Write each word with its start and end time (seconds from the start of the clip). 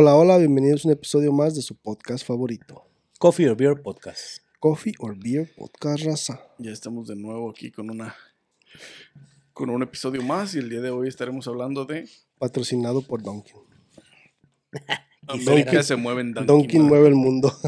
Hola, 0.00 0.14
hola, 0.14 0.38
bienvenidos 0.38 0.84
a 0.84 0.88
un 0.90 0.92
episodio 0.92 1.32
más 1.32 1.56
de 1.56 1.60
su 1.60 1.74
podcast 1.74 2.24
favorito. 2.24 2.84
Coffee 3.18 3.48
or 3.48 3.56
Beer 3.56 3.82
Podcast. 3.82 4.44
Coffee 4.60 4.94
or 5.00 5.18
Beer 5.18 5.52
Podcast 5.56 6.04
Raza. 6.04 6.40
Ya 6.58 6.70
estamos 6.70 7.08
de 7.08 7.16
nuevo 7.16 7.50
aquí 7.50 7.72
con 7.72 7.90
una 7.90 8.14
con 9.52 9.70
un 9.70 9.82
episodio 9.82 10.22
más 10.22 10.54
y 10.54 10.58
el 10.58 10.70
día 10.70 10.82
de 10.82 10.90
hoy 10.90 11.08
estaremos 11.08 11.48
hablando 11.48 11.84
de 11.84 12.08
Patrocinado 12.38 13.02
por 13.02 13.24
Dunkin. 13.24 13.56
América 15.26 15.82
se 15.82 15.96
mueve 15.96 16.20
en 16.20 16.32
Dunkin'. 16.32 16.82
Madre. 16.82 16.88
mueve 16.90 17.08
el 17.08 17.14
mundo. 17.16 17.52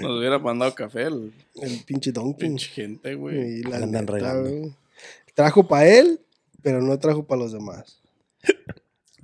Nos 0.00 0.18
hubiera 0.18 0.38
mandado 0.38 0.74
café 0.74 1.02
el 1.02 1.34
el 1.60 1.84
pinche 1.84 2.12
Dunkin. 2.12 2.48
pinche 2.48 2.70
gente, 2.70 3.14
güey. 3.14 3.58
Y 3.58 3.62
la 3.64 3.76
Andan 3.76 4.06
neta, 4.06 4.12
regando. 4.14 4.48
güey. 4.48 4.74
Trajo 5.34 5.68
para 5.68 5.86
él, 5.86 6.18
pero 6.62 6.80
no 6.80 6.98
trajo 6.98 7.26
para 7.26 7.42
los 7.42 7.52
demás. 7.52 8.00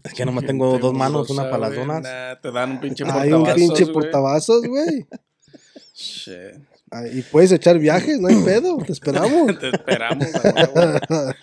Es 0.05 0.15
que 0.15 0.25
nomás 0.25 0.45
tengo 0.47 0.79
dos 0.79 0.95
manos, 0.95 1.29
una 1.31 1.45
para 1.51 1.69
las 1.69 1.75
donas. 1.75 2.03
Nah, 2.03 2.35
te 2.41 2.51
dan 2.53 2.73
un 2.73 2.81
pinche 2.81 3.05
Hay 3.05 3.33
un 3.33 3.45
portavasos, 3.45 3.55
pinche 3.55 3.85
güey. 3.85 3.93
portavasos, 3.95 4.67
güey. 4.67 5.07
Shit. 5.95 6.63
Ah, 6.91 7.07
Y 7.07 7.21
puedes 7.21 7.53
echar 7.53 7.79
viajes, 7.79 8.19
no 8.19 8.29
hay 8.29 8.37
pedo. 8.43 8.79
Te 8.79 8.93
esperamos. 8.93 9.59
Te 9.61 9.69
esperamos. 9.69 10.27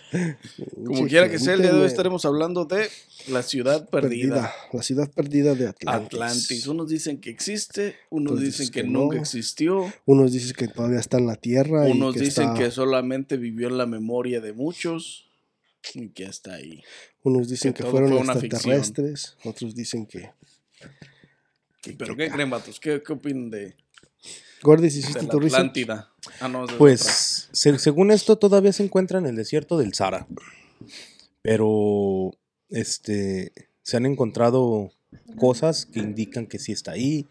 Como 0.86 1.06
quiera 1.08 1.30
que 1.30 1.38
sea, 1.38 1.54
el 1.54 1.62
día 1.62 1.72
de 1.74 1.80
hoy 1.82 1.86
estaremos 1.86 2.26
hablando 2.26 2.66
de 2.66 2.88
la 3.28 3.44
ciudad 3.44 3.88
perdida. 3.90 4.52
La 4.72 4.82
ciudad 4.82 5.12
perdida 5.12 5.54
de 5.54 5.68
Atlantis. 5.68 6.06
Atlantis. 6.20 6.68
Unos 6.68 6.90
dicen 6.90 7.20
que 7.22 7.30
existe, 7.30 7.96
unos 8.10 8.40
dicen 8.40 8.70
que, 8.72 8.84
nunca 8.84 9.20
existió, 9.20 9.92
Unos 10.06 10.32
dicen 10.32 10.56
que 10.56 10.68
todavía 10.68 11.00
está 11.00 11.18
en 11.18 11.28
la 11.28 11.36
Tierra. 11.36 11.88
y 11.90 11.92
unos 11.92 12.14
que 12.16 12.22
dicen 12.22 12.46
está- 12.50 12.58
que 12.60 12.72
solamente 12.72 13.38
vivió 13.38 13.68
en 13.68 13.78
la 13.78 13.86
memoria 13.86 14.42
de 14.42 14.54
muchos 14.54 15.30
y 15.94 16.10
que 16.10 16.24
está 16.26 16.56
ahí. 16.56 16.82
Unos 17.26 17.50
dicen 17.50 17.74
que 17.74 17.84
fueron 17.84 18.10
fue 18.12 18.20
una 18.20 18.34
ficción. 18.36 18.54
extraterrestres. 18.74 19.36
Otros 19.44 19.76
dicen 19.76 20.06
que. 20.06 20.32
que- 21.82 21.94
¿Pero 21.94 22.16
que- 22.16 22.26
qué 22.28 22.32
creen, 22.32 22.50
vatos? 22.50 22.80
¿Qué, 22.80 23.02
qué 23.04 23.14
opinan 23.14 23.50
de, 23.50 23.76
Gordis, 24.62 24.94
de 24.94 25.00
¿hiciste 25.02 25.24
la 25.24 25.30
tu? 25.30 25.38
Atlántida? 25.40 26.12
Ah, 26.40 26.48
no, 26.48 26.66
de 26.68 26.74
Pues, 26.76 27.50
se- 27.52 27.78
según 27.80 28.12
esto, 28.12 28.38
todavía 28.38 28.72
se 28.74 28.84
encuentra 28.84 29.20
en 29.20 29.26
el 29.26 29.36
desierto 29.36 29.78
del 29.78 29.94
Sahara. 29.94 30.28
Pero, 31.42 32.32
este, 32.70 33.52
se 33.82 33.98
han 33.98 34.06
encontrado 34.06 34.92
cosas 35.38 35.86
que 35.86 36.00
indican 36.00 36.48
que 36.48 36.60
sí 36.60 36.72
está 36.72 36.92
ahí. 36.92 37.28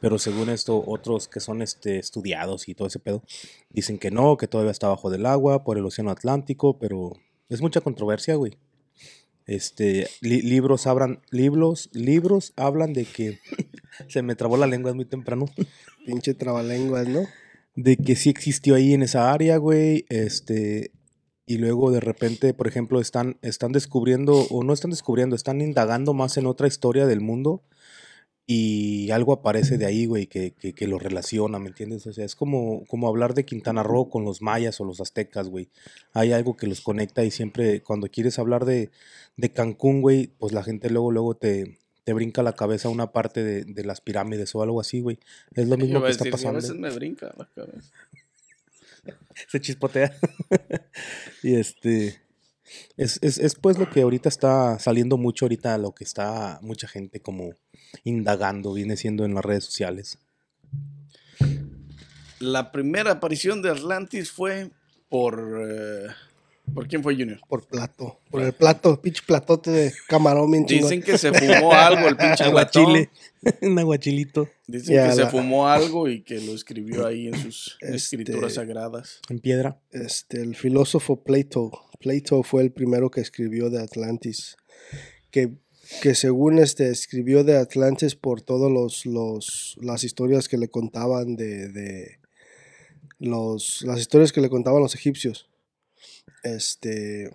Pero 0.00 0.18
según 0.18 0.48
esto, 0.50 0.82
otros 0.84 1.28
que 1.28 1.38
son 1.38 1.62
este, 1.62 1.98
estudiados 1.98 2.68
y 2.68 2.74
todo 2.74 2.88
ese 2.88 2.98
pedo, 2.98 3.22
dicen 3.70 3.98
que 3.98 4.10
no, 4.10 4.36
que 4.36 4.48
todavía 4.48 4.72
está 4.72 4.88
bajo 4.88 5.10
del 5.10 5.26
agua, 5.26 5.62
por 5.62 5.78
el 5.78 5.84
océano 5.84 6.10
Atlántico, 6.10 6.76
pero 6.78 7.12
es 7.48 7.60
mucha 7.60 7.80
controversia, 7.80 8.34
güey. 8.34 8.56
Este, 9.46 10.06
li- 10.20 10.42
libros 10.42 10.86
hablan, 10.86 11.20
libros, 11.30 11.90
libros 11.92 12.52
hablan 12.56 12.92
de 12.92 13.04
que 13.04 13.38
se 14.08 14.22
me 14.22 14.34
trabó 14.36 14.56
la 14.56 14.66
lengua 14.66 14.94
muy 14.94 15.04
temprano. 15.04 15.46
Pinche 16.06 16.34
trabalenguas, 16.34 17.08
¿no? 17.08 17.20
de 17.74 17.96
que 17.96 18.16
sí 18.16 18.28
existió 18.28 18.74
ahí 18.74 18.92
en 18.92 19.02
esa 19.02 19.32
área, 19.32 19.56
güey, 19.56 20.04
este, 20.10 20.90
y 21.46 21.56
luego 21.56 21.90
de 21.90 22.00
repente, 22.00 22.52
por 22.52 22.68
ejemplo, 22.68 23.00
están, 23.00 23.38
están 23.40 23.72
descubriendo, 23.72 24.46
o 24.50 24.62
no 24.62 24.74
están 24.74 24.90
descubriendo, 24.90 25.34
están 25.36 25.62
indagando 25.62 26.12
más 26.12 26.36
en 26.36 26.44
otra 26.46 26.66
historia 26.68 27.06
del 27.06 27.22
mundo, 27.22 27.62
y 28.46 29.10
algo 29.12 29.32
aparece 29.32 29.78
de 29.78 29.86
ahí, 29.86 30.06
güey, 30.06 30.26
que, 30.26 30.52
que, 30.52 30.74
que 30.74 30.86
lo 30.88 30.98
relaciona, 30.98 31.58
¿me 31.58 31.68
entiendes? 31.68 32.06
O 32.06 32.12
sea, 32.12 32.24
es 32.24 32.34
como, 32.34 32.84
como 32.86 33.08
hablar 33.08 33.34
de 33.34 33.44
Quintana 33.44 33.82
Roo 33.82 34.10
con 34.10 34.24
los 34.24 34.42
mayas 34.42 34.80
o 34.80 34.84
los 34.84 35.00
aztecas, 35.00 35.48
güey. 35.48 35.68
Hay 36.12 36.32
algo 36.32 36.56
que 36.56 36.66
los 36.66 36.80
conecta 36.80 37.24
y 37.24 37.30
siempre, 37.30 37.82
cuando 37.82 38.08
quieres 38.08 38.38
hablar 38.38 38.64
de, 38.64 38.90
de 39.36 39.52
Cancún, 39.52 40.00
güey, 40.00 40.28
pues 40.38 40.52
la 40.52 40.62
gente 40.62 40.90
luego, 40.90 41.10
luego 41.10 41.36
te... 41.36 41.78
Te 42.04 42.14
brinca 42.14 42.40
a 42.40 42.44
la 42.44 42.54
cabeza 42.54 42.88
una 42.88 43.12
parte 43.12 43.44
de, 43.44 43.62
de 43.62 43.84
las 43.84 44.00
pirámides 44.00 44.52
o 44.56 44.62
algo 44.64 44.80
así, 44.80 45.00
güey. 45.00 45.20
Es 45.52 45.68
lo 45.68 45.76
mismo 45.76 46.02
que 46.02 46.10
está 46.10 46.24
decir, 46.24 46.32
pasando. 46.32 46.58
A 46.58 46.60
veces 46.60 46.74
me 46.74 46.90
brinca 46.90 47.32
la 47.38 47.48
cabeza. 47.54 47.92
se 49.48 49.60
chispotea. 49.60 50.12
y 51.44 51.54
este. 51.54 52.20
Es, 52.96 53.20
es, 53.22 53.38
es, 53.38 53.54
pues 53.54 53.78
lo 53.78 53.88
que 53.88 54.02
ahorita 54.02 54.28
está 54.28 54.80
saliendo 54.80 55.16
mucho, 55.16 55.44
ahorita 55.44 55.78
lo 55.78 55.94
que 55.94 56.02
está 56.02 56.58
mucha 56.60 56.88
gente 56.88 57.20
como 57.20 57.54
indagando, 58.04 58.72
viene 58.72 58.96
siendo 58.96 59.24
en 59.24 59.34
las 59.34 59.44
redes 59.44 59.64
sociales. 59.64 60.18
La 62.40 62.72
primera 62.72 63.12
aparición 63.12 63.62
de 63.62 63.70
Atlantis 63.70 64.30
fue 64.30 64.70
por... 65.08 65.60
eh, 65.68 66.06
¿Por 66.74 66.86
quién 66.88 67.02
fue 67.02 67.14
Junior? 67.16 67.40
Por 67.48 67.66
plato. 67.66 68.20
Por 68.30 68.40
el 68.42 68.52
plato, 68.52 69.00
pinche 69.02 69.22
platote 69.26 69.70
de 69.70 69.92
camarón 70.08 70.50
bien. 70.50 70.64
Dicen 70.64 71.02
que 71.02 71.18
se 71.18 71.32
fumó 71.32 71.72
algo 71.72 72.08
el 72.08 72.16
pinche 72.16 72.44
Aguachile. 72.44 73.10
Un 73.62 73.76
aguachilito 73.80 74.48
Dicen 74.68 74.94
Ya, 74.94 75.08
que 75.08 75.16
se 75.16 75.26
fumó 75.26 75.66
algo 75.68 76.08
y 76.08 76.22
que 76.22 76.40
lo 76.40 76.52
escribió 76.54 77.04
ahí 77.04 77.26
en 77.26 77.34
sus 77.42 77.76
Este- 77.80 77.96
escrituras 77.96 78.54
sagradas. 78.54 79.20
en 79.28 79.40
piedra. 79.40 79.80
Este, 79.90 80.40
el 80.40 80.54
filósofo 80.54 81.22
Plato. 81.22 81.72
Plato 81.98 82.42
fue 82.44 82.62
el 82.62 82.70
primero 82.72 83.10
que 83.10 83.20
escribió 83.20 83.68
de 83.68 83.82
Atlantis. 83.82 84.56
Que, 85.32 85.52
que 86.00 86.14
según 86.14 86.58
este, 86.58 86.90
escribió 86.90 87.44
de 87.44 87.56
Atlantis 87.56 88.14
por 88.14 88.40
todos 88.40 88.70
los, 88.70 89.06
los 89.06 89.76
las 89.80 90.04
historias 90.04 90.48
que 90.48 90.58
le 90.58 90.68
contaban 90.68 91.36
de, 91.36 91.68
de 91.68 92.20
los 93.18 93.82
las 93.82 94.00
historias 94.00 94.32
que 94.32 94.40
le 94.40 94.48
contaban 94.48 94.82
los 94.82 94.94
egipcios. 94.94 95.48
Este 96.42 97.30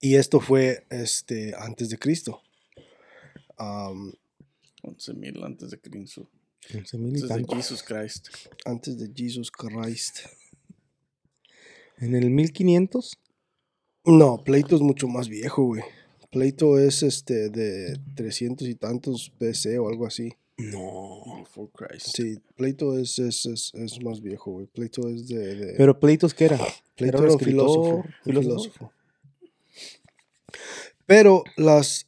y 0.00 0.16
esto 0.16 0.40
fue 0.40 0.86
este 0.90 1.54
antes 1.58 1.88
de 1.88 1.98
Cristo. 1.98 2.42
Am, 3.56 4.12
11.000 4.82 5.44
antes 5.44 5.70
de 5.70 5.80
Cristo. 5.80 6.28
11,000 6.72 7.16
y 7.16 7.22
Antes 7.22 7.46
de. 7.46 7.56
Jesus 7.56 7.82
Christ. 7.82 8.28
antes 8.64 8.98
de 8.98 9.10
Jesus 9.14 9.50
Christ. 9.50 10.20
En 11.98 12.14
el 12.14 12.30
1500. 12.30 13.18
No, 14.04 14.44
Pleito 14.44 14.76
es 14.76 14.82
mucho 14.82 15.08
más 15.08 15.28
viejo, 15.28 15.64
güey. 15.64 15.82
Pleito 16.30 16.78
es 16.78 17.02
este 17.02 17.48
de 17.50 17.98
300 18.14 18.66
y 18.68 18.74
tantos 18.74 19.32
BC 19.38 19.78
o 19.80 19.88
algo 19.88 20.06
así. 20.06 20.32
No. 20.58 21.22
Before 21.40 21.70
Christ. 21.72 22.16
Sí, 22.16 22.38
Pleito 22.56 22.98
es, 22.98 23.18
es, 23.18 23.44
es, 23.46 23.72
es 23.74 24.02
más 24.02 24.20
viejo, 24.22 24.52
güey. 24.52 24.66
Pleito 24.66 25.08
es 25.08 25.28
de... 25.28 25.54
de- 25.54 25.74
Pero 25.76 25.98
Pleitos, 26.00 26.32
¿qué 26.34 26.46
era? 26.46 26.58
Pleito 26.96 27.22
era 27.22 27.32
un 27.32 27.38
filósofo, 27.40 27.96
un 27.96 28.04
filósofo. 28.24 28.58
filósofo. 28.62 28.92
Pero 31.06 31.44
las... 31.56 32.06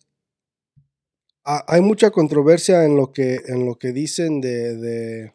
ha- 1.45 1.65
Hay 1.69 1.81
mucha 1.83 2.11
controversia 2.11 2.85
en 2.85 2.97
lo 2.97 3.13
que, 3.13 3.41
en 3.47 3.67
lo 3.67 3.77
que 3.79 3.93
dicen 3.93 4.41
de, 4.41 4.77
de... 4.77 5.33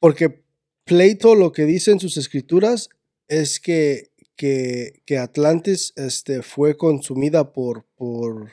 Porque 0.00 0.42
Pleito 0.84 1.34
lo 1.34 1.52
que 1.52 1.64
dice 1.64 1.90
en 1.92 2.00
sus 2.00 2.16
escrituras 2.16 2.88
es 3.28 3.58
que, 3.60 4.10
que, 4.36 5.02
que 5.06 5.18
Atlantis 5.18 5.92
este, 5.96 6.42
fue 6.42 6.76
consumida 6.76 7.52
por, 7.52 7.84
por, 7.96 8.50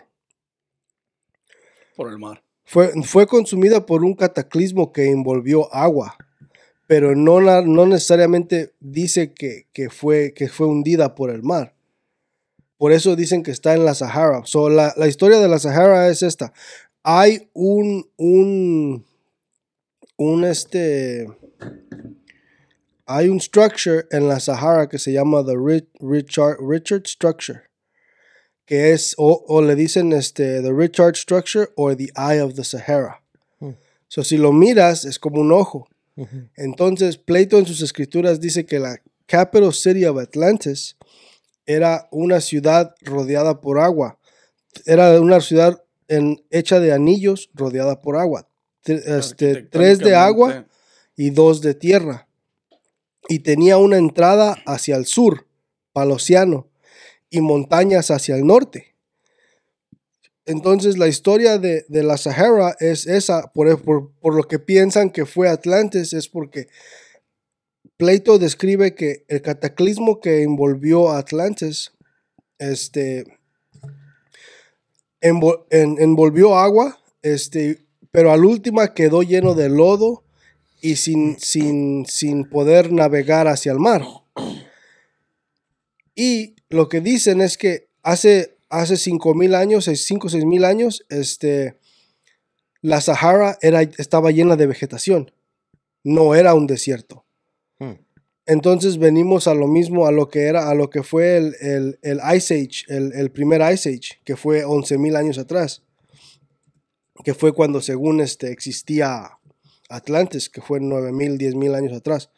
Por 1.96 2.09
el 2.09 2.18
mar. 2.18 2.44
fue, 2.64 2.92
fue 3.03 3.28
consumida 3.28 3.86
por 3.86 4.03
un 4.03 4.14
cataclismo 4.14 4.91
que 4.91 5.09
envolvió 5.09 5.74
agua, 5.74 6.16
pero 6.88 7.16
no, 7.16 7.40
no 7.41 7.86
necesariamente 7.86 8.74
dice 8.80 9.34
que, 9.34 9.68
que 9.74 9.90
fue, 9.90 10.34
que 10.34 10.50
fue 10.50 10.68
hundida 10.68 11.16
por 11.16 11.30
el 11.30 11.44
mar. 11.44 11.74
Por 12.78 12.91
eso 12.91 13.16
dicen 13.16 13.44
que 13.44 13.52
está 13.52 13.75
en 13.75 13.86
la 13.86 13.94
Sahara. 13.94 14.41
So, 14.46 14.68
la, 14.68 14.94
la 14.97 15.08
historia 15.08 15.40
de 15.40 15.47
la 15.47 15.59
Sahara 15.59 16.09
es 16.09 16.24
esta. 16.24 16.52
Hay 17.03 17.50
un, 17.53 18.09
un, 18.18 19.06
un 20.18 20.44
este, 20.44 21.28
hay 23.16 23.30
un 23.30 23.40
structure 23.40 24.06
en 24.12 24.28
la 24.28 24.40
Sahara 24.40 24.88
que 24.88 24.98
se 25.00 25.12
llama 25.12 25.44
the 25.46 25.54
Ri- 25.56 25.88
Richard, 26.00 26.58
Richard 26.60 27.08
Structure 27.08 27.62
que 28.66 28.94
es, 28.94 29.16
o, 29.18 29.44
o 29.48 29.62
le 29.62 29.76
dicen 29.76 30.14
este, 30.14 30.62
The 30.62 30.72
Richard 30.72 31.16
Structure 31.18 31.68
o 31.76 31.94
The 31.94 32.09
Eye 32.16 32.41
of 32.41 32.53
the 32.56 32.64
Sahara. 32.64 33.22
Hmm. 33.59 33.72
So, 34.08 34.24
si 34.24 34.38
lo 34.38 34.53
miras, 34.53 35.03
es 35.03 35.20
como 35.20 35.41
un 35.41 35.52
ojo. 35.52 35.88
Entonces, 36.56 37.18
Plato 37.18 37.58
en 37.58 37.66
sus 37.66 37.82
escrituras 37.82 38.40
dice 38.40 38.66
que 38.66 38.80
la 38.80 39.02
capital 39.26 39.74
city 39.74 40.06
of 40.06 40.18
Atlantis 40.20 40.96
era 41.66 42.08
una 42.12 42.40
ciudad 42.40 42.94
rodeada 43.02 43.59
por 43.59 43.80
agua. 43.80 44.18
Era 44.85 45.20
una 45.20 45.41
ciudad 45.41 45.84
en- 46.08 46.41
hecha 46.50 46.80
de 46.80 46.94
anillos 46.94 47.50
rodeada 47.53 48.02
por 48.02 48.16
agua. 48.16 48.47
Este, 48.85 49.64
tres 49.64 50.00
de 50.00 50.16
agua 50.16 50.66
y 51.18 51.30
dos 51.32 51.59
de 51.62 51.74
tierra. 51.74 52.28
Y 53.32 53.40
tenía 53.40 53.78
una 53.78 53.98
entrada 53.98 54.58
hacia 54.66 54.98
el 54.98 55.06
sur, 55.06 55.48
para 55.94 56.06
el 56.08 56.12
océano, 56.12 56.68
y 57.30 57.40
montañas 57.40 58.12
hacia 58.12 58.36
el 58.36 58.46
norte. 58.46 58.94
Entonces 60.46 60.98
la 60.98 61.08
historia 61.08 61.58
de, 61.58 61.86
de 61.88 62.04
la 62.04 62.18
Sahara 62.18 62.76
es 62.82 63.08
esa, 63.08 63.50
por, 63.54 63.82
por- 63.82 64.12
por 64.20 64.36
lo 64.36 64.44
que 64.44 64.60
piensan 64.60 65.12
que 65.12 65.26
fue 65.26 65.48
Atlantis, 65.48 66.12
es 66.12 66.28
porque 66.28 66.68
Plato 67.96 68.38
describe 68.38 68.96
que 68.96 69.24
el 69.30 69.42
cataclismo 69.42 70.20
que 70.20 70.44
envolvió 70.44 71.10
a 71.10 71.20
Atlantis, 71.20 71.94
este, 72.60 73.24
envol- 75.22 75.64
en- 75.70 76.02
envolvió 76.02 76.58
agua, 76.58 77.00
este, 77.22 77.86
pero 78.12 78.34
al 78.34 78.44
última 78.44 78.94
quedó 78.94 79.24
lleno 79.24 79.54
de 79.54 79.70
lodo 79.70 80.26
y 80.82 80.96
sin, 80.96 81.40
sin, 81.40 82.06
sin 82.06 82.46
poder 82.50 82.92
navegar 82.92 83.48
hacia 83.48 83.72
el 83.72 83.80
mar. 83.80 84.04
Y 86.16 86.56
lo 86.70 86.90
que 86.90 87.02
dicen 87.02 87.42
es 87.42 87.58
que 87.58 87.88
hace, 88.04 88.58
hace 88.70 88.96
5.000 88.96 89.56
años, 89.56 89.86
5 89.86 90.28
o 90.28 90.30
6 90.30 90.46
mil 90.46 90.66
años, 90.66 91.06
este, 91.10 91.78
la 92.82 93.02
Sahara 93.02 93.58
era, 93.62 93.82
estaba 93.82 94.32
llena 94.32 94.56
de 94.56 94.68
vegetación. 94.68 95.32
No 96.04 96.36
era 96.36 96.54
un 96.54 96.68
desierto. 96.68 97.26
Hmm. 97.80 97.94
Entonces 98.48 98.98
venimos 98.98 99.48
a 99.48 99.54
lo 99.54 99.68
mismo, 99.68 100.08
a 100.08 100.12
lo 100.12 100.28
que 100.30 100.42
era, 100.44 100.70
a 100.70 100.76
lo 100.76 100.90
que 100.90 101.04
fue 101.04 101.38
el, 101.38 101.56
el- 101.62 102.00
el 102.02 102.20
Ice 102.36 102.56
Age, 102.56 102.86
el, 102.88 103.14
el 103.14 103.32
primer 103.32 103.62
Ice 103.74 103.90
Age, 103.90 104.20
que 104.26 104.36
fue 104.36 104.66
11.000 104.66 105.16
años 105.16 105.38
atrás. 105.38 105.84
Que 107.24 107.36
fue 107.36 107.54
cuando 107.54 107.82
según 107.82 108.20
este 108.20 108.52
existía 108.52 109.38
Atlantis, 109.91 110.49
que 110.49 110.61
fue 110.61 110.79
9.000, 110.79 111.38
10.000 111.38 111.76
años 111.76 111.93
atrás. 111.97 112.29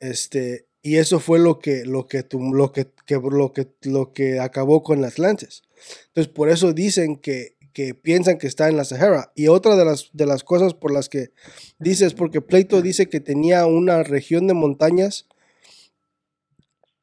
Este, 0.00 0.66
y 0.82 0.96
eso 0.96 1.20
fue 1.20 1.38
lo 1.38 1.58
que, 1.58 1.84
lo 1.84 2.06
que, 2.06 2.24
lo 2.30 2.72
que, 2.72 2.88
que- 3.06 3.16
lo 3.16 3.52
que, 3.52 3.68
lo 3.82 4.12
que 4.12 4.38
acabó 4.40 4.82
con 4.82 5.04
Atlantis. 5.04 5.62
Entonces, 6.08 6.32
por 6.32 6.48
eso 6.50 6.72
dicen 6.72 7.16
que, 7.16 7.56
que 7.72 7.94
piensan 7.94 8.38
que 8.38 8.46
está 8.46 8.68
en 8.68 8.76
la 8.76 8.84
Sahara. 8.84 9.32
Y 9.34 9.48
otra 9.48 9.76
de 9.76 9.84
las, 9.84 10.10
de 10.12 10.26
las 10.26 10.44
cosas 10.44 10.74
por 10.74 10.92
las 10.92 11.08
que 11.08 11.32
dice 11.78 12.06
es 12.06 12.14
porque 12.14 12.40
Plato 12.40 12.82
dice 12.82 13.08
que 13.08 13.20
tenía 13.20 13.66
una 13.66 14.02
región 14.02 14.46
de 14.46 14.54
montañas 14.54 15.26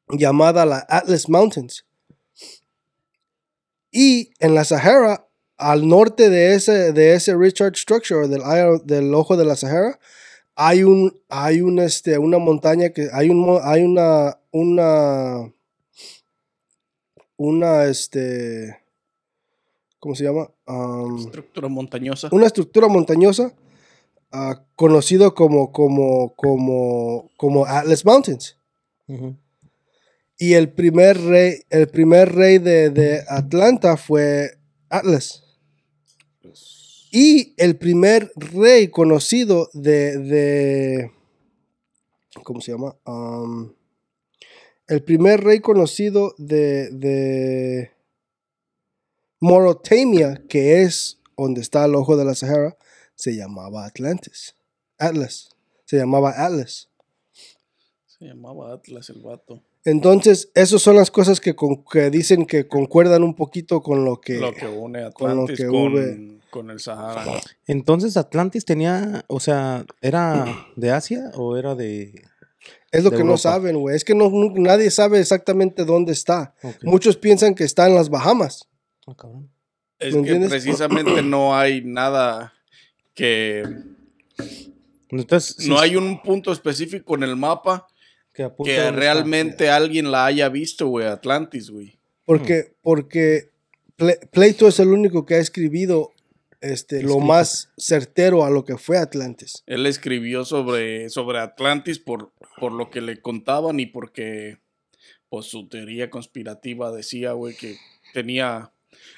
llamada 0.08 0.66
la 0.66 0.84
Atlas 0.88 1.28
Mountains. 1.28 1.84
Y 3.90 4.30
en 4.40 4.54
la 4.54 4.64
Sahara, 4.64 5.28
al 5.56 5.88
norte 5.88 6.30
de 6.30 6.54
ese, 6.54 6.92
de 6.92 7.14
ese 7.14 7.36
Richard 7.36 7.76
Structure, 7.76 8.28
del, 8.28 8.42
del 8.84 9.14
ojo 9.14 9.36
de 9.36 9.44
la 9.44 9.56
Sahara, 9.56 9.98
hay 10.56 10.84
un, 10.84 11.20
hay 11.28 11.60
un, 11.60 11.78
este, 11.78 12.18
una 12.18 12.38
montaña 12.38 12.90
que, 12.90 13.08
hay 13.12 13.30
un, 13.30 13.58
hay 13.62 13.82
una, 13.82 14.38
una, 14.50 15.52
una, 17.36 17.84
este, 17.84 18.78
¿cómo 19.98 20.14
se 20.14 20.24
llama? 20.24 20.50
Um, 20.66 21.18
Estructura 21.18 21.68
montañosa. 21.68 22.28
una 22.30 22.46
estructura 22.46 22.88
montañosa 22.88 23.52
ah, 24.32 24.64
conocido 24.76 25.34
como, 25.34 25.72
como, 25.72 26.34
como, 26.34 27.30
como 27.36 27.66
Atlas 27.66 28.04
Mountains. 28.04 28.56
Y 30.38 30.54
el 30.54 30.72
primer 30.72 31.20
rey, 31.20 31.60
el 31.70 31.88
primer 31.88 32.34
rey 32.34 32.58
de, 32.58 32.90
de 32.90 33.22
Atlanta 33.28 33.96
fue 33.96 34.58
Atlas. 34.88 35.43
Y 37.10 37.54
el 37.58 37.76
primer 37.76 38.32
rey 38.36 38.88
conocido 38.88 39.70
de, 39.72 40.18
de 40.18 41.10
¿cómo 42.42 42.60
se 42.60 42.72
llama? 42.72 42.96
Um, 43.06 43.72
el 44.88 45.02
primer 45.04 45.42
rey 45.42 45.60
conocido 45.60 46.34
de, 46.38 46.90
de 46.90 47.92
Mauritania, 49.40 50.42
que 50.48 50.82
es 50.82 51.20
donde 51.36 51.60
está 51.60 51.84
el 51.84 51.94
ojo 51.94 52.16
de 52.16 52.24
la 52.24 52.34
Sahara, 52.34 52.76
se 53.14 53.36
llamaba 53.36 53.86
Atlantis. 53.86 54.56
Atlas. 54.98 55.50
Se 55.84 55.96
llamaba 55.96 56.30
Atlas. 56.44 56.88
Se 58.06 58.24
llamaba 58.24 58.72
Atlas 58.72 59.10
el 59.10 59.22
vato. 59.22 59.62
Entonces, 59.84 60.50
esas 60.54 60.80
son 60.80 60.96
las 60.96 61.10
cosas 61.10 61.40
que, 61.40 61.54
con- 61.54 61.84
que 61.84 62.08
dicen 62.10 62.46
que 62.46 62.66
concuerdan 62.66 63.22
un 63.22 63.34
poquito 63.34 63.82
con 63.82 64.04
lo 64.04 64.20
que... 64.20 64.38
lo 64.38 64.52
que 64.54 64.66
une 64.66 65.12
con 65.12 65.36
lo 65.36 65.42
Atlantis 65.42 65.58
que 65.58 65.66
con, 65.66 66.33
con 66.54 66.70
el 66.70 66.78
Sahara. 66.78 67.24
Entonces 67.66 68.16
Atlantis 68.16 68.64
tenía, 68.64 69.24
o 69.26 69.40
sea, 69.40 69.84
¿era 70.00 70.68
de 70.76 70.92
Asia 70.92 71.32
o 71.34 71.56
era 71.56 71.74
de... 71.74 72.14
Es 72.92 73.02
lo 73.02 73.10
que 73.10 73.24
no 73.24 73.36
saben, 73.36 73.76
güey. 73.80 73.96
Es 73.96 74.04
que 74.04 74.14
no, 74.14 74.30
nadie 74.54 74.88
sabe 74.92 75.18
exactamente 75.18 75.84
dónde 75.84 76.12
está. 76.12 76.54
Muchos 76.82 77.16
piensan 77.16 77.56
que 77.56 77.64
está 77.64 77.88
en 77.88 77.96
las 77.96 78.08
Bahamas. 78.08 78.68
Ah, 79.04 79.16
cabrón. 79.16 79.50
Es 79.98 80.14
¿Me 80.14 80.22
que 80.22 80.28
entiendes? 80.28 80.50
precisamente 80.50 81.22
no 81.24 81.56
hay 81.56 81.82
nada 81.84 82.52
que... 83.14 83.64
Entonces, 85.08 85.56
sí, 85.58 85.68
No 85.68 85.80
hay 85.80 85.96
un 85.96 86.22
punto 86.22 86.52
específico 86.52 87.16
en 87.16 87.24
el 87.24 87.34
mapa 87.34 87.88
que, 88.32 88.48
realmente 88.92 89.70
alguien 89.70 90.12
la 90.12 90.26
haya 90.26 90.48
visto, 90.48 90.86
güey, 90.86 91.06
Atlantis, 91.08 91.70
güey. 91.70 91.98
Porque, 92.24 92.76
porque 92.80 93.50
Ple- 93.98 94.20
Plato 94.30 94.68
es 94.68 94.78
el 94.78 94.88
único 94.88 95.26
que 95.26 95.34
ha 95.34 95.38
escribido 95.38 96.13
este, 96.64 97.02
lo 97.02 97.18
más 97.20 97.70
certero 97.76 98.44
a 98.44 98.50
lo 98.50 98.64
que 98.64 98.76
fue 98.78 98.98
Atlantis. 98.98 99.62
Él 99.66 99.86
escribió 99.86 100.44
sobre, 100.44 101.08
sobre 101.10 101.38
Atlantis 101.38 101.98
por, 101.98 102.32
por 102.58 102.72
lo 102.72 102.90
que 102.90 103.00
le 103.00 103.20
contaban 103.20 103.80
y 103.80 103.86
porque 103.86 104.58
pues, 105.28 105.46
su 105.46 105.68
teoría 105.68 106.10
conspirativa 106.10 106.90
decía, 106.92 107.32
güey, 107.32 107.54
que 107.56 107.76
tenía... 108.12 108.70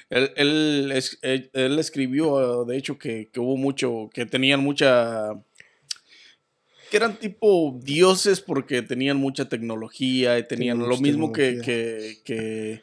Él, 0.09 0.31
él, 0.35 0.91
es- 0.93 1.19
él- 1.21 1.49
él 1.53 1.79
escribió, 1.79 2.65
de 2.65 2.77
hecho, 2.77 2.97
que, 2.97 3.29
que 3.31 3.39
hubo 3.39 3.57
mucho, 3.57 4.09
que 4.13 4.25
tenían 4.25 4.59
mucha... 4.61 5.29
que 6.89 6.97
eran 6.97 7.17
tipo 7.19 7.77
dioses 7.83 8.39
porque 8.41 8.81
tenían 8.81 9.17
mucha 9.17 9.49
tecnología 9.49 10.39
y 10.39 10.47
tenían 10.47 10.79
lo 10.79 10.97
mismo 10.97 11.31
que, 11.31 11.59
que, 11.63 12.17
que, 12.23 12.81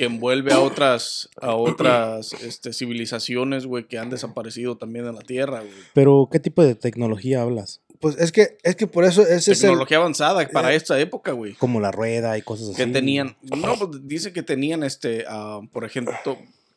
que 0.00 0.06
envuelve 0.06 0.50
a 0.50 0.60
otras, 0.60 1.28
a 1.42 1.54
otras 1.54 2.32
este, 2.32 2.72
civilizaciones, 2.72 3.66
güey, 3.66 3.86
que 3.86 3.98
han 3.98 4.08
desaparecido 4.08 4.78
también 4.78 5.06
en 5.06 5.14
la 5.14 5.20
Tierra, 5.20 5.60
güey. 5.60 5.74
Pero, 5.92 6.26
¿qué 6.32 6.40
tipo 6.40 6.62
de 6.62 6.74
tecnología 6.74 7.42
hablas? 7.42 7.82
Pues 8.00 8.16
es 8.16 8.32
que, 8.32 8.56
es 8.62 8.76
que 8.76 8.86
por 8.86 9.04
eso 9.04 9.20
ese 9.20 9.52
es 9.52 9.62
el... 9.62 9.68
Tecnología 9.68 9.98
avanzada 9.98 10.48
para 10.48 10.72
eh, 10.72 10.76
esta 10.76 10.98
época, 10.98 11.32
güey. 11.32 11.52
Como 11.52 11.80
la 11.80 11.90
rueda 11.90 12.38
y 12.38 12.40
cosas 12.40 12.70
así. 12.70 12.76
Que 12.78 12.86
tenían, 12.86 13.36
no, 13.42 13.76
pues 13.76 14.08
dice 14.08 14.32
que 14.32 14.42
tenían, 14.42 14.84
este, 14.84 15.26
ah, 15.28 15.60
por 15.70 15.84
ejemplo, 15.84 16.14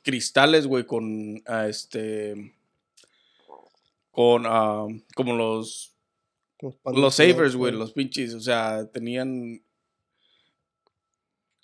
cristales, 0.01 0.67
güey, 0.67 0.85
con, 0.85 1.41
ah, 1.45 1.69
este, 1.69 2.53
con, 4.11 4.43
ah, 4.47 4.85
como 5.15 5.33
los, 5.33 5.95
Los, 6.59 6.75
los 6.93 7.15
savers, 7.15 7.55
güey, 7.55 7.71
los 7.71 7.93
pinches, 7.93 8.33
o 8.33 8.41
sea, 8.41 8.85
tenían 8.91 9.61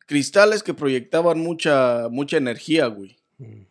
cristales 0.09 0.63
que 0.63 0.73
proyectaban 0.73 1.39
mucha, 1.39 2.09
mucha 2.09 2.37
energía, 2.37 2.87
güey. 2.87 3.15
Mm. 3.37 3.67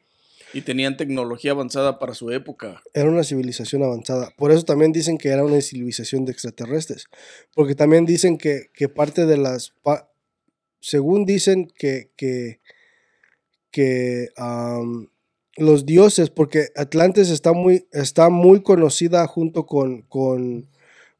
Y 0.55 0.61
tenían 0.63 0.97
tecnología 0.97 1.51
avanzada 1.51 1.99
para 1.99 2.15
su 2.15 2.31
época. 2.31 2.81
Era 2.95 3.11
una 3.11 3.25
civilización 3.25 3.83
avanzada. 3.83 4.33
Por 4.39 4.53
eso 4.53 4.63
también 4.65 4.93
dicen 4.93 5.19
que 5.19 5.31
era 5.31 5.45
una 5.45 5.61
civilización 5.61 6.25
de 6.25 6.33
extraterrestres. 6.33 7.07
Porque 7.55 7.75
también 7.75 8.07
dicen 8.07 8.39
que, 8.39 8.71
que 8.73 8.89
parte 8.89 9.27
de 9.27 9.37
las... 9.37 9.73
pa- 9.83 10.11
según 10.81 11.27
dicen 11.27 11.71
que, 11.77 12.13
que, 12.17 12.61
que 13.73 14.29
los 15.57 15.85
dioses, 15.85 16.31
porque 16.31 16.69
Atlantis 16.77 17.31
está 17.31 17.53
muy, 17.53 17.87
está 17.93 18.31
muy 18.31 18.63
conocida 18.63 19.27
junto 19.27 19.67
con, 19.67 20.03
con, 20.03 20.69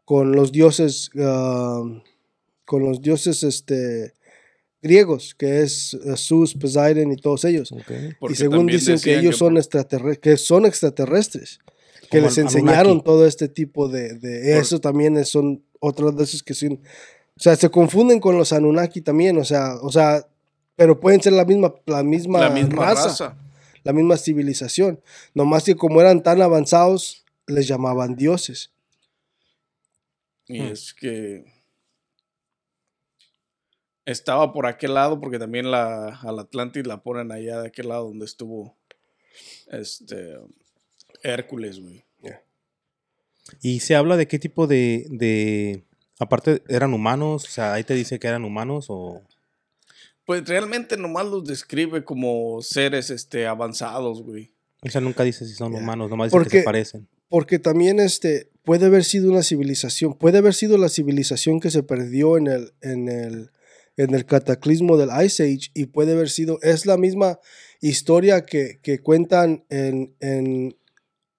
con 0.05 0.31
los 0.33 0.53
dioses, 0.53 1.11
con 1.13 2.83
los 2.85 3.03
dioses 3.03 3.43
este, 3.43 4.15
griegos, 4.83 5.35
que 5.35 5.63
es 5.63 5.95
eh, 5.95 6.15
Zeus, 6.17 6.55
Poseidon 6.55 7.13
y 7.13 7.17
todos 7.17 7.45
ellos. 7.45 7.73
Y 8.29 8.35
según 8.35 8.67
dicen 8.67 8.99
que 9.01 9.19
ellos 9.19 9.37
son 9.37 9.57
extraterrestres, 9.57 10.19
que 10.21 10.37
son 10.37 10.67
extraterrestres, 10.67 11.59
que 12.11 12.21
les 12.21 12.39
enseñaron 12.39 12.79
Anunnaki. 12.93 13.05
todo 13.05 13.27
este 13.27 13.49
tipo 13.49 13.89
de, 13.89 14.15
de 14.15 14.55
Por- 14.55 14.63
eso 14.63 14.81
también 14.81 15.17
es- 15.17 15.29
son 15.29 15.63
otros 15.81 16.17
de 16.17 16.25
esos 16.25 16.43
que 16.43 16.55
son, 16.55 16.73
o 16.75 17.41
sea, 17.41 17.55
se 17.57 17.69
confunden 17.71 18.19
con 18.21 18.37
los 18.39 18.53
Anunnaki 18.53 19.01
también, 19.01 19.37
o 19.39 19.45
sea, 19.45 19.75
o 19.83 19.91
sea, 19.93 20.27
pero 20.77 20.99
pueden 21.01 21.21
ser 21.23 21.33
la 21.35 21.45
misma, 21.45 21.75
la 21.87 22.03
misma, 22.03 22.41
la 22.41 22.51
misma 22.51 22.85
raza, 22.85 23.05
raza. 23.09 23.37
la 23.85 23.93
misma 23.93 24.17
civilización, 24.17 25.01
nomás 25.35 25.65
que 25.65 25.75
como 25.77 26.01
eran 26.01 26.23
tan 26.23 26.41
avanzados, 26.41 27.25
les 27.47 27.67
llamaban 27.69 28.15
dioses. 28.17 28.71
Y 30.47 30.61
Hmm. 30.61 30.67
es 30.73 30.95
que 30.95 31.45
estaba 34.13 34.53
por 34.53 34.67
aquel 34.67 34.95
lado, 34.95 35.21
porque 35.21 35.39
también 35.39 35.71
la, 35.71 36.19
al 36.21 36.39
Atlantis 36.39 36.87
la 36.87 37.03
ponen 37.03 37.31
allá 37.31 37.61
de 37.61 37.69
aquel 37.69 37.89
lado 37.89 38.07
donde 38.09 38.25
estuvo 38.25 38.75
este 39.71 40.37
Hércules, 41.23 41.81
güey. 41.81 42.05
Y 43.63 43.81
se 43.81 43.95
habla 43.95 44.17
de 44.19 44.29
qué 44.29 44.39
tipo 44.39 44.67
de, 44.67 45.07
de... 45.09 45.83
Aparte, 46.19 46.63
¿eran 46.69 46.93
humanos? 46.93 47.45
O 47.45 47.51
sea, 47.51 47.73
ahí 47.73 47.85
te 47.85 47.95
dice 47.95 48.19
que 48.19 48.27
eran 48.27 48.45
humanos 48.45 48.87
o... 48.89 49.23
Pues 50.27 50.47
realmente 50.47 50.99
nomás 50.99 51.27
los 51.27 51.47
describe 51.47 52.05
como 52.05 52.61
seres 52.61 53.09
este, 53.09 53.47
avanzados, 53.47 54.23
güey. 54.23 54.53
O 54.83 54.91
sea, 54.91 55.01
nunca 55.01 55.23
dice 55.23 55.47
si 55.47 55.55
son 55.55 55.75
humanos, 55.75 56.11
nomás 56.11 56.27
dice 56.27 56.37
que 56.37 56.45
Porque- 56.45 56.59
se 56.59 56.65
parecen. 56.65 57.09
Porque 57.31 57.59
también 57.59 58.01
este 58.01 58.51
puede 58.65 58.87
haber 58.87 59.05
sido 59.05 59.31
una 59.31 59.43
civilización, 59.43 60.15
puede 60.15 60.39
haber 60.39 60.55
sido 60.55 60.79
la 60.79 60.89
civilización 60.89 61.61
que 61.61 61.71
se 61.71 61.83
perdió 61.83 62.37
en 62.39 62.47
el, 62.47 62.73
en 62.81 63.09
el, 63.09 63.51
en 63.99 64.15
el 64.15 64.25
cataclismo 64.25 64.97
del 64.97 65.11
Ice 65.25 65.43
Age 65.45 65.71
y 65.75 65.87
puede 65.87 66.13
haber 66.13 66.31
sido, 66.31 66.59
es 66.63 66.87
la 66.87 66.97
misma, 66.97 67.39
historia 67.81 68.45
que, 68.45 68.81
que 68.83 69.01
cuentan 69.01 69.65
en, 69.69 70.15
en, 70.21 70.77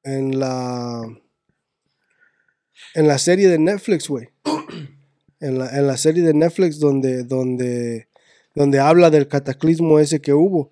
en 0.03 0.39
la 0.39 1.01
en 2.95 3.07
la 3.07 3.17
serie 3.17 3.49
de 3.49 3.59
Netflix, 3.59 4.07
güey. 4.07 4.29
En 5.41 5.57
la, 5.57 5.69
en 5.69 5.87
la 5.87 5.95
serie 5.95 6.21
de 6.21 6.33
Netflix 6.33 6.79
donde, 6.79 7.23
donde, 7.23 8.09
donde 8.55 8.79
habla 8.79 9.09
del 9.09 9.29
cataclismo 9.29 9.97
ese 9.97 10.19
que 10.19 10.33
hubo 10.33 10.69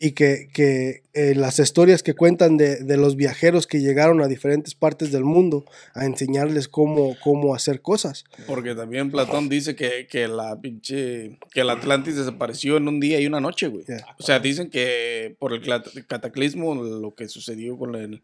y 0.00 0.12
que, 0.12 0.48
que 0.52 1.02
eh, 1.12 1.34
las 1.34 1.58
historias 1.58 2.04
que 2.04 2.14
cuentan 2.14 2.56
de, 2.56 2.76
de 2.84 2.96
los 2.96 3.16
viajeros 3.16 3.66
que 3.66 3.80
llegaron 3.80 4.20
a 4.22 4.28
diferentes 4.28 4.76
partes 4.76 5.10
del 5.10 5.24
mundo 5.24 5.64
a 5.92 6.04
enseñarles 6.04 6.68
cómo, 6.68 7.16
cómo 7.22 7.52
hacer 7.52 7.82
cosas. 7.82 8.24
Porque 8.46 8.76
también 8.76 9.10
Platón 9.10 9.48
dice 9.48 9.74
que, 9.74 10.06
que 10.08 10.28
la 10.28 10.60
pinche. 10.60 11.38
que 11.52 11.62
el 11.62 11.70
Atlantis 11.70 12.14
desapareció 12.14 12.76
en 12.76 12.86
un 12.86 13.00
día 13.00 13.20
y 13.20 13.26
una 13.26 13.40
noche, 13.40 13.66
güey. 13.66 13.84
Yeah. 13.86 14.06
O 14.18 14.22
sea, 14.22 14.38
dicen 14.38 14.70
que 14.70 15.34
por 15.40 15.52
el 15.52 15.62
cataclismo, 16.06 16.76
lo 16.76 17.14
que 17.16 17.28
sucedió 17.28 17.76
con 17.76 17.96
el. 17.96 18.22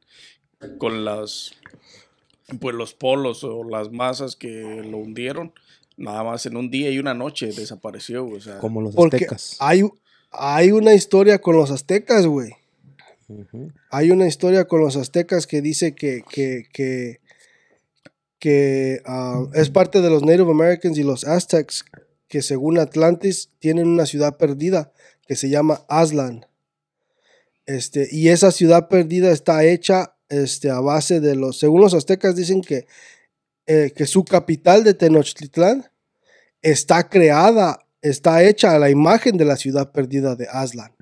con 0.78 1.04
las. 1.04 1.54
pues 2.60 2.76
los 2.76 2.94
polos 2.94 3.42
o 3.42 3.64
las 3.64 3.90
masas 3.90 4.36
que 4.36 4.82
lo 4.88 4.98
hundieron, 4.98 5.52
nada 5.96 6.22
más 6.22 6.46
en 6.46 6.56
un 6.56 6.70
día 6.70 6.90
y 6.90 7.00
una 7.00 7.14
noche 7.14 7.46
desapareció. 7.48 8.26
O 8.26 8.40
sea, 8.40 8.58
Como 8.58 8.80
los 8.80 8.94
Porque 8.94 9.16
aztecas. 9.16 9.56
hay, 9.58 9.82
hay 10.36 10.72
una 10.72 10.94
historia 10.94 11.38
con 11.38 11.56
los 11.56 11.70
aztecas, 11.70 12.26
güey. 12.26 12.52
Hay 13.90 14.10
una 14.10 14.26
historia 14.26 14.66
con 14.66 14.80
los 14.80 14.96
aztecas 14.96 15.46
que 15.46 15.62
dice 15.62 15.94
que, 15.94 16.22
que, 16.28 16.68
que, 16.72 17.20
que, 18.38 19.00
ah, 19.06 19.46
es 19.54 19.70
parte 19.70 20.00
de 20.02 20.10
los 20.10 20.22
Native 20.22 20.50
Americans 20.50 20.98
y 20.98 21.02
los 21.02 21.24
Aztecs, 21.24 21.84
que 22.28 22.42
según 22.42 22.78
Atlantis 22.78 23.50
tienen 23.60 23.88
una 23.88 24.06
ciudad 24.06 24.36
perdida 24.36 24.92
que 25.26 25.36
se 25.36 25.48
llama 25.48 25.84
Aslan. 25.88 26.46
Este, 27.66 28.08
y 28.10 28.28
esa 28.28 28.50
ciudad 28.50 28.88
perdida 28.88 29.30
está 29.30 29.64
hecha 29.64 30.16
este, 30.28 30.70
a 30.70 30.80
base 30.80 31.20
de 31.20 31.34
los, 31.34 31.58
según 31.58 31.80
los 31.80 31.94
aztecas 31.94 32.36
dicen 32.36 32.60
que, 32.60 32.86
eh, 33.66 33.92
que 33.94 34.06
su 34.06 34.24
capital 34.24 34.84
de 34.84 34.94
Tenochtitlán 34.94 35.90
está 36.60 37.08
creada, 37.08 37.83
está 38.04 38.44
hecha 38.44 38.74
a 38.74 38.78
la 38.78 38.90
imagen 38.90 39.38
de 39.38 39.46
la 39.46 39.56
ciudad 39.56 39.90
perdida 39.90 40.36
de 40.36 40.46
Aslan. 40.46 40.92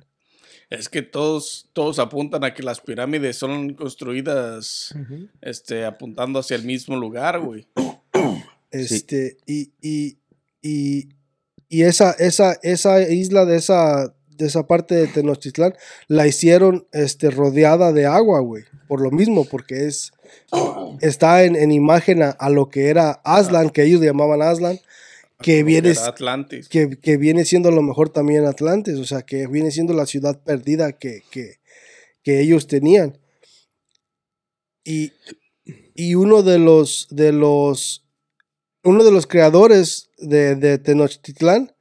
es 0.69 0.87
que 0.87 1.01
todos, 1.01 1.69
todos 1.73 1.99
apuntan 1.99 2.45
a 2.45 2.53
que 2.53 2.63
las 2.63 2.79
pirámides 2.79 3.35
son 3.35 3.73
construidas 3.73 4.95
este, 5.41 5.85
apuntando 5.85 6.39
hacia 6.39 6.55
el 6.55 6.63
mismo 6.63 6.95
lugar, 6.95 7.39
güey. 7.39 7.67
Este, 8.71 9.37
y, 9.45 9.71
y, 9.83 10.17
y, 10.63 11.09
y 11.69 11.83
esa, 11.83 12.09
esa, 12.13 12.57
esa 12.63 13.07
isla 13.07 13.45
de 13.45 13.57
esa, 13.57 14.15
de 14.29 14.47
esa 14.47 14.65
parte 14.65 14.95
de 14.95 15.05
Tenochtitlán 15.05 15.75
la 16.07 16.25
hicieron 16.25 16.87
este, 16.91 17.29
rodeada 17.29 17.91
de 17.91 18.07
agua, 18.07 18.39
güey. 18.39 18.63
Por 18.87 18.99
lo 18.99 19.11
mismo, 19.11 19.45
porque 19.45 19.85
es 19.85 20.11
está 21.01 21.43
en, 21.43 21.55
en 21.55 21.71
imagen 21.71 22.23
a, 22.23 22.31
a 22.31 22.49
lo 22.49 22.69
que 22.69 22.87
era 22.87 23.21
Aslan, 23.23 23.69
que 23.69 23.83
ellos 23.83 24.01
llamaban 24.01 24.41
Aslan, 24.41 24.79
que 25.41 25.63
viene, 25.63 25.91
Atlantis. 25.91 26.69
que, 26.69 26.99
que 26.99 27.17
viene 27.17 27.45
siendo 27.45 27.69
a 27.69 27.71
lo 27.73 27.81
mejor 27.81 28.09
también 28.09 28.45
Atlantis, 28.45 28.95
o 28.95 29.05
sea, 29.05 29.23
que 29.23 29.47
viene 29.47 29.71
siendo 29.71 29.93
la 29.93 30.05
ciudad 30.05 30.41
perdida 30.43 30.93
que, 30.93 31.23
que, 31.31 31.59
que 32.23 32.39
ellos 32.41 32.67
tenían. 32.67 33.17
Y, 34.85 35.11
y 35.95 36.15
uno 36.15 36.43
de 36.43 36.59
los, 36.59 37.07
de 37.09 37.31
los, 37.31 38.05
uno 38.83 39.03
de 39.03 39.11
los 39.11 39.27
creadores 39.27 40.09
de, 40.17 40.55
de 40.55 40.77
Tenochtitlán 40.77 41.75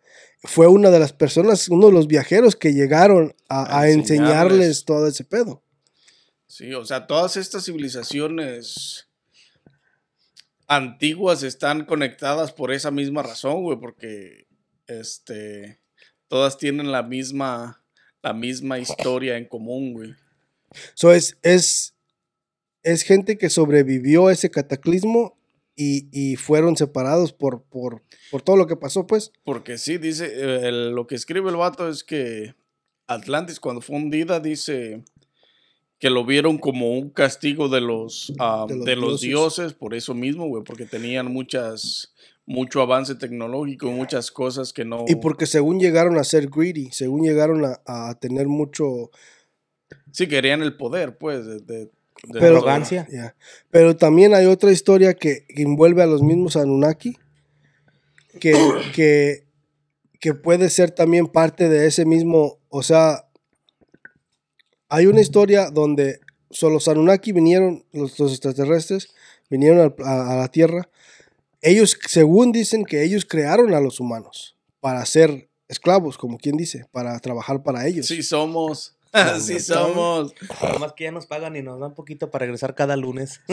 fue 0.44 0.66
una 0.66 0.90
de 0.90 0.98
las 0.98 1.12
personas, 1.12 1.68
uno 1.68 1.86
de 1.86 1.92
los 1.92 2.08
viajeros 2.08 2.56
que 2.56 2.72
llegaron 2.74 3.34
a, 3.48 3.62
A 3.62 3.80
a 3.82 3.88
enseñarles. 3.90 4.30
enseñarles 4.30 4.84
todo 4.84 5.06
ese 5.06 5.24
pedo. 5.24 5.62
Sí, 6.46 6.74
o 6.74 6.84
sea, 6.84 7.06
todas 7.06 7.36
estas 7.36 7.64
civilizaciones 7.64 9.08
antiguas 10.76 11.42
están 11.42 11.84
conectadas 11.84 12.52
por 12.52 12.72
esa 12.72 12.90
misma 12.90 13.22
razón, 13.22 13.62
güey, 13.62 13.78
porque 13.78 14.46
este 14.86 15.80
todas 16.28 16.56
tienen 16.58 16.90
la 16.92 17.02
misma 17.02 17.84
la 18.22 18.32
misma 18.32 18.78
historia 18.78 19.36
en 19.36 19.46
común, 19.46 19.92
güey. 19.94 20.14
So 20.94 21.12
es, 21.12 21.36
es, 21.42 21.94
es 22.82 23.02
gente 23.02 23.36
que 23.36 23.50
sobrevivió 23.50 24.28
a 24.28 24.32
ese 24.32 24.50
cataclismo 24.50 25.36
y, 25.74 26.08
y 26.12 26.36
fueron 26.36 26.76
separados 26.76 27.32
por, 27.32 27.64
por, 27.64 28.02
por 28.30 28.42
todo 28.42 28.56
lo 28.56 28.66
que 28.66 28.76
pasó, 28.76 29.06
pues. 29.06 29.32
Porque 29.44 29.76
sí, 29.76 29.98
dice, 29.98 30.26
eh, 30.26 30.68
el- 30.68 30.90
lo 30.92 31.06
que 31.06 31.14
escribe 31.16 31.50
el 31.50 31.56
vato 31.56 31.88
es 31.88 32.04
que 32.04 32.54
Atlantis 33.08 33.58
cuando 33.58 33.80
fue 33.80 33.96
hundida 33.96 34.38
dice 34.38 35.02
que 36.02 36.10
lo 36.10 36.24
vieron 36.24 36.58
como 36.58 36.98
un 36.98 37.10
castigo 37.10 37.68
de 37.68 37.80
los, 37.80 38.32
ah, 38.40 38.66
De 38.68 38.74
de 38.74 38.96
los 38.96 39.20
dioses. 39.20 39.28
dioses, 39.28 39.72
por 39.72 39.94
eso 39.94 40.14
mismo, 40.14 40.48
güey, 40.48 40.64
porque 40.64 40.84
tenían 40.84 41.32
muchas, 41.32 42.12
mucho 42.44 42.82
avance 42.82 43.14
tecnológico, 43.14 43.88
muchas 43.92 44.32
cosas 44.32 44.72
que 44.72 44.84
no... 44.84 45.04
Y 45.06 45.14
porque 45.14 45.46
según 45.46 45.78
llegaron 45.78 46.18
a 46.18 46.24
ser 46.24 46.48
greedy, 46.50 46.90
según 46.90 47.22
llegaron 47.22 47.64
a, 47.64 47.80
a 47.86 48.18
tener 48.18 48.48
mucho... 48.48 49.12
Sí, 50.10 50.26
querían 50.26 50.60
el 50.62 50.76
poder, 50.76 51.16
pues, 51.18 51.46
de... 51.46 51.60
de- 51.60 51.84
de 51.86 51.90
Pero- 52.40 52.58
todo. 52.58 52.68
Arrogancia. 52.68 53.06
ya. 53.08 53.36
Pero 53.70 53.96
también 53.96 54.34
hay 54.34 54.46
otra 54.46 54.72
historia 54.72 55.14
que, 55.14 55.44
que 55.46 55.62
envuelve 55.62 56.02
a 56.02 56.06
los 56.06 56.20
mismos 56.20 56.56
Anunnaki, 56.56 57.16
que, 58.40 58.54
que, 58.92 59.44
que 60.18 60.34
puede 60.34 60.68
ser 60.68 60.90
también 60.90 61.28
parte 61.28 61.68
de 61.68 61.86
ese 61.86 62.04
mismo, 62.04 62.58
o 62.70 62.82
sea, 62.82 63.26
hay 64.92 65.06
una 65.06 65.22
historia 65.22 65.70
donde 65.70 66.20
son 66.50 66.74
los 66.74 66.86
Anunnaki 66.86 67.32
vinieron, 67.32 67.82
los, 67.92 68.18
los 68.18 68.30
extraterrestres, 68.30 69.08
vinieron 69.48 69.94
a, 70.04 70.32
a 70.32 70.36
la 70.36 70.48
Tierra. 70.48 70.90
Ellos, 71.62 71.96
según 72.06 72.52
dicen 72.52 72.84
que 72.84 73.02
ellos 73.02 73.24
crearon 73.24 73.72
a 73.72 73.80
los 73.80 74.00
humanos 74.00 74.54
para 74.80 75.06
ser 75.06 75.48
esclavos, 75.66 76.18
como 76.18 76.36
quien 76.36 76.58
dice, 76.58 76.84
para 76.92 77.18
trabajar 77.20 77.62
para 77.62 77.86
ellos. 77.86 78.06
Sí 78.06 78.22
somos, 78.22 78.94
sí 79.40 79.54
neta, 79.54 79.64
somos. 79.64 80.34
Además 80.60 80.92
que 80.94 81.04
ya 81.04 81.10
nos 81.10 81.24
pagan 81.24 81.56
y 81.56 81.62
nos 81.62 81.80
dan 81.80 81.94
poquito 81.94 82.30
para 82.30 82.44
regresar 82.44 82.74
cada 82.74 82.94
lunes. 82.96 83.40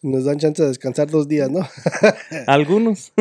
Nos 0.00 0.26
dan 0.26 0.38
chance 0.38 0.62
de 0.62 0.68
descansar 0.68 1.10
dos 1.10 1.26
días, 1.26 1.50
¿no? 1.50 1.68
Algunos. 2.46 3.12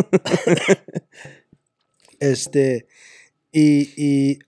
Este, 2.19 2.87
y, 3.51 3.89
y 3.97 4.39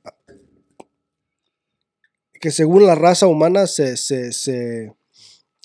que 2.40 2.52
según 2.52 2.86
la 2.86 2.96
raza 2.96 3.28
humana 3.28 3.68
se, 3.68 3.98
se, 3.98 4.32
se, 4.32 4.94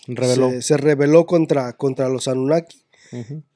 Reveló. 0.07 0.51
se, 0.51 0.63
se 0.63 0.77
rebeló 0.77 1.27
contra, 1.27 1.73
contra 1.75 2.09
los 2.09 2.29
Anunnaki. 2.29 2.85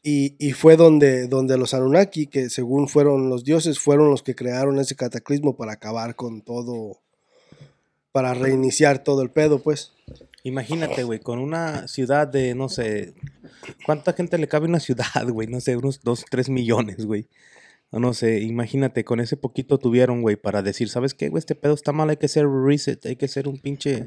Y, 0.03 0.37
y 0.39 0.53
fue 0.53 0.77
donde, 0.77 1.27
donde 1.27 1.59
los 1.59 1.75
Anunnaki, 1.75 2.29
que 2.29 2.49
según 2.49 2.89
fueron 2.89 3.29
los 3.29 3.43
dioses, 3.43 3.81
fueron 3.81 4.11
los 4.11 4.23
que 4.23 4.37
crearon 4.37 4.79
ese 4.79 4.95
cataclismo 4.95 5.57
para 5.57 5.73
acabar 5.73 6.15
con 6.15 6.43
todo, 6.43 7.01
para 8.13 8.35
reiniciar 8.35 9.03
todo 9.03 9.23
el 9.23 9.31
pedo, 9.31 9.61
pues. 9.61 9.93
Imagínate, 10.45 11.03
güey, 11.03 11.19
con 11.19 11.41
una 11.41 11.89
ciudad 11.89 12.29
de, 12.29 12.55
no 12.55 12.69
sé, 12.69 13.15
¿cuánta 13.85 14.13
gente 14.13 14.39
le 14.39 14.47
cabe 14.47 14.67
a 14.67 14.69
una 14.69 14.81
ciudad, 14.81 15.27
güey? 15.29 15.49
No 15.49 15.61
sé, 15.61 15.77
unos 15.77 16.01
2, 16.03 16.27
3 16.31 16.51
millones, 16.51 17.05
güey. 17.05 17.27
No, 17.90 18.00
no 18.00 18.12
sé, 18.12 18.40
imagínate, 18.40 19.04
con 19.04 19.18
ese 19.21 19.37
poquito 19.37 19.78
tuvieron, 19.78 20.21
güey, 20.21 20.37
para 20.37 20.61
decir, 20.62 20.90
¿sabes 20.90 21.14
qué, 21.14 21.30
güey? 21.30 21.38
Este 21.38 21.54
pedo 21.54 21.73
está 21.73 21.92
mal, 21.92 22.11
hay 22.11 22.18
que 22.18 22.26
hacer 22.26 22.47
reset, 22.47 23.04
hay 23.07 23.16
que 23.16 23.25
hacer 23.25 23.49
un 23.49 23.59
pinche, 23.59 24.07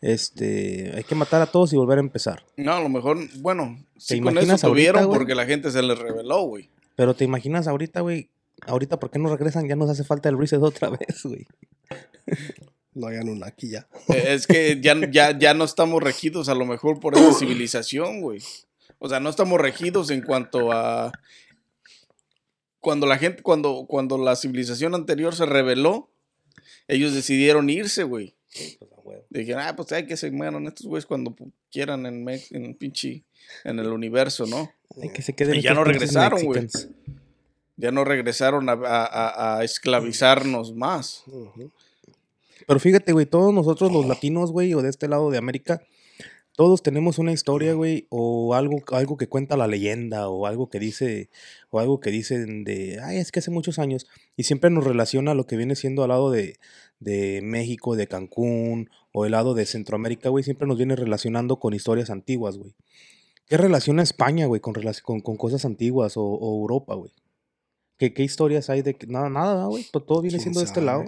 este, 0.00 0.92
hay 0.94 1.02
que 1.02 1.14
matar 1.16 1.42
a 1.42 1.46
todos 1.46 1.72
y 1.72 1.76
volver 1.76 1.98
a 1.98 2.02
empezar. 2.02 2.44
No, 2.56 2.72
a 2.74 2.80
lo 2.80 2.88
mejor, 2.88 3.18
bueno, 3.40 3.84
sí 3.96 4.20
con 4.20 4.38
eso 4.38 4.52
ahorita, 4.52 4.68
tuvieron 4.68 5.06
güey? 5.06 5.18
porque 5.18 5.34
la 5.34 5.46
gente 5.46 5.70
se 5.72 5.82
les 5.82 5.98
reveló, 5.98 6.42
güey. 6.42 6.70
Pero 6.94 7.14
te 7.14 7.24
imaginas 7.24 7.66
ahorita, 7.66 8.02
güey, 8.02 8.28
ahorita, 8.66 9.00
¿por 9.00 9.10
qué 9.10 9.18
no 9.18 9.28
regresan? 9.28 9.68
Ya 9.68 9.74
nos 9.74 9.90
hace 9.90 10.04
falta 10.04 10.28
el 10.28 10.38
reset 10.38 10.62
otra 10.62 10.90
vez, 10.90 11.22
güey. 11.24 11.46
No 12.94 13.06
hay 13.06 13.16
Anunnaki 13.16 13.70
ya. 13.70 13.86
Eh, 14.08 14.34
Es 14.34 14.46
que 14.46 14.78
ya, 14.82 14.94
ya, 15.10 15.38
ya 15.38 15.54
no 15.54 15.64
estamos 15.64 16.02
regidos 16.02 16.50
a 16.50 16.54
lo 16.54 16.66
mejor 16.66 17.00
por 17.00 17.14
esa 17.14 17.32
civilización, 17.32 18.20
güey. 18.20 18.42
O 18.98 19.08
sea, 19.08 19.18
no 19.18 19.30
estamos 19.30 19.58
regidos 19.58 20.10
en 20.10 20.20
cuanto 20.20 20.72
a 20.72 21.10
cuando 22.82 23.06
la 23.06 23.16
gente, 23.16 23.42
cuando, 23.42 23.86
cuando 23.88 24.18
la 24.18 24.36
civilización 24.36 24.94
anterior 24.94 25.34
se 25.34 25.46
rebeló, 25.46 26.10
ellos 26.88 27.14
decidieron 27.14 27.70
irse, 27.70 28.02
güey. 28.02 28.34
Dijeron, 29.30 29.62
ah, 29.64 29.74
pues 29.74 29.90
hay 29.92 30.04
que 30.06 30.16
se 30.18 30.30
mueran 30.30 30.66
estos 30.66 30.86
güeyes 30.86 31.06
cuando 31.06 31.34
quieran 31.70 32.04
en, 32.04 32.28
en 32.28 32.74
pinche, 32.74 33.24
en 33.64 33.78
el 33.78 33.88
universo, 33.88 34.44
¿no? 34.46 34.70
Hay 35.02 35.08
que 35.08 35.22
se 35.22 35.32
queden 35.32 35.54
Y 35.56 35.62
ya 35.62 35.72
no 35.72 35.84
regresaron, 35.84 36.44
güey. 36.44 36.66
Ya 37.76 37.90
no 37.90 38.04
regresaron 38.04 38.68
a, 38.68 38.72
a- 38.72 39.58
a- 39.58 39.64
esclavizarnos 39.64 40.74
más. 40.74 41.24
Pero 42.66 42.78
fíjate, 42.78 43.12
güey, 43.12 43.24
todos 43.26 43.54
nosotros 43.54 43.90
los 43.90 44.06
latinos, 44.06 44.52
güey, 44.52 44.74
o 44.74 44.82
de 44.82 44.90
este 44.90 45.08
lado 45.08 45.30
de 45.30 45.38
América, 45.38 45.82
todos 46.54 46.82
tenemos 46.82 47.18
una 47.18 47.32
historia, 47.32 47.72
güey, 47.74 48.06
o 48.10 48.54
algo, 48.54 48.82
algo 48.92 49.16
que 49.16 49.28
cuenta 49.28 49.56
la 49.56 49.66
leyenda, 49.66 50.28
o 50.28 50.46
algo 50.46 50.68
que 50.68 50.78
dice, 50.78 51.30
o 51.70 51.80
algo 51.80 52.00
que 52.00 52.10
dicen 52.10 52.64
de, 52.64 53.00
ay, 53.02 53.18
es 53.18 53.32
que 53.32 53.40
hace 53.40 53.50
muchos 53.50 53.78
años, 53.78 54.06
y 54.36 54.44
siempre 54.44 54.70
nos 54.70 54.84
relaciona 54.84 55.34
lo 55.34 55.46
que 55.46 55.56
viene 55.56 55.76
siendo 55.76 56.02
al 56.02 56.10
lado 56.10 56.30
de, 56.30 56.58
de 57.00 57.40
México, 57.42 57.96
de 57.96 58.06
Cancún, 58.06 58.90
o 59.12 59.24
el 59.24 59.32
lado 59.32 59.54
de 59.54 59.66
Centroamérica, 59.66 60.28
güey, 60.28 60.44
siempre 60.44 60.66
nos 60.68 60.76
viene 60.76 60.96
relacionando 60.96 61.58
con 61.58 61.74
historias 61.74 62.10
antiguas, 62.10 62.58
güey. 62.58 62.74
¿Qué 63.46 63.56
relaciona 63.56 64.02
España, 64.02 64.46
güey, 64.46 64.60
con, 64.60 64.74
con, 65.02 65.20
con 65.20 65.36
cosas 65.36 65.64
antiguas 65.64 66.16
o, 66.16 66.22
o 66.22 66.60
Europa, 66.60 66.94
güey? 66.94 67.12
¿Qué, 68.02 68.12
¿Qué 68.12 68.24
historias 68.24 68.68
hay 68.68 68.82
de 68.82 68.94
que 68.94 69.06
nada, 69.06 69.30
nada, 69.30 69.66
güey? 69.66 69.86
Todo 69.92 70.22
viene 70.22 70.30
¿Quién 70.38 70.40
siendo 70.40 70.58
de 70.58 70.64
este 70.66 70.80
sabe? 70.80 70.86
lado. 70.86 71.04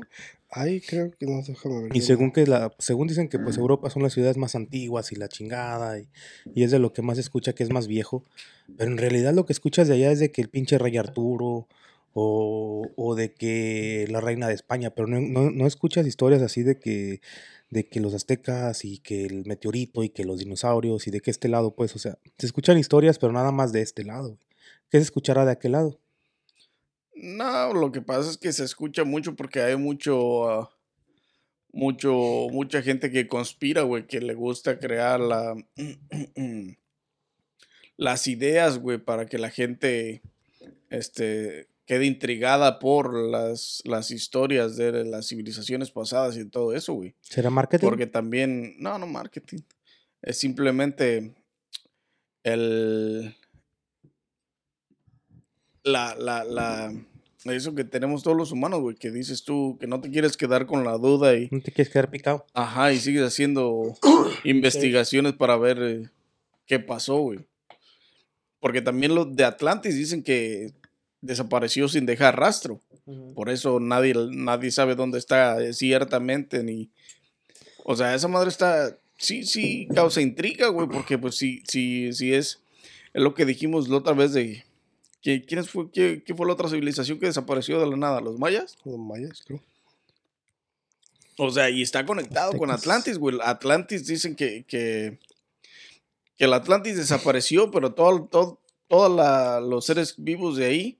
Ay, 0.48 0.80
creo 0.80 1.10
que 1.10 1.26
no, 1.26 1.42
déjame 1.42 1.82
ver. 1.82 1.96
Y 1.96 2.02
según 2.02 2.30
que 2.30 2.46
la, 2.46 2.72
según 2.78 3.08
dicen 3.08 3.28
que 3.28 3.40
pues 3.40 3.56
Europa 3.56 3.90
son 3.90 4.04
las 4.04 4.12
ciudades 4.12 4.36
más 4.36 4.54
antiguas 4.54 5.10
y 5.10 5.16
la 5.16 5.26
chingada, 5.26 5.98
y, 5.98 6.06
y 6.54 6.62
es 6.62 6.70
de 6.70 6.78
lo 6.78 6.92
que 6.92 7.02
más 7.02 7.16
se 7.16 7.22
escucha 7.22 7.52
que 7.52 7.64
es 7.64 7.70
más 7.70 7.88
viejo. 7.88 8.22
Pero 8.76 8.92
en 8.92 8.98
realidad 8.98 9.34
lo 9.34 9.44
que 9.44 9.52
escuchas 9.52 9.88
de 9.88 9.94
allá 9.94 10.12
es 10.12 10.20
de 10.20 10.30
que 10.30 10.40
el 10.40 10.50
pinche 10.50 10.78
rey 10.78 10.96
Arturo, 10.96 11.66
o, 12.12 12.86
o 12.94 13.14
de 13.16 13.32
que 13.34 14.06
la 14.08 14.20
reina 14.20 14.46
de 14.46 14.54
España, 14.54 14.90
pero 14.90 15.08
no, 15.08 15.20
no, 15.20 15.50
no 15.50 15.66
escuchas 15.66 16.06
historias 16.06 16.42
así 16.42 16.62
de 16.62 16.78
que, 16.78 17.20
de 17.70 17.88
que 17.88 17.98
los 17.98 18.14
aztecas 18.14 18.84
y 18.84 18.98
que 18.98 19.24
el 19.24 19.44
meteorito 19.46 20.04
y 20.04 20.10
que 20.10 20.22
los 20.22 20.38
dinosaurios 20.38 21.08
y 21.08 21.10
de 21.10 21.20
que 21.20 21.32
este 21.32 21.48
lado, 21.48 21.74
pues, 21.74 21.96
o 21.96 21.98
sea, 21.98 22.18
se 22.38 22.46
escuchan 22.46 22.78
historias, 22.78 23.18
pero 23.18 23.32
nada 23.32 23.50
más 23.50 23.72
de 23.72 23.82
este 23.82 24.04
lado. 24.04 24.28
güey. 24.28 24.38
¿Qué 24.90 24.98
se 24.98 25.02
escuchará 25.04 25.44
de 25.44 25.50
aquel 25.50 25.72
lado? 25.72 25.98
No, 27.14 27.72
lo 27.72 27.92
que 27.92 28.02
pasa 28.02 28.30
es 28.30 28.36
que 28.36 28.52
se 28.52 28.64
escucha 28.64 29.04
mucho 29.04 29.36
porque 29.36 29.60
hay 29.62 29.76
mucho, 29.76 30.48
ah, 30.48 30.70
mucho, 31.72 32.48
mucha 32.50 32.82
gente 32.82 33.10
que 33.10 33.28
conspira, 33.28 33.82
güey, 33.82 34.06
que 34.06 34.20
le 34.20 34.34
gusta 34.34 34.78
crear 34.78 35.20
la, 35.20 35.54
las 37.96 38.26
ideas, 38.26 38.78
güey, 38.78 38.98
para 38.98 39.26
que 39.26 39.38
la 39.38 39.50
gente, 39.50 40.22
este, 40.90 41.68
quede 41.86 42.06
intrigada 42.06 42.78
por 42.78 43.14
las, 43.14 43.82
las 43.84 44.10
historias 44.10 44.76
de 44.76 45.04
las 45.04 45.28
civilizaciones 45.28 45.90
pasadas 45.90 46.36
y 46.36 46.44
todo 46.44 46.74
eso, 46.74 46.94
güey. 46.94 47.14
¿Será 47.20 47.50
marketing? 47.50 47.86
Porque 47.86 48.06
también, 48.06 48.76
no, 48.78 48.98
no 48.98 49.06
marketing. 49.06 49.60
Es 50.22 50.38
simplemente 50.38 51.34
el. 52.42 53.36
La, 55.84 56.14
la, 56.18 56.44
la. 56.44 56.92
Eso 57.44 57.74
que 57.74 57.84
tenemos 57.84 58.22
todos 58.22 58.36
los 58.36 58.52
humanos, 58.52 58.80
güey, 58.80 58.96
que 58.96 59.10
dices 59.10 59.44
tú 59.44 59.76
que 59.78 59.86
no 59.86 60.00
te 60.00 60.10
quieres 60.10 60.36
quedar 60.36 60.66
con 60.66 60.82
la 60.84 60.98
duda 60.98 61.36
y. 61.36 61.48
¿No 61.50 61.60
te 61.60 61.70
quieres 61.72 61.92
quedar 61.92 62.10
picado? 62.10 62.46
Ajá, 62.54 62.92
y 62.92 62.98
sigues 62.98 63.22
haciendo 63.22 63.94
investigaciones 64.44 65.34
para 65.34 65.56
ver 65.56 65.78
eh, 65.82 66.10
qué 66.66 66.80
pasó, 66.80 67.18
güey. 67.18 67.40
Porque 68.60 68.80
también 68.80 69.14
los 69.14 69.36
de 69.36 69.44
Atlantis 69.44 69.94
dicen 69.94 70.22
que 70.22 70.72
desapareció 71.20 71.88
sin 71.88 72.06
dejar 72.06 72.38
rastro. 72.38 72.80
Por 73.34 73.50
eso 73.50 73.80
nadie, 73.80 74.14
nadie 74.30 74.70
sabe 74.70 74.94
dónde 74.94 75.18
está 75.18 75.62
eh, 75.62 75.74
ciertamente, 75.74 76.62
ni... 76.62 76.90
O 77.84 77.96
sea, 77.96 78.14
esa 78.14 78.28
madre 78.28 78.48
está... 78.48 78.96
Sí, 79.18 79.44
sí, 79.44 79.86
causa 79.94 80.22
intriga, 80.22 80.68
güey, 80.68 80.88
porque 80.88 81.18
pues 81.18 81.36
sí, 81.36 81.62
sí, 81.68 82.12
sí 82.12 82.32
es... 82.32 82.62
Es 83.12 83.22
lo 83.22 83.34
que 83.34 83.44
dijimos 83.44 83.88
la 83.88 83.98
otra 83.98 84.14
vez 84.14 84.32
de... 84.32 84.64
que- 85.24 85.42
¿Quién 85.44 85.64
fue, 85.64 85.90
qué, 85.90 86.22
qué 86.24 86.34
fue 86.34 86.46
la 86.46 86.52
otra 86.52 86.68
civilización 86.68 87.18
que 87.18 87.26
desapareció 87.26 87.80
de 87.80 87.86
la 87.90 87.96
nada? 87.96 88.20
¿Los 88.20 88.38
mayas? 88.38 88.76
Los 88.84 88.98
mayas, 88.98 89.42
creo. 89.44 89.60
O 91.36 91.50
sea, 91.50 91.68
y 91.70 91.82
está 91.82 92.06
conectado 92.06 92.52
con. 92.56 92.70
Atlantis, 92.70 93.18
güey. 93.18 93.36
Atlantis 93.42 94.06
dicen 94.06 94.36
que, 94.36 94.64
que, 94.68 95.18
que 96.36 96.44
el 96.44 96.52
Atlantis 96.52 96.96
desapareció, 96.96 97.70
pero 97.72 97.92
todo, 97.94 98.26
todo, 98.30 98.60
todos 98.86 99.62
los 99.68 99.84
seres 99.84 100.14
vivos 100.16 100.56
de 100.56 100.66
ahí, 100.66 100.98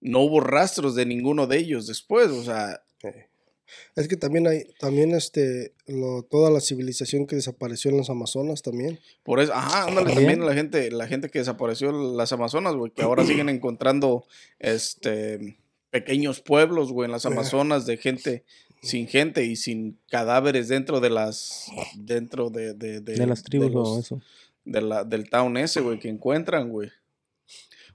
no 0.00 0.20
hubo 0.20 0.40
rastros 0.40 0.94
de 0.94 1.06
ninguno 1.06 1.46
de 1.46 1.56
ellos 1.58 1.86
después. 1.86 2.28
O 2.28 2.42
sea, 2.44 2.82
Es 3.96 4.08
que 4.08 4.16
también 4.16 4.46
hay, 4.46 4.64
también 4.78 5.12
este, 5.14 5.72
lo, 5.86 6.22
toda 6.22 6.50
la 6.50 6.60
civilización 6.60 7.26
que 7.26 7.36
desapareció 7.36 7.90
en 7.90 7.96
las 7.98 8.10
Amazonas 8.10 8.62
también. 8.62 8.98
por 9.22 9.40
eso, 9.40 9.52
ajá, 9.54 9.84
ándale 9.84 10.06
También. 10.06 10.28
también 10.40 10.46
la 10.46 10.54
gente, 10.54 10.90
la 10.90 11.06
gente 11.06 11.28
que 11.30 11.38
desapareció 11.40 11.90
en 11.90 12.16
las 12.16 12.32
Amazonas, 12.32 12.74
güey, 12.74 12.90
que 12.92 13.02
ahora 13.02 13.24
siguen 13.24 13.48
encontrando 13.48 14.24
este 14.58 15.58
pequeños 15.90 16.40
pueblos, 16.40 16.90
güey, 16.92 17.04
en 17.06 17.12
las 17.12 17.26
Amazonas 17.26 17.84
de 17.86 17.98
gente 17.98 18.44
sin 18.82 19.06
gente 19.06 19.44
y 19.44 19.56
sin 19.56 19.98
cadáveres 20.08 20.68
dentro 20.68 21.00
de 21.00 21.10
las 21.10 21.66
dentro 21.94 22.50
de, 22.50 22.72
de, 22.74 23.00
de- 23.00 23.14
De 23.14 23.26
las 23.26 23.42
tribus 23.42 23.70
los- 23.72 23.88
o 23.88 24.00
eso. 24.00 24.20
de 24.64 24.80
la, 24.80 25.04
del 25.04 25.28
town 25.28 25.56
ese, 25.56 25.80
güey, 25.82 25.98
que 25.98 26.08
encuentran, 26.08 26.70
güey. 26.70 26.88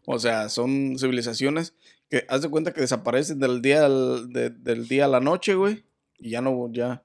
O 0.05 0.19
sea, 0.19 0.47
son 0.47 0.97
civilizaciones 0.97 1.73
que 2.09 2.25
haz 2.29 2.41
de 2.41 2.49
cuenta 2.49 2.73
que 2.73 2.81
desaparecen 2.81 3.39
del 3.39 3.61
día 3.61 3.85
al, 3.85 4.29
de- 4.31 4.49
del 4.49 4.87
día 4.87 5.05
a 5.05 5.09
la 5.09 5.19
noche, 5.19 5.55
güey. 5.55 5.83
Y 6.19 6.31
ya 6.31 6.41
no, 6.41 6.69
ya 6.71 7.03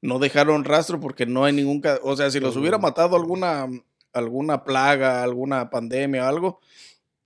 no 0.00 0.18
dejaron 0.18 0.64
rastro 0.64 1.00
porque 1.00 1.26
no 1.26 1.44
hay 1.44 1.52
ningún, 1.52 1.82
o 2.02 2.16
sea, 2.16 2.30
si 2.30 2.40
los 2.40 2.56
hubiera 2.56 2.78
matado 2.78 3.16
alguna, 3.16 3.68
alguna 4.12 4.64
plaga, 4.64 5.22
alguna 5.22 5.70
pandemia 5.70 6.24
o 6.24 6.28
algo, 6.28 6.60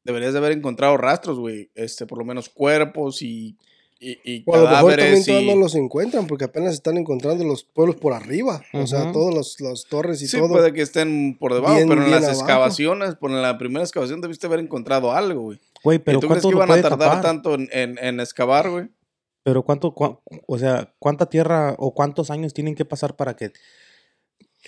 deberías 0.05 0.33
de 0.33 0.39
haber 0.39 0.53
encontrado 0.53 0.97
rastros, 0.97 1.39
güey. 1.39 1.71
Este, 1.75 2.07
por 2.07 2.19
lo 2.19 2.25
menos 2.25 2.49
cuerpos 2.49 3.23
y, 3.23 3.57
y, 4.01 4.19
y 4.25 4.43
O 4.47 4.55
a 4.55 4.59
lo 4.59 4.69
mejor 4.71 4.97
también 4.97 5.25
todavía 5.25 5.53
y... 5.53 5.55
no 5.55 5.61
los 5.61 5.75
encuentran 5.75 6.27
porque 6.27 6.45
apenas 6.45 6.75
están 6.75 6.97
encontrando 6.97 7.45
los 7.45 7.65
pueblos 7.65 7.97
por 7.97 8.13
arriba. 8.13 8.63
O 8.73 8.87
sea, 8.87 9.05
Ujú. 9.05 9.13
todos 9.13 9.35
los, 9.35 9.61
los 9.61 9.87
torres 9.87 10.21
y 10.23 10.29
Sí, 10.29 10.37
todo. 10.39 10.49
puede 10.49 10.73
que 10.73 10.83
estén 10.83 11.37
por 11.39 11.55
debajo, 11.55 11.77
bien- 11.77 11.89
pero 11.89 12.03
en 12.05 12.11
las 12.11 12.25
abajo. 12.25 12.41
excavaciones, 12.41 13.15
por 13.15 13.31
en 13.31 13.43
la 13.43 13.59
primera 13.59 13.85
excavación 13.85 14.21
debiste 14.21 14.47
haber 14.47 14.61
encontrado 14.61 15.13
algo, 15.13 15.41
güey. 15.43 15.59
Güey, 15.87 15.99
Pero 16.01 16.19
¿Tú 16.19 16.27
crees 16.27 16.43
¿cuánto 16.43 16.49
que 16.49 16.55
lo 16.55 16.65
iban 16.75 16.79
a 16.79 16.83
tardar 16.83 17.09
tapar? 17.09 17.23
tanto 17.23 17.55
en, 17.55 17.69
en, 17.71 17.97
en 17.99 18.19
excavar, 18.19 18.69
güey? 18.69 18.89
Pero 19.45 19.63
cuánto, 19.63 19.95
cua- 19.95 20.21
o 20.49 20.59
sea, 20.59 20.93
cuánta 20.99 21.27
tierra 21.27 21.77
o 21.79 21.95
cuántos 21.95 22.31
años 22.33 22.53
tienen 22.53 22.75
que 22.75 22.85
pasar 22.85 23.15
para 23.15 23.37
que... 23.37 23.53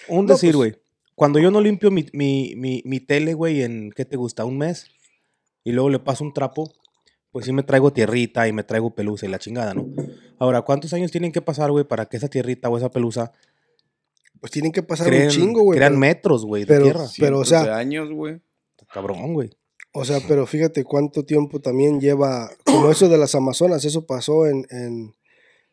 Un 0.07 0.26
No, 0.26 0.35
decir, 0.35 0.54
pues- 0.54 0.57
güey. 0.74 0.83
Cuando 1.16 1.40
yo 1.40 1.50
no 1.50 1.61
limpio 1.61 1.90
mi, 1.90 2.07
mi, 2.12 2.54
mi, 2.57 2.83
mi 2.85 3.00
tele, 3.00 3.35
güey, 3.35 3.62
en, 3.62 3.90
¿qué 3.96 4.04
te 4.04 4.16
gusta? 4.16 4.44
Un 4.44 4.59
mes. 4.59 4.87
Y 5.64 5.72
luego 5.72 5.90
le 5.90 5.98
paso 5.98 6.22
un 6.22 6.33
trapo. 6.33 6.72
Pues 7.33 7.44
sí 7.46 7.52
me 7.52 7.64
traigo 7.64 7.92
tierrita 7.92 8.46
y 8.46 8.52
me 8.52 8.62
traigo 8.62 8.94
pelusa 8.94 9.26
y 9.26 9.28
la 9.28 9.40
chingada, 9.40 9.74
¿no? 9.74 9.87
Ahora, 10.38 10.62
¿cuántos 10.62 10.92
años 10.92 11.11
tienen 11.11 11.33
que 11.33 11.42
pasar, 11.42 11.72
güey, 11.72 11.85
para 11.85 12.07
que 12.07 12.16
esa 12.16 12.28
tierrita 12.28 12.68
o 12.68 12.76
esa 12.78 12.90
pelusa 12.90 13.33
Pues 14.40 14.52
tienen 14.52 14.70
que 14.70 14.85
pasar 14.85 15.09
creen, 15.09 15.24
un 15.24 15.31
chingo, 15.31 15.62
güey. 15.62 15.76
crean 15.78 15.94
pero- 15.94 16.00
metros, 16.00 16.44
güey, 16.46 16.64
de 16.64 16.81
tierra? 16.81 17.04
Pero, 17.18 17.40
o 17.40 17.44
sea- 17.44 17.76
años, 17.76 18.09
güey. 18.12 18.40
Cabrón, 18.92 19.35
güey. 19.35 19.50
O 19.98 20.04
sea, 20.04 20.20
pero 20.28 20.46
fíjate 20.46 20.84
cuánto 20.84 21.24
tiempo 21.24 21.61
también 21.61 22.00
lleva, 22.00 22.50
como 22.64 22.90
eso 22.90 23.08
de 23.08 23.18
las 23.18 23.34
Amazonas, 23.34 23.84
eso 23.84 24.06
pasó 24.06 24.46
en, 24.46 24.64
en, 24.70 25.14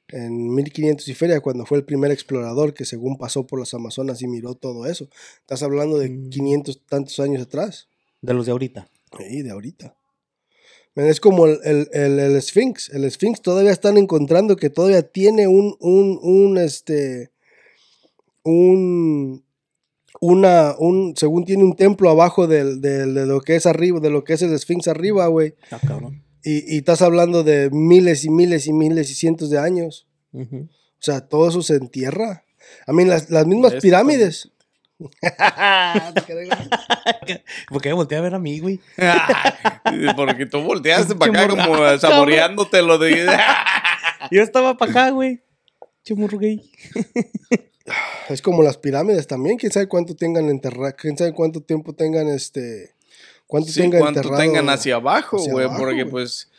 en 0.07 0.53
1500 0.55 1.07
y 1.07 1.13
feria, 1.13 1.41
cuando 1.41 1.65
fue 1.65 1.77
el 1.77 1.85
primer 1.85 2.11
explorador 2.11 2.73
que 2.73 2.85
según 2.85 3.17
pasó 3.19 3.45
por 3.45 3.59
las 3.59 3.73
Amazonas 3.75 4.21
y 4.23 4.27
miró 4.27 4.55
todo 4.55 4.87
eso. 4.87 5.07
Estás 5.41 5.61
hablando 5.61 5.99
de 5.99 6.09
Mm. 6.09 6.29
500 6.29 6.81
tantos 6.87 7.19
años 7.19 7.43
atrás, 7.43 7.87
De 8.21 8.33
los 8.33 8.45
de 8.47 8.51
ahorita. 8.53 8.87
y 9.29 9.43
de 9.43 9.51
ahorita. 9.51 9.95
Es 10.95 11.19
como 11.19 11.45
el, 11.45 11.59
el, 11.63 11.89
el, 11.91 12.19
el 12.19 12.41
Sphinx. 12.41 12.89
El 12.89 13.09
Sphinx 13.11 13.41
todavía 13.41 13.71
están 13.71 13.97
encontrando 13.97 14.55
que 14.55 14.69
todavía 14.69 15.03
tiene 15.03 15.47
un, 15.47 15.75
un, 15.79 16.17
un, 16.21 16.57
este, 16.57 17.31
un, 18.43 19.43
una, 20.21 20.75
un, 20.77 21.13
según 21.17 21.45
tiene 21.45 21.63
un 21.63 21.75
templo 21.75 22.09
abajo 22.09 22.47
del, 22.47 22.81
del- 22.81 23.13
de 23.13 23.25
lo 23.25 23.41
que 23.41 23.55
es 23.55 23.65
arriba, 23.65 23.99
de 23.99 24.09
lo 24.09 24.23
que 24.23 24.33
es 24.33 24.41
el 24.41 24.57
Sphinx 24.57 24.87
arriba, 24.87 25.27
güey. 25.27 25.55
Ah, 25.71 25.79
cabrón. 25.85 26.23
Y, 26.43 26.75
y 26.75 26.77
estás 26.77 27.01
hablando 27.01 27.43
de 27.43 27.69
miles 27.71 28.23
y 28.25 28.29
miles 28.29 28.67
y 28.67 28.73
miles 28.73 29.09
y 29.11 29.15
cientos 29.15 29.49
de 29.49 29.59
años. 29.59 30.07
O 30.33 30.47
sea, 30.99 31.21
todo 31.27 31.49
eso 31.49 31.61
se 31.61 31.75
entierra. 31.75 32.43
A 32.87 32.93
mí, 32.93 33.05
las, 33.05 33.29
las 33.29 33.45
mismas 33.47 33.73
Esto 33.73 33.81
pirámides. 33.83 34.51
¿Por 37.69 37.81
qué 37.81 37.93
volteé 37.93 38.17
a 38.17 38.21
ver 38.21 38.35
a 38.35 38.39
mí, 38.39 38.59
güey? 38.59 38.79
Porque 40.15 40.45
tú 40.45 40.61
volteaste 40.61 41.15
para 41.19 41.31
acá 41.31 41.47
como 41.49 41.97
saboreándote 41.99 42.81
lo 42.81 42.97
de... 42.97 43.27
Yo 44.31 44.41
estaba 44.41 44.77
para 44.77 44.91
acá, 44.91 45.09
güey. 45.11 45.41
Chumurro 46.03 46.37
gay. 46.37 46.61
Es 48.29 48.41
como 48.41 48.63
las 48.63 48.77
pirámides 48.77 49.27
también. 49.27 49.57
Quién 49.57 49.71
sabe 49.71 49.87
cuánto 49.87 50.15
tengan 50.15 50.49
enterrado. 50.49 50.93
Quién 50.97 51.17
sabe 51.17 51.33
cuánto 51.33 51.61
tiempo 51.61 51.93
tengan 51.93 52.27
este. 52.27 52.95
Cuánto 53.47 53.71
Sí, 53.71 53.81
tengan 53.81 54.01
cuánto 54.01 54.19
enterrado. 54.21 54.41
tengan 54.41 54.69
hacia 54.69 54.95
abajo, 54.95 55.37
güey. 55.37 55.67
Porque 55.77 56.05
pues 56.05 56.49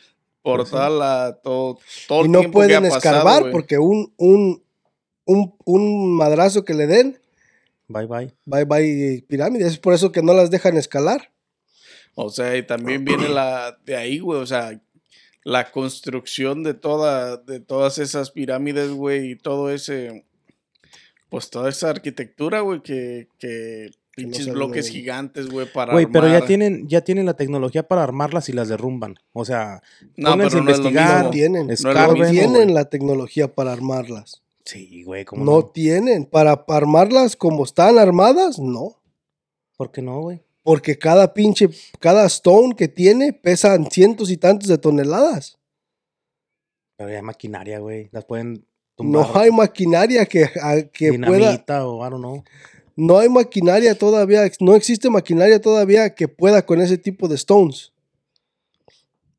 por 0.41 0.65
sí. 0.65 0.71
toda 0.71 0.89
la... 0.89 1.39
Todo, 1.43 1.79
todo 2.07 2.25
y 2.25 2.29
no 2.29 2.39
tiempo 2.39 2.59
que 2.59 2.65
ha 2.65 2.79
pueden 2.79 2.83
pasado, 2.89 2.97
escarbar 2.97 3.51
porque 3.51 3.77
un, 3.77 4.13
un, 4.15 4.63
un, 5.25 5.55
un 5.65 6.15
madrazo 6.15 6.63
que 6.63 6.73
le 6.73 6.87
den, 6.87 7.19
Bye, 7.89 8.05
bye. 8.05 8.33
bye 8.45 8.65
bye 8.65 9.25
pirámides. 9.27 9.73
Es 9.73 9.77
por 9.77 9.93
eso 9.93 10.11
que 10.11 10.21
no 10.21 10.33
las 10.33 10.49
dejan 10.51 10.77
escalar. 10.77 11.31
O 12.15 12.29
sea, 12.29 12.55
y 12.57 12.63
también 12.63 13.05
viene 13.05 13.29
la 13.29 13.77
de 13.85 13.95
ahí, 13.95 14.19
güey, 14.19 14.39
o 14.41 14.45
sea, 14.45 14.81
la 15.43 15.71
construcción 15.71 16.63
de 16.63 16.73
toda 16.73 17.37
de 17.37 17.59
todas 17.59 17.97
esas 17.99 18.31
pirámides, 18.31 18.89
güey, 18.91 19.31
y 19.31 19.35
todo 19.35 19.69
ese 19.71 20.25
Pues 21.29 21.49
toda 21.49 21.69
esa 21.69 21.89
arquitectura, 21.89 22.61
güey, 22.61 22.81
que, 22.81 23.27
que 23.37 23.91
Que 24.15 24.23
no 24.23 24.29
pinches 24.31 24.47
bloques 24.51 24.85
de- 24.85 24.91
gigantes, 24.91 25.49
güey, 25.49 25.71
para 25.71 25.93
Güey, 25.93 26.05
pero 26.07 26.27
ya 26.27 26.45
tienen, 26.45 26.87
ya 26.87 27.01
tienen 27.01 27.25
la 27.25 27.35
tecnología 27.35 27.87
para 27.87 28.03
armarlas 28.03 28.49
y 28.49 28.53
las 28.53 28.69
derrumban. 28.69 29.15
O 29.33 29.43
sea, 29.45 29.81
No, 30.15 30.31
pero 30.31 30.31
a 30.31 30.35
no 30.37 30.43
es 30.47 30.53
lo 30.53 30.59
investigar, 30.59 31.07
mismo. 31.15 31.23
No 31.25 31.29
tienen. 31.31 31.67
No 31.67 31.73
es 31.73 31.83
lo 31.83 31.89
escarben. 31.91 32.13
mismo, 32.21 32.31
tienen 32.31 32.63
güey. 32.63 32.73
la 32.73 32.85
tecnología 32.89 33.53
para 33.53 33.73
armarlas. 33.73 34.41
Sí, 34.65 35.03
güey, 35.03 35.23
¿cómo 35.25 35.43
No, 35.45 35.51
no? 35.51 35.65
tienen. 35.65 36.25
Para 36.25 36.63
armarlas 36.67 37.35
como 37.35 37.63
están 37.63 37.97
armadas, 37.99 38.59
no. 38.59 38.99
¿Por 39.77 39.91
qué 39.91 40.01
no, 40.01 40.21
güey? 40.21 40.41
Porque 40.63 40.97
cada 40.97 41.33
pinche, 41.33 41.69
cada 41.99 42.25
stone 42.25 42.75
que 42.75 42.87
tiene 42.89 43.31
pesan 43.31 43.89
cientos 43.91 44.29
y 44.31 44.37
tantos 44.37 44.67
de 44.67 44.77
toneladas. 44.77 45.57
Pero 46.97 47.11
ya 47.11 47.21
maquinaria, 47.21 47.79
güey. 47.79 48.09
Las 48.11 48.25
pueden 48.25 48.65
tumbar. 48.97 49.29
No 49.33 49.39
hay 49.39 49.51
maquinaria 49.51 50.25
que, 50.25 50.43
a- 50.43 50.81
que 50.91 51.13
pueda. 51.13 51.37
dinamita 51.37 51.87
o 51.87 52.05
I 52.05 52.09
don't 52.09 52.21
know. 52.21 52.43
No 52.97 53.19
hay 53.19 53.29
maquinaria 53.29 53.95
todavía. 53.97 54.41
No 54.59 54.75
existe 54.75 55.09
maquinaria 55.09 55.61
todavía 55.61 56.13
que 56.15 56.27
pueda 56.27 56.65
con 56.65 56.81
ese 56.81 56.97
tipo 56.97 57.27
de 57.29 57.35
stones. 57.35 57.93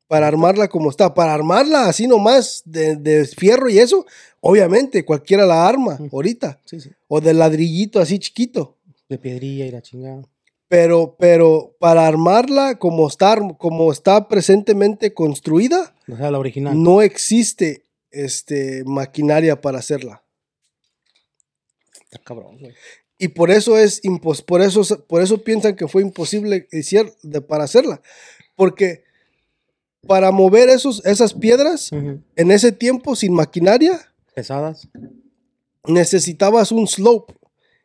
Para 0.07 0.27
armarla 0.27 0.67
como 0.67 0.89
está. 0.89 1.13
Para 1.13 1.33
armarla 1.33 1.85
así 1.87 2.07
nomás 2.07 2.63
de, 2.65 2.95
de 2.95 3.25
fierro 3.25 3.69
y 3.69 3.77
eso, 3.77 4.05
obviamente 4.41 5.05
cualquiera 5.05 5.45
la 5.45 5.67
arma 5.67 5.99
ahorita. 6.11 6.59
Sí, 6.65 6.79
sí. 6.81 6.89
O 7.07 7.21
de 7.21 7.33
ladrillito 7.33 7.99
así 7.99 8.17
chiquito. 8.17 8.77
De 9.07 9.17
piedrilla 9.19 9.65
y 9.65 9.71
la 9.71 9.81
chingada. 9.81 10.23
Pero, 10.67 11.15
pero 11.19 11.75
para 11.79 12.07
armarla 12.07 12.77
como 12.77 13.07
está, 13.07 13.35
como 13.57 13.91
está 13.91 14.27
presentemente 14.27 15.13
construida, 15.13 15.95
O 16.07 16.15
sea, 16.15 16.29
la 16.31 16.37
original. 16.39 16.81
no 16.81 17.01
existe 17.01 17.83
este, 18.11 18.83
maquinaria 18.85 19.59
para 19.61 19.79
hacerla. 19.79 20.23
Está 22.03 22.19
cabrón, 22.23 22.57
güey. 22.59 22.73
Y 23.17 23.27
por 23.29 23.51
eso 23.51 23.77
es 23.77 23.99
impos 24.05 24.41
por 24.41 24.61
eso, 24.61 24.81
por 25.05 25.21
eso 25.21 25.43
piensan 25.43 25.75
que 25.75 25.87
fue 25.87 26.01
imposible 26.01 26.67
hacer- 26.71 27.13
de- 27.21 27.41
para 27.41 27.65
hacerla. 27.65 28.01
Porque 28.55 29.03
para 30.07 30.31
mover 30.31 30.69
esos, 30.69 31.05
esas 31.05 31.33
piedras 31.33 31.91
en 31.91 32.51
ese 32.51 32.71
tiempo 32.71 33.15
sin 33.17 33.33
maquinaria, 33.33 34.13
Pesadas. 34.33 34.87
necesitabas 35.85 36.71
un 36.71 36.87
slope. 36.87 37.33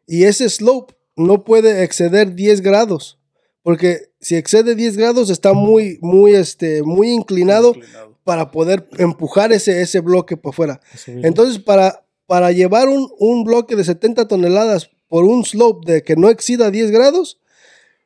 Y 0.07 0.25
ese 0.25 0.49
slope 0.49 0.95
no 1.17 1.45
puede 1.45 1.83
exceder 1.83 2.35
10 2.35 2.61
grados. 2.61 3.19
Porque 3.65 4.11
si 4.21 4.37
excede 4.37 4.75
10 4.77 4.97
grados 4.99 5.31
está 5.31 5.55
muy, 5.55 5.99
muy, 6.03 6.35
este, 6.35 6.83
muy 6.83 7.11
inclinado 7.11 7.73
Inclinado. 7.75 8.17
para 8.23 8.51
poder 8.51 8.87
empujar 8.99 9.53
ese, 9.53 9.81
ese 9.81 10.01
bloque 10.01 10.37
por 10.37 10.55
fuera. 10.55 10.81
Subirlo. 10.95 11.27
Entonces, 11.27 11.59
para, 11.59 12.05
para 12.27 12.53
llevar 12.53 12.89
un, 12.89 13.11
un 13.19 13.43
bloque 13.43 13.75
de 13.75 13.83
70 13.85 14.29
toneladas 14.29 14.91
por 15.09 15.25
un 15.25 15.45
slope 15.47 15.91
de 15.91 16.03
que 16.03 16.15
no 16.15 16.29
exida 16.29 16.71
10 16.71 16.91
grados, 16.91 17.41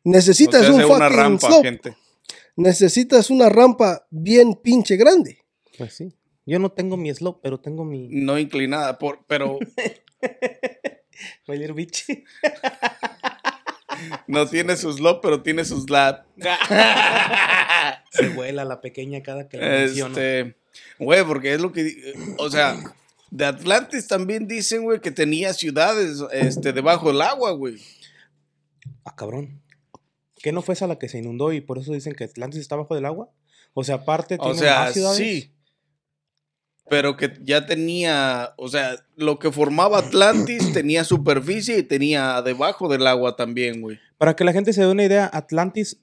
necesitas 0.05 0.63
O 0.63 0.65
sea, 0.65 0.75
un 0.75 0.81
fucking 0.83 0.97
una 0.97 1.09
rampa, 1.09 1.49
slope. 1.49 1.69
gente. 1.69 1.97
Necesitas 2.55 3.29
una 3.29 3.49
rampa 3.49 4.07
bien 4.11 4.55
pinche 4.55 4.97
grande. 4.97 5.39
Pues 5.77 5.93
sí. 5.95 6.15
Yo 6.47 6.61
no 6.61 6.71
tengo 6.71 6.97
mi 6.97 7.13
slope, 7.13 7.41
pero 7.43 7.59
tengo 7.59 7.85
mi. 7.85 8.09
No 8.13 8.39
inclinada, 8.39 8.97
por, 8.97 9.25
pero 9.27 9.59
Bailar 11.49 11.75
bitch. 11.75 12.05
no 14.27 14.47
tiene 14.47 14.77
su 14.77 14.93
slop, 14.93 15.21
pero 15.23 15.43
tiene 15.43 15.65
su 15.65 15.81
slab. 15.81 16.25
Se 18.11 18.29
vuela 18.31 18.65
la 18.65 18.81
pequeña 18.81 19.23
cada 19.23 19.49
que 19.49 19.59
la 19.59 19.69
menciono. 19.69 20.11
Este, 20.19 20.57
güey, 20.99 21.25
porque 21.25 21.55
es 21.55 21.61
lo 21.61 21.73
que, 21.73 22.15
o 22.39 22.51
sea, 22.51 22.77
de 23.31 23.45
Atlantis 23.45 24.07
también 24.09 24.47
dicen, 24.49 24.83
güey, 24.83 25.01
que 25.01 25.11
tenía 25.11 25.53
ciudades, 25.53 26.23
este, 26.33 26.73
debajo 26.73 27.09
del 27.09 27.23
agua, 27.23 27.53
güey. 27.53 27.77
Ah, 29.05 29.15
cabrón. 29.17 29.63
¿Qué 30.37 30.53
no 30.53 30.63
fue 30.63 30.75
esa 30.75 30.87
la 30.87 30.99
que 30.99 31.09
se 31.09 31.19
inundó 31.19 31.53
y 31.53 31.61
por 31.61 31.79
eso 31.79 31.93
dicen 31.93 32.15
que 32.15 32.25
Atlantis 32.25 32.61
está 32.61 32.77
bajo 32.77 32.95
del 32.95 33.07
agua? 33.07 33.31
O 33.75 33.85
sea, 33.85 33.97
aparte 33.97 34.37
O 34.39 34.45
tiene 34.45 34.59
sea, 34.59 34.81
más 34.81 34.93
ciudades. 34.93 35.19
sí. 35.19 35.53
Pero 36.89 37.17
que 37.17 37.33
ya 37.43 37.67
tenía, 37.67 38.55
o 38.57 38.69
sea, 38.69 38.97
lo 39.17 39.39
que 39.39 39.53
formaba 39.53 39.99
Atlantis 39.99 40.73
tenía 40.73 41.05
superficie 41.05 41.79
y 41.79 41.83
tenía 41.83 42.41
debajo 42.43 42.89
del 42.89 43.07
agua 43.07 43.37
también, 43.37 43.81
güey. 43.81 43.99
Para 44.17 44.35
que 44.35 44.45
la 44.45 44.53
gente 44.53 44.73
se 44.73 44.83
dé 44.83 44.89
una 44.89 45.05
idea, 45.05 45.31
Atlantis 45.33 46.01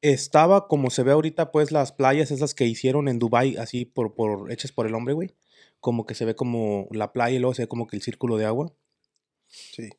estaba 0.00 0.68
como 0.68 0.90
se 0.90 1.02
ve 1.02 1.12
ahorita, 1.12 1.50
pues 1.50 1.72
las 1.72 1.92
playas 1.92 2.30
esas 2.30 2.54
que 2.54 2.66
hicieron 2.66 3.08
en 3.08 3.18
Dubai 3.18 3.56
así 3.56 3.84
por, 3.84 4.14
por 4.14 4.52
hechas 4.52 4.72
por 4.72 4.86
el 4.86 4.94
hombre, 4.94 5.14
güey. 5.14 5.34
Como 5.80 6.06
que 6.06 6.14
se 6.14 6.24
ve 6.24 6.34
como 6.34 6.88
la 6.90 7.12
playa 7.12 7.36
y 7.36 7.40
luego 7.40 7.54
se 7.54 7.62
ve 7.62 7.68
como 7.68 7.86
que 7.86 7.96
el 7.96 8.02
círculo 8.02 8.36
de 8.36 8.46
agua, 8.46 8.72
Sí. 9.48 9.90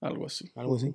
Algo 0.00 0.26
así. 0.26 0.50
algo 0.54 0.76
así. 0.76 0.94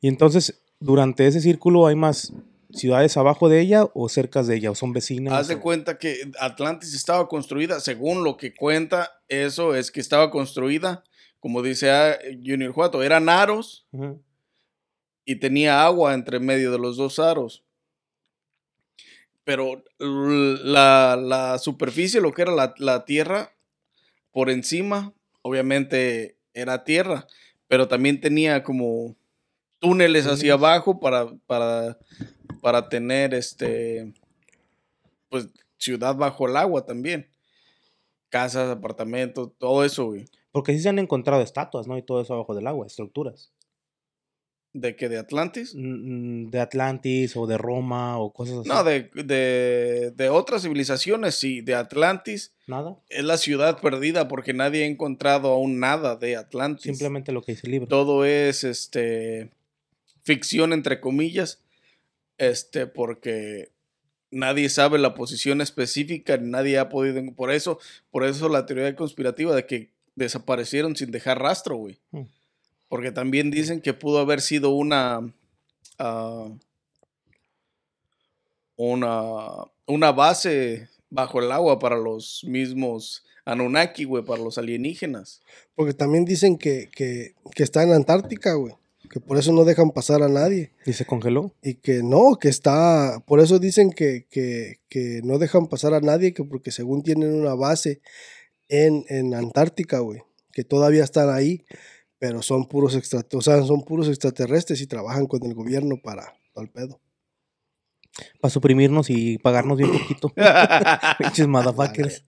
Y 0.00 0.08
entonces, 0.08 0.62
durante 0.80 1.26
ese 1.26 1.40
círculo 1.40 1.86
hay 1.86 1.94
más 1.94 2.32
ciudades 2.74 3.16
abajo 3.16 3.48
de 3.48 3.60
ella 3.60 3.86
o 3.94 4.08
cerca 4.08 4.42
de 4.42 4.56
ella, 4.56 4.70
o 4.70 4.74
son 4.74 4.92
vecinas. 4.92 5.32
Haz 5.34 5.48
de 5.48 5.54
o- 5.56 5.60
cuenta 5.60 5.98
que 5.98 6.16
Atlantis 6.40 6.94
estaba 6.94 7.28
construida, 7.28 7.80
según 7.80 8.24
lo 8.24 8.36
que 8.36 8.54
cuenta 8.54 9.20
eso, 9.28 9.74
es 9.74 9.90
que 9.90 10.00
estaba 10.00 10.30
construida, 10.30 11.04
como 11.40 11.62
dice 11.62 11.90
ah, 11.90 12.18
Junior 12.44 12.72
Juato, 12.72 13.02
eran 13.02 13.28
aros 13.28 13.86
y 15.24 15.36
tenía 15.36 15.84
agua 15.84 16.14
entre 16.14 16.40
medio 16.40 16.70
de 16.72 16.78
los 16.78 16.96
dos 16.96 17.18
aros. 17.18 17.62
Pero 19.44 19.84
la, 19.98 21.16
la 21.20 21.58
superficie, 21.58 22.20
lo 22.20 22.32
que 22.32 22.42
era 22.42 22.52
la, 22.52 22.74
la 22.78 23.04
tierra, 23.04 23.52
por 24.32 24.48
encima, 24.48 25.12
obviamente 25.42 26.38
era 26.54 26.82
tierra, 26.84 27.26
pero 27.68 27.86
también 27.88 28.20
tenía 28.22 28.62
como 28.62 29.16
túneles 29.80 30.26
hacia 30.26 30.54
abajo 30.54 30.98
para, 30.98 31.26
para, 31.46 31.98
para 32.64 32.88
tener 32.88 33.34
este, 33.34 34.14
pues, 35.28 35.50
ciudad 35.76 36.16
bajo 36.16 36.48
el 36.48 36.56
agua 36.56 36.86
también. 36.86 37.28
Casas, 38.30 38.70
apartamentos, 38.70 39.50
todo 39.58 39.84
eso, 39.84 40.06
güey. 40.06 40.24
Porque 40.50 40.72
sí 40.72 40.80
se 40.80 40.88
han 40.88 40.98
encontrado 40.98 41.42
estatuas, 41.42 41.86
¿no? 41.86 41.98
Y 41.98 42.02
todo 42.02 42.22
eso 42.22 42.32
abajo 42.32 42.54
del 42.54 42.66
agua, 42.66 42.86
estructuras. 42.86 43.52
¿De 44.72 44.96
que 44.96 45.10
¿De 45.10 45.18
Atlantis? 45.18 45.74
De 45.76 46.58
Atlantis 46.58 47.36
o 47.36 47.46
de 47.46 47.58
Roma 47.58 48.18
o 48.18 48.32
cosas 48.32 48.60
así. 48.60 48.68
No, 48.70 48.82
de, 48.82 49.10
de, 49.12 50.10
de 50.16 50.28
otras 50.30 50.62
civilizaciones, 50.62 51.34
sí. 51.34 51.60
De 51.60 51.74
Atlantis 51.74 52.54
Nada. 52.66 52.96
es 53.10 53.24
la 53.24 53.36
ciudad 53.36 53.78
perdida 53.82 54.26
porque 54.26 54.54
nadie 54.54 54.84
ha 54.84 54.86
encontrado 54.86 55.48
aún 55.50 55.80
nada 55.80 56.16
de 56.16 56.36
Atlantis. 56.36 56.84
Simplemente 56.84 57.30
lo 57.30 57.42
que 57.42 57.52
dice 57.52 57.66
el 57.66 57.72
libro. 57.72 57.88
Todo 57.88 58.24
es 58.24 58.64
este 58.64 59.50
ficción 60.22 60.72
entre 60.72 60.98
comillas. 60.98 61.60
Este, 62.38 62.86
porque 62.86 63.70
nadie 64.30 64.68
sabe 64.68 64.98
la 64.98 65.14
posición 65.14 65.60
específica, 65.60 66.36
nadie 66.38 66.78
ha 66.78 66.88
podido. 66.88 67.22
Por 67.34 67.50
eso, 67.50 67.78
por 68.10 68.24
eso 68.24 68.48
la 68.48 68.66
teoría 68.66 68.94
conspirativa 68.96 69.54
de 69.54 69.66
que 69.66 69.90
desaparecieron 70.16 70.96
sin 70.96 71.10
dejar 71.10 71.40
rastro, 71.40 71.76
güey. 71.76 71.98
Hmm. 72.10 72.24
Porque 72.88 73.12
también 73.12 73.50
dicen 73.50 73.80
que 73.80 73.94
pudo 73.94 74.18
haber 74.18 74.40
sido 74.40 74.70
una. 74.70 75.32
ah, 75.98 76.48
una. 78.76 79.48
una 79.86 80.12
base 80.12 80.88
bajo 81.10 81.40
el 81.40 81.52
agua 81.52 81.78
para 81.78 81.96
los 81.96 82.42
mismos 82.44 83.24
Anunnaki, 83.44 84.04
güey, 84.04 84.24
para 84.24 84.42
los 84.42 84.58
alienígenas. 84.58 85.42
Porque 85.74 85.94
también 85.94 86.24
dicen 86.24 86.58
que, 86.58 86.90
que, 86.94 87.34
que 87.54 87.62
está 87.62 87.82
en 87.82 87.92
Antártica, 87.92 88.54
güey. 88.54 88.74
Que 89.10 89.20
por 89.20 89.38
eso 89.38 89.52
no 89.52 89.64
dejan 89.64 89.90
pasar 89.90 90.22
a 90.22 90.28
nadie. 90.28 90.72
¿Y 90.86 90.92
se 90.92 91.04
congeló? 91.04 91.54
Y 91.62 91.74
que 91.74 92.02
no, 92.02 92.36
que 92.36 92.48
está. 92.48 93.22
Por 93.26 93.40
eso 93.40 93.58
dicen 93.58 93.92
que, 93.92 94.26
que, 94.30 94.80
que 94.88 95.20
no 95.24 95.38
dejan 95.38 95.68
pasar 95.68 95.94
a 95.94 96.00
nadie, 96.00 96.32
que 96.32 96.44
porque 96.44 96.70
según 96.70 97.02
tienen 97.02 97.34
una 97.34 97.54
base 97.54 98.00
en, 98.68 99.04
en 99.08 99.34
Antártica, 99.34 100.00
güey. 100.00 100.22
Que 100.52 100.64
todavía 100.64 101.04
están 101.04 101.30
ahí, 101.30 101.64
pero 102.18 102.42
son 102.42 102.66
puros 102.66 102.94
extra, 102.94 103.26
o 103.32 103.42
sea, 103.42 103.62
son 103.62 103.84
puros 103.84 104.08
extraterrestres 104.08 104.80
y 104.80 104.86
trabajan 104.86 105.26
con 105.26 105.44
el 105.44 105.54
gobierno 105.54 105.96
para, 106.02 106.34
el 106.56 106.70
pedo. 106.70 107.00
Para 108.40 108.50
suprimirnos 108.50 109.10
y 109.10 109.38
pagarnos 109.38 109.76
bien 109.76 109.90
poquito. 109.90 110.32
Pinches 111.18 111.48
motherfuckers. 111.48 112.24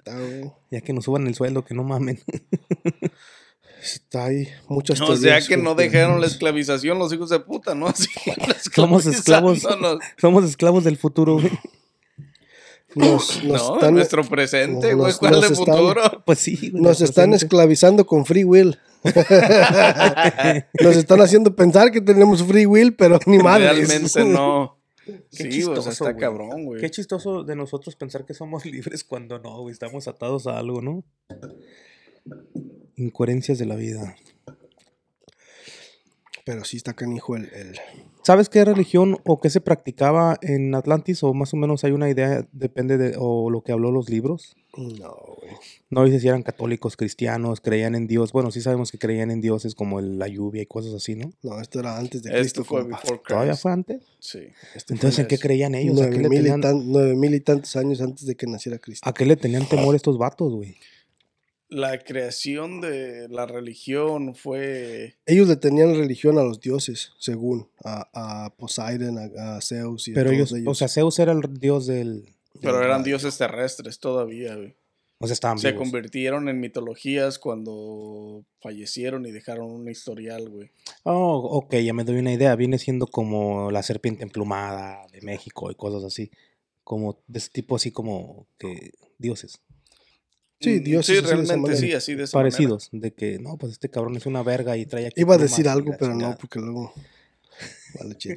Ya 0.70 0.80
que 0.80 0.92
nos 0.92 1.04
suban 1.04 1.26
el 1.26 1.34
sueldo, 1.34 1.64
que 1.64 1.74
no 1.74 1.84
mamen. 1.84 2.18
Está 3.82 4.24
ahí 4.26 4.48
muchas 4.68 5.00
O 5.00 5.16
sea 5.16 5.40
que 5.40 5.56
no 5.56 5.74
dejaron 5.74 6.20
la 6.20 6.26
esclavización 6.26 6.98
los 6.98 7.12
hijos 7.12 7.28
de 7.30 7.40
puta, 7.40 7.74
¿no? 7.74 7.92
Somos 8.74 9.06
esclavos. 9.06 9.66
Somos 10.18 10.44
esclavos 10.44 10.84
del 10.84 10.96
futuro, 10.96 11.34
güey. 11.34 11.50
Nos, 12.94 13.44
nos 13.44 13.62
No, 13.68 13.74
están, 13.74 13.94
nuestro 13.94 14.24
presente, 14.24 14.94
güey. 14.94 15.08
nos 15.08 15.18
¿Cuál 15.18 15.40
de 15.40 15.46
están- 15.48 15.56
futuro? 15.56 16.22
Pues 16.24 16.38
sí, 16.38 16.70
güey. 16.70 16.82
nos 16.82 17.00
están 17.00 17.30
presente. 17.30 17.44
esclavizando 17.46 18.06
con 18.06 18.24
free 18.24 18.44
will. 18.44 18.78
nos 20.82 20.96
están 20.96 21.20
haciendo 21.20 21.54
pensar 21.54 21.90
que 21.92 22.00
tenemos 22.00 22.42
free 22.42 22.66
will, 22.66 22.94
pero 22.96 23.18
ni 23.26 23.38
madre. 23.38 23.72
Realmente 23.72 24.24
no. 24.24 24.78
Qué 25.04 25.22
Sí, 25.30 25.46
o 25.46 25.50
chistoso, 25.50 25.82
sea, 25.82 25.92
está 25.92 26.16
cabrón, 26.16 26.64
güey. 26.64 26.80
Qué 26.80 26.90
chistoso 26.90 27.44
de 27.44 27.54
nosotros 27.54 27.94
pensar 27.94 28.24
que 28.24 28.34
somos 28.34 28.64
libres 28.66 29.04
cuando 29.04 29.38
no, 29.38 29.60
güey. 29.60 29.72
Estamos 29.72 30.08
atados 30.08 30.46
a 30.48 30.58
algo, 30.58 30.82
¿no? 30.82 31.04
Incoherencias 32.96 33.58
de 33.58 33.66
la 33.66 33.76
vida. 33.76 34.16
Pero 36.44 36.64
sí 36.64 36.76
está 36.76 36.94
canijo 36.94 37.36
el, 37.36 37.44
el- 37.52 37.76
¿Sabes 38.22 38.48
qué 38.48 38.64
religión 38.64 39.18
o 39.24 39.40
qué 39.40 39.50
se 39.50 39.60
practicaba 39.60 40.36
en 40.42 40.74
Atlantis? 40.74 41.22
O 41.22 41.32
más 41.34 41.52
o 41.54 41.56
menos 41.56 41.84
hay 41.84 41.92
una 41.92 42.08
idea, 42.10 42.46
depende 42.52 42.98
de 42.98 43.14
o 43.18 43.50
lo 43.50 43.62
que 43.62 43.70
habló 43.72 43.90
los 43.92 44.08
libros. 44.10 44.56
No, 44.76 45.14
güey. 45.40 45.52
No 45.90 46.04
dice 46.04 46.18
si 46.20 46.28
eran 46.28 46.42
católicos, 46.42 46.96
cristianos, 46.96 47.60
creían 47.60 47.94
en 47.94 48.06
Dios. 48.08 48.32
Bueno, 48.32 48.50
sí 48.50 48.60
sabemos 48.60 48.90
que 48.92 48.98
creían 48.98 49.30
en 49.30 49.40
dioses 49.40 49.74
como 49.76 49.98
el- 50.00 50.18
la 50.18 50.26
lluvia 50.28 50.62
y 50.62 50.66
cosas 50.66 50.94
así, 50.94 51.14
¿no? 51.14 51.32
No, 51.42 51.60
esto 51.60 51.78
era 51.80 51.98
antes 51.98 52.22
de 52.24 52.30
Esto 52.30 52.62
Cristo. 52.62 52.64
fue 52.64 52.82
before 52.84 53.20
¿Todavía 53.26 53.54
fue 53.56 53.72
antes? 53.72 54.02
Sí. 54.20 54.40
Este 54.74 54.94
Entonces, 54.94 55.20
¿en 55.20 55.26
qué 55.28 55.38
creían 55.38 55.74
ellos? 55.76 56.00
¿A 56.00 56.10
qué, 56.10 56.18
nueve 56.18 56.22
le 56.22 56.28
mil, 56.28 56.38
y 56.38 56.42
tenían, 56.42 56.60
tan- 56.60 56.90
nueve 56.92 57.14
mil 57.16 57.34
y 57.34 57.40
tantos 57.40 57.74
años 57.76 58.00
antes 58.00 58.26
de 58.26 58.34
que 58.36 58.46
naciera 58.46 58.78
Cristo. 58.78 59.08
¿A 59.08 59.14
qué 59.14 59.24
le 59.24 59.36
tenían 59.36 59.68
temor 59.68 59.94
estos 59.96 60.18
vatos, 60.18 60.52
güey? 60.52 60.76
La 61.68 61.98
creación 61.98 62.80
de 62.80 63.28
la 63.28 63.44
religión 63.46 64.34
fue. 64.36 65.16
Ellos 65.26 65.48
le 65.48 65.56
tenían 65.56 65.96
religión 65.96 66.38
a 66.38 66.42
los 66.44 66.60
dioses, 66.60 67.12
según 67.18 67.68
a, 67.84 68.44
a 68.44 68.50
Poseidon, 68.56 69.18
a, 69.18 69.56
a 69.56 69.60
Zeus 69.60 70.06
y 70.08 70.12
a 70.12 70.14
Pero 70.14 70.30
todos 70.30 70.52
ellos, 70.52 70.68
o 70.68 70.74
sea, 70.74 70.88
Zeus 70.88 71.18
era 71.18 71.32
el 71.32 71.40
dios 71.58 71.86
del... 71.86 72.34
Pero 72.62 72.82
eran 72.82 73.02
dioses 73.02 73.36
terrestres 73.36 73.98
todavía, 73.98 74.54
güey. 74.54 74.76
O 75.18 75.26
sea, 75.26 75.32
estaban 75.34 75.58
Se 75.58 75.72
vivos. 75.72 75.82
convirtieron 75.82 76.48
en 76.48 76.60
mitologías 76.60 77.38
cuando 77.38 78.44
fallecieron 78.60 79.24
y 79.26 79.32
dejaron 79.32 79.70
un 79.70 79.88
historial, 79.88 80.48
güey. 80.48 80.70
Oh, 81.04 81.36
ok, 81.38 81.76
ya 81.76 81.94
me 81.94 82.04
doy 82.04 82.18
una 82.18 82.32
idea. 82.32 82.54
Viene 82.54 82.78
siendo 82.78 83.06
como 83.06 83.70
la 83.70 83.82
serpiente 83.82 84.24
emplumada 84.24 85.06
de 85.12 85.22
México 85.22 85.70
y 85.70 85.74
cosas 85.74 86.04
así. 86.04 86.30
Como 86.84 87.18
de 87.26 87.38
ese 87.38 87.50
tipo 87.50 87.76
así 87.76 87.90
como 87.90 88.46
que 88.58 88.92
dioses. 89.18 89.62
Sí, 90.60 90.80
Mm, 90.80 90.84
dioses 90.84 91.06
Sí, 91.06 91.12
así 91.12 91.14
de 91.14 91.18
esa 91.18 91.34
realmente 91.36 91.56
manera. 91.56 91.80
sí, 91.80 91.92
así 91.92 92.14
de 92.14 92.24
esa 92.24 92.38
manera. 92.38 92.56
Parecidos. 92.56 92.88
De 92.92 93.12
que, 93.12 93.38
no, 93.38 93.56
pues 93.58 93.72
este 93.72 93.90
cabrón 93.90 94.16
es 94.16 94.26
una 94.26 94.42
verga 94.42 94.76
y 94.76 94.86
trae 94.86 95.06
aquí 95.06 95.20
Iba 95.20 95.34
a 95.34 95.38
decir 95.38 95.68
algo, 95.68 95.94
pero 95.98 96.14
no, 96.14 96.36
porque 96.40 96.58
luego. 96.60 96.92
Vale, 98.00 98.14
chido. 98.16 98.36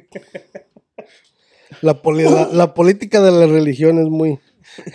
La, 1.82 2.02
poli- 2.02 2.24
la, 2.24 2.48
la 2.52 2.74
política 2.74 3.20
de 3.22 3.30
la 3.30 3.46
religión 3.46 3.98
es 3.98 4.08
muy. 4.08 4.38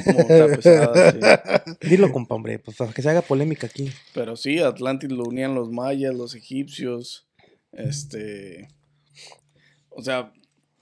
Pesada, 0.05 1.11
sí. 1.11 1.77
Dilo, 1.89 2.11
compa, 2.11 2.35
hombre, 2.35 2.59
pues 2.59 2.77
para 2.77 2.91
que 2.93 3.01
se 3.01 3.09
haga 3.09 3.21
polémica 3.21 3.67
aquí. 3.67 3.89
Pero 4.13 4.35
sí, 4.35 4.59
Atlantis 4.59 5.11
lo 5.11 5.23
unían 5.23 5.55
los 5.55 5.71
mayas, 5.71 6.13
los 6.13 6.35
egipcios, 6.35 7.27
este, 7.71 8.67
o 9.89 10.01
sea, 10.01 10.31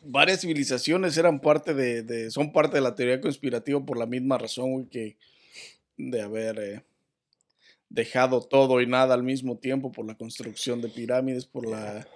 varias 0.02 0.42
civilizaciones 0.42 1.18
eran 1.18 1.40
parte 1.40 1.74
de, 1.74 2.04
de- 2.04 2.32
son 2.32 2.52
parte 2.52 2.76
de 2.76 2.82
la 2.82 2.96
teoría 2.96 3.22
conspirativa 3.22 3.84
por 3.86 3.98
la 3.98 4.06
misma 4.06 4.38
razón, 4.38 4.72
güey, 4.74 4.86
que 4.90 5.18
de 5.98 6.22
haber 6.22 6.60
eh, 6.60 6.84
dejado 7.90 8.42
todo 8.42 8.82
y 8.82 8.88
nada 8.88 9.14
al 9.14 9.24
mismo 9.24 9.58
tiempo 9.58 9.92
por 9.92 10.06
la 10.06 10.16
construcción 10.16 10.82
de 10.82 10.90
pirámides, 10.90 11.46
por 11.46 11.68
la 11.68 12.08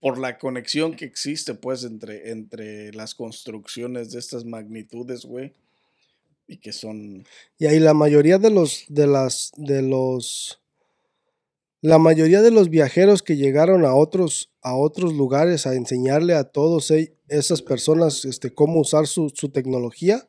por 0.00 0.18
la 0.18 0.38
conexión 0.38 0.94
que 0.94 1.04
existe, 1.04 1.54
pues, 1.54 1.84
entre, 1.84 2.30
entre 2.30 2.92
las 2.92 3.14
construcciones 3.14 4.12
de 4.12 4.20
estas 4.20 4.44
magnitudes, 4.44 5.24
güey, 5.24 5.54
y 6.46 6.58
que 6.58 6.72
son 6.72 7.24
Y 7.58 7.66
ahí 7.66 7.78
la 7.78 7.94
mayoría 7.94 8.38
de 8.38 8.50
los. 8.50 8.84
de 8.88 9.06
las. 9.06 9.52
de 9.56 9.82
los. 9.82 10.60
La 11.80 11.98
mayoría 11.98 12.42
de 12.42 12.50
los 12.50 12.70
viajeros 12.70 13.22
que 13.22 13.36
llegaron 13.36 13.84
a 13.84 13.94
otros, 13.94 14.50
a 14.62 14.74
otros 14.76 15.12
lugares 15.14 15.64
a 15.66 15.74
enseñarle 15.74 16.34
a 16.34 16.44
todos 16.44 16.90
e- 16.90 17.14
esas 17.28 17.62
personas 17.62 18.24
este, 18.24 18.52
cómo 18.52 18.80
usar 18.80 19.06
su, 19.06 19.30
su 19.32 19.50
tecnología, 19.50 20.27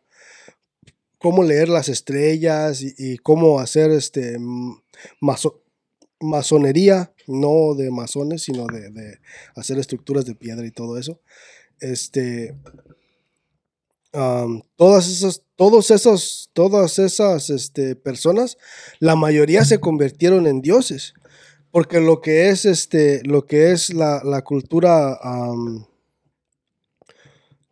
cómo 1.20 1.44
leer 1.44 1.70
las 1.70 1.90
estrellas 1.90 2.82
y, 2.82 3.18
cómo 3.18 3.60
hacer 3.60 3.92
este 3.92 4.38
maso- 5.20 5.62
masonería, 6.20 7.14
no 7.28 7.76
de 7.76 7.92
masones, 7.92 8.44
sino 8.44 8.66
de, 8.66 9.20
hacer 9.56 9.78
estructuras 9.78 10.26
de 10.26 10.36
piedra 10.36 10.66
y 10.66 10.72
todo 10.72 10.98
eso. 10.98 11.20
Este, 11.80 12.56
todas 14.12 15.08
esas, 15.08 15.44
todos 15.56 15.92
esos, 15.92 16.50
todas 16.54 16.98
esas 17.00 17.50
este, 17.50 17.96
personas, 17.96 18.58
la 19.00 19.16
mayoría 19.16 19.66
se 19.66 19.80
convirtieron 19.80 20.48
en 20.48 20.62
dioses. 20.62 21.14
Porque 21.72 22.00
lo 22.00 22.20
que 22.20 22.50
es 22.50 22.66
este, 22.66 23.22
lo 23.26 23.46
que 23.46 23.72
es 23.72 23.94
la, 23.94 24.24
la 24.24 24.42
cultura, 24.42 25.20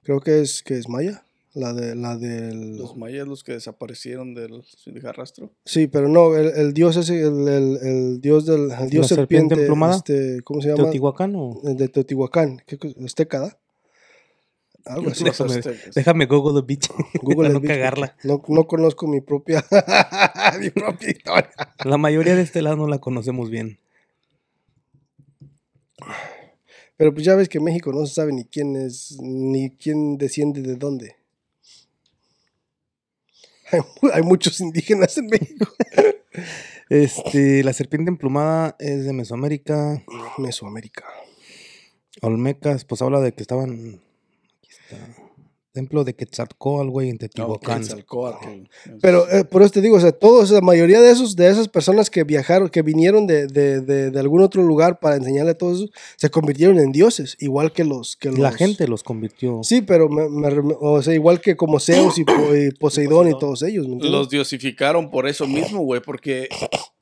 creo 0.04 0.20
que 0.20 0.42
es, 0.42 0.62
que 0.62 0.78
es 0.78 0.88
maya, 0.88 1.26
la 1.58 1.74
de, 1.74 1.96
la 1.96 2.18
del, 2.18 2.78
los 2.78 2.96
mayas 2.96 3.28
los 3.28 3.44
que 3.44 3.54
desaparecieron 3.54 4.34
del 4.34 4.64
sin 4.64 4.94
dejar 4.94 5.18
rastro. 5.18 5.52
sí, 5.66 5.88
pero 5.88 6.08
no, 6.08 6.36
el, 6.36 6.48
el 6.56 6.74
dios 6.74 6.96
ese, 6.98 7.22
el, 7.22 7.48
el- 7.48 7.78
el 7.82 8.22
dios 8.22 8.46
del, 8.46 8.72
el 8.72 8.90
dios 8.90 9.08
serpiente 9.08 9.56
serpiente, 9.56 9.56
emplumada? 9.56 9.96
este, 9.98 10.42
¿cómo 10.44 10.62
se 10.62 10.70
llama? 10.70 10.84
¿Teotihuacán 10.84 11.34
o...? 11.36 11.60
El 11.64 11.76
de 11.78 11.88
Teotihuacán, 11.90 12.62
¿qué? 12.66 12.78
¿Azteca, 13.06 13.40
da? 13.40 13.58
Algo 14.86 15.10
así. 15.12 15.26
Déjame- 15.96 16.28
Google 16.28 16.62
the 16.62 16.66
bitch. 16.66 16.88
Google 17.22 17.50
no 17.50 17.62
cagarla. 17.62 18.16
No, 18.24 18.42
no 18.48 18.68
conozco 18.68 19.06
mi 19.08 19.20
propia, 19.20 19.66
mi 20.62 20.70
propia 20.70 21.10
historia. 21.10 21.50
La 21.84 21.98
mayoría 21.98 22.36
de 22.36 22.44
este 22.44 22.62
lado 22.62 22.78
no 22.78 22.88
la 22.88 23.00
conocemos 23.00 23.50
bien. 23.50 23.80
Pero 26.96 27.14
pues 27.14 27.26
ya 27.26 27.36
ves 27.36 27.50
que 27.50 27.60
México 27.60 27.92
no 27.94 28.06
se 28.06 28.14
sabe 28.16 28.32
ni 28.34 28.46
quién 28.46 28.76
es, 28.76 29.18
ni 29.22 29.72
quién 29.72 30.18
desciende 30.18 30.62
de 30.62 30.76
dónde. 30.76 31.16
Hay, 33.72 33.80
mu- 33.80 34.10
hay 34.14 34.22
muchos 34.24 34.60
indígenas 34.62 35.18
en 35.18 35.28
México. 35.28 35.68
Este, 36.90 37.64
la 37.64 37.74
serpiente 37.74 38.10
emplumada 38.10 38.76
es 38.80 39.04
de 39.06 39.12
Mesoamérica. 39.12 40.02
Mesoamérica. 40.38 41.04
Olmecas, 42.22 42.86
pues 42.86 43.02
habla 43.02 43.20
de 43.20 43.34
que 43.34 43.42
estaban. 43.42 44.00
Aquí 44.60 44.70
está. 44.70 45.17
Templo 45.78 46.04
de 46.04 46.16
Quetzalcóatl, 46.16 46.90
güey, 46.90 47.10
en 47.12 47.20
Teotihuacán. 47.20 47.84
Pero 49.00 49.30
eh, 49.30 49.44
por 49.44 49.62
eso 49.62 49.70
te 49.74 49.82
digo, 49.82 49.98
o 49.98 50.00
sea, 50.00 50.12
todos, 50.12 50.50
la 50.50 50.62
mayoría 50.62 51.00
de 51.02 51.12
esos, 51.12 51.36
de 51.36 51.48
esas 51.50 51.68
personas 51.68 52.10
que 52.10 52.24
viajaron, 52.24 52.70
que 52.70 52.82
vinieron 52.82 53.28
de, 53.28 53.46
de, 53.46 53.82
de, 53.82 54.10
de 54.10 54.20
algún 54.20 54.42
otro 54.42 54.64
lugar 54.64 55.00
para 55.00 55.18
enseñarle 55.18 55.52
a 55.52 55.58
todos 55.58 55.82
eso, 55.84 55.92
se 56.16 56.32
convirtieron 56.32 56.80
en 56.80 56.92
dioses, 56.92 57.38
igual 57.40 57.74
que 57.74 57.84
los 57.84 58.16
que 58.16 58.32
La 58.32 58.52
gente 58.52 58.88
los 58.88 59.04
convirtió. 59.04 59.60
Sí, 59.64 59.84
pero 59.84 60.10
me- 60.10 60.24
o 60.80 61.02
sea, 61.04 61.14
igual 61.14 61.42
que 61.42 61.56
como 61.56 61.80
Zeus 61.80 62.18
y, 62.18 62.24
Po- 62.24 62.56
y 62.56 62.72
Poseidón 62.80 63.30
y 63.30 63.38
todos 63.38 63.62
ellos. 63.62 63.86
Los 63.88 64.30
diosificaron 64.30 65.12
por 65.12 65.28
eso 65.28 65.46
mismo, 65.46 65.82
güey, 65.82 66.02
porque 66.02 66.50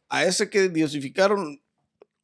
a 0.09 0.25
ese 0.25 0.49
que 0.49 0.67
diosificaron 0.67 1.61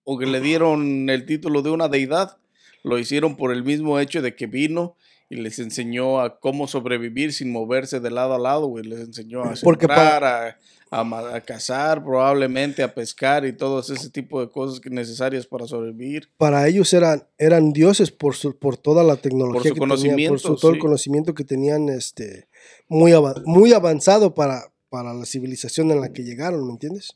o 0.04 0.18
que 0.18 0.26
le 0.26 0.42
dieron 0.42 1.10
el 1.10 1.26
título 1.26 1.62
de 1.62 1.70
una 1.70 1.88
deidad, 1.88 2.38
lo 2.84 2.98
hicieron 3.00 3.38
por 3.38 3.54
el 3.54 3.64
mismo 3.64 4.00
hecho 4.00 4.22
de 4.22 4.36
que 4.36 4.48
vino 4.48 4.96
y 5.32 5.38
les 5.38 5.60
enseñó 5.60 6.20
a 6.20 6.40
cómo 6.40 6.68
sobrevivir 6.68 7.32
sin 7.32 7.52
moverse 7.54 8.02
de 8.02 8.12
lado 8.12 8.34
a 8.34 8.38
lado, 8.38 8.68
güey. 8.68 8.84
Les 8.84 9.00
enseñó 9.00 9.44
a 9.46 9.54
Porque 9.64 9.88
pa- 9.88 9.96
sembrar, 9.96 10.24
a, 10.26 10.58
a 11.00 11.04
ma- 11.06 11.34
a 11.34 11.40
cazar, 11.40 12.04
probablemente 12.04 12.84
a 12.84 12.94
pescar 12.94 13.46
y 13.46 13.54
todo 13.54 13.80
ese 13.80 14.10
tipo 14.10 14.42
de 14.42 14.50
cosas 14.50 14.82
que 14.82 14.90
necesarias 14.90 15.48
para 15.48 15.66
sobrevivir. 15.68 16.28
Para 16.38 16.68
ellos 16.68 16.92
eran, 16.94 17.24
eran 17.38 17.72
dioses 17.72 18.12
por, 18.12 18.36
su, 18.36 18.58
por 18.58 18.76
toda 18.76 19.04
la 19.04 19.16
tecnología 19.16 19.62
Por 19.62 19.68
su 19.70 19.74
que 19.74 19.80
tenían, 19.80 19.90
por 19.90 19.98
conocimiento, 19.98 20.38
su, 20.38 20.56
todo 20.58 20.72
el 20.72 20.80
conocimiento 20.80 21.34
que 21.34 21.46
tenían 21.46 21.88
este, 21.88 22.50
muy, 22.90 23.14
muy 23.46 23.72
avanzado 23.72 24.34
para, 24.36 24.74
para 24.90 25.14
la 25.14 25.26
civilización 25.26 25.92
en 25.92 26.02
la 26.02 26.12
que 26.12 26.24
llegaron, 26.24 26.66
¿me 26.68 26.74
entiendes? 26.74 27.16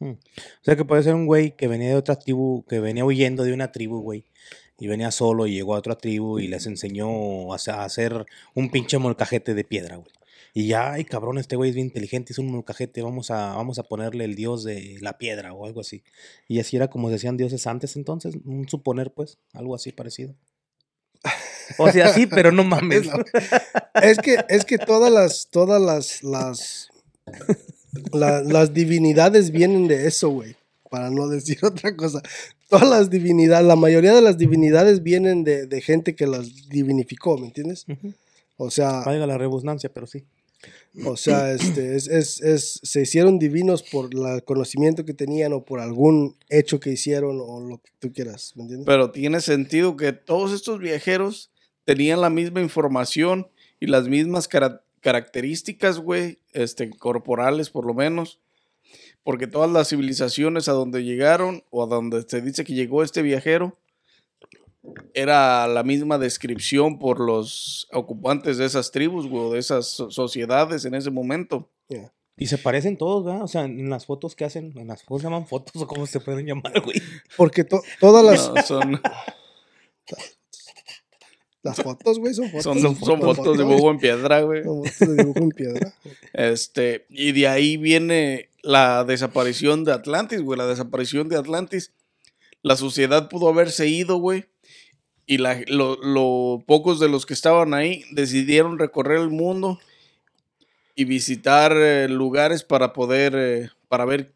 O 0.00 0.16
sea 0.62 0.76
que 0.76 0.84
puede 0.84 1.02
ser 1.02 1.14
un 1.16 1.26
güey 1.26 1.56
que 1.56 1.68
venía 1.68 1.88
de 1.88 1.94
otra 1.96 2.16
tribu, 2.16 2.64
que 2.68 2.78
venía 2.80 3.04
huyendo 3.04 3.44
de 3.44 3.52
una 3.52 3.72
tribu, 3.72 4.00
güey. 4.00 4.24
Y 4.82 4.88
venía 4.88 5.12
solo 5.12 5.46
y 5.46 5.52
llegó 5.54 5.76
a 5.76 5.78
otra 5.78 5.94
tribu 5.96 6.40
y 6.40 6.48
les 6.48 6.66
enseñó 6.66 7.52
a 7.52 7.56
hacer- 7.56 7.74
a 7.74 7.84
hacer 7.84 8.26
un 8.54 8.68
pinche 8.68 8.98
molcajete 8.98 9.54
de 9.54 9.62
piedra, 9.62 9.96
güey. 9.96 10.10
Y 10.54 10.66
ya, 10.66 10.92
ay 10.92 11.04
cabrón, 11.04 11.38
este 11.38 11.54
güey 11.54 11.70
es 11.70 11.76
bien 11.76 11.86
inteligente, 11.86 12.32
es 12.32 12.38
un 12.40 12.50
molcajete, 12.50 13.00
vamos 13.00 13.30
a, 13.30 13.54
vamos 13.54 13.78
a 13.78 13.84
ponerle 13.84 14.24
el 14.24 14.34
dios 14.34 14.64
de 14.64 14.98
la 15.00 15.18
piedra 15.18 15.52
o 15.54 15.66
algo 15.66 15.80
así. 15.80 16.02
Y 16.48 16.58
así 16.58 16.74
era 16.76 16.88
como 16.90 17.10
decían 17.10 17.36
dioses 17.36 17.66
antes 17.68 17.94
entonces, 17.94 18.34
un 18.44 18.68
suponer 18.68 19.12
pues, 19.14 19.38
algo 19.52 19.74
así 19.76 19.92
parecido. 19.92 20.34
O 21.78 21.88
sea, 21.92 22.08
sí, 22.12 22.26
pero 22.26 22.50
no 22.50 22.64
mames. 22.72 23.08
Es 24.02 24.18
que, 24.18 24.38
es 24.48 24.64
que 24.64 24.78
todas 24.78 25.12
las, 25.12 25.46
todas 25.48 25.80
las, 25.80 26.22
las, 26.24 26.88
la- 28.12 28.42
las 28.42 28.74
divinidades 28.74 29.52
vienen 29.52 29.86
de 29.86 30.06
eso, 30.08 30.28
güey. 30.30 30.56
Para 30.92 31.10
no 31.10 31.26
decir 31.36 31.58
otra 31.62 31.96
cosa. 31.96 32.20
Todas 32.68 32.88
las 32.88 33.08
divinidades, 33.10 33.66
la 33.66 33.76
mayoría 33.76 34.14
de 34.14 34.20
las 34.20 34.36
divinidades 34.36 35.02
vienen 35.02 35.42
de, 35.42 35.66
de 35.66 35.80
gente 35.80 36.14
que 36.14 36.26
las 36.26 36.68
divinificó, 36.68 37.36
¿me 37.38 37.46
entiendes? 37.46 37.86
O 38.58 38.70
sea, 38.70 39.00
Valga 39.00 39.26
la 39.26 39.38
redundancia, 39.38 39.90
pero 39.92 40.06
sí. 40.06 40.24
o 41.06 41.16
sea, 41.16 41.50
este, 41.52 41.96
es, 41.96 42.06
es, 42.08 42.40
es- 42.42 42.78
se 42.82 43.00
hicieron 43.00 43.38
divinos 43.38 43.82
por 43.82 44.10
el 44.14 44.44
conocimiento 44.44 45.04
que 45.06 45.14
tenían 45.14 45.54
o 45.54 45.64
por 45.64 45.80
algún 45.80 46.36
hecho 46.50 46.78
que 46.78 46.90
hicieron 46.92 47.38
o 47.40 47.60
lo 47.60 47.78
que 47.78 47.90
tú 47.98 48.12
quieras, 48.12 48.52
¿me 48.56 48.62
entiendes? 48.64 48.86
Pero 48.86 49.10
tiene 49.10 49.40
sentido 49.40 49.96
que 49.96 50.12
todos 50.12 50.52
estos 50.52 50.78
viajeros 50.78 51.50
tenían 51.86 52.20
la 52.20 52.28
misma 52.30 52.60
información 52.60 53.48
y 53.80 53.86
las 53.86 54.06
mismas 54.08 54.46
cara- 54.46 54.84
características, 55.00 55.98
güey, 55.98 56.38
este, 56.52 56.90
corporales 56.90 57.70
por 57.70 57.86
lo 57.86 57.94
menos, 57.94 58.38
Porque 59.24 59.46
todas 59.46 59.70
las 59.70 59.88
civilizaciones 59.88 60.68
a 60.68 60.72
donde 60.72 61.04
llegaron 61.04 61.64
o 61.70 61.84
a 61.84 61.86
donde 61.86 62.22
se 62.22 62.40
dice 62.40 62.64
que 62.64 62.74
llegó 62.74 63.02
este 63.02 63.22
viajero 63.22 63.78
era 65.14 65.68
la 65.68 65.84
misma 65.84 66.18
descripción 66.18 66.98
por 66.98 67.20
los 67.20 67.88
ocupantes 67.92 68.58
de 68.58 68.66
esas 68.66 68.90
tribus, 68.90 69.28
güey, 69.28 69.44
o 69.44 69.52
de 69.52 69.60
esas 69.60 69.86
so- 69.86 70.10
sociedades 70.10 70.84
en 70.84 70.94
ese 70.94 71.10
momento. 71.10 71.70
Yeah. 71.88 72.12
Y 72.36 72.46
se 72.46 72.58
parecen 72.58 72.96
todos, 72.96 73.24
¿verdad? 73.24 73.42
O 73.44 73.48
sea, 73.48 73.64
en 73.64 73.88
las 73.90 74.06
fotos 74.06 74.34
que 74.34 74.44
hacen, 74.44 74.72
en 74.76 74.88
las 74.88 75.04
fotos 75.04 75.22
se 75.22 75.28
llaman 75.28 75.46
fotos 75.46 75.80
o 75.80 75.86
cómo 75.86 76.06
se 76.06 76.18
pueden 76.18 76.46
llamar, 76.46 76.80
güey. 76.82 77.00
Porque 77.36 77.62
to- 77.62 77.82
todas 78.00 78.24
las, 78.24 78.52
No, 78.52 78.62
son, 78.62 79.00
las 81.62 81.76
fotos, 81.80 82.18
güey, 82.18 82.34
son 82.34 82.48
fotos. 82.50 82.64
son, 82.64 82.80
son 82.96 83.20
fotos 83.20 83.56
de 83.56 83.64
dibujo 83.64 83.90
en 83.92 83.98
piedra, 83.98 84.40
güey. 84.40 84.64
Son 84.64 84.84
fotos 84.84 84.98
de 85.08 85.16
dibujo 85.16 85.38
en 85.40 85.48
piedra. 85.50 85.94
Este, 86.32 87.06
y 87.08 87.30
de 87.32 87.46
ahí 87.46 87.76
viene 87.76 88.48
la 88.62 89.04
desaparición 89.04 89.84
de 89.84 89.92
Atlantis, 89.92 90.40
güey. 90.40 90.58
La 90.58 90.66
desaparición 90.66 91.28
de 91.28 91.36
Atlantis. 91.36 91.92
La 92.62 92.76
sociedad 92.76 93.28
pudo 93.28 93.48
haberse 93.48 93.88
ido, 93.88 94.16
güey. 94.16 94.46
Y 95.26 95.38
la, 95.38 95.60
lo, 95.66 96.62
pocos 96.66 97.00
de 97.00 97.08
los 97.08 97.26
que 97.26 97.34
estaban 97.34 97.74
ahí 97.74 98.04
decidieron 98.12 98.78
recorrer 98.78 99.20
el 99.20 99.30
mundo 99.30 99.78
y 100.94 101.04
visitar 101.04 101.72
eh, 101.76 102.08
lugares 102.08 102.64
para 102.64 102.92
poder, 102.92 103.34
eh, 103.36 103.70
para 103.88 104.04
ver 104.04 104.34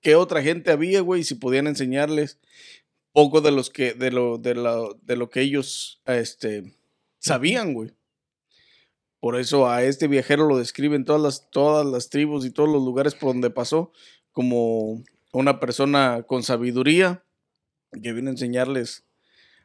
qué 0.00 0.16
otra 0.16 0.42
gente 0.42 0.72
había, 0.72 1.00
güey, 1.00 1.20
y 1.22 1.24
si 1.24 1.36
podían 1.36 1.66
enseñarles 1.66 2.38
poco 3.12 3.40
de 3.40 3.50
los 3.50 3.70
que, 3.70 3.94
de 3.94 4.10
lo, 4.10 4.38
de 4.38 4.54
de 5.02 5.16
lo 5.16 5.30
que 5.30 5.40
ellos, 5.40 6.00
este, 6.06 6.74
sabían, 7.18 7.72
güey. 7.72 7.92
Por 9.20 9.38
eso 9.38 9.68
a 9.68 9.82
este 9.84 10.08
viajero 10.08 10.46
lo 10.46 10.58
describen 10.58 11.04
todas 11.04 11.20
las, 11.20 11.50
todas 11.50 11.86
las 11.86 12.08
tribus 12.08 12.44
y 12.44 12.50
todos 12.50 12.68
los 12.68 12.82
lugares 12.82 13.14
por 13.14 13.30
donde 13.30 13.50
pasó 13.50 13.92
como 14.32 15.02
una 15.32 15.60
persona 15.60 16.24
con 16.26 16.42
sabiduría 16.42 17.22
que 18.02 18.12
vino 18.12 18.28
a 18.28 18.32
enseñarles 18.32 19.04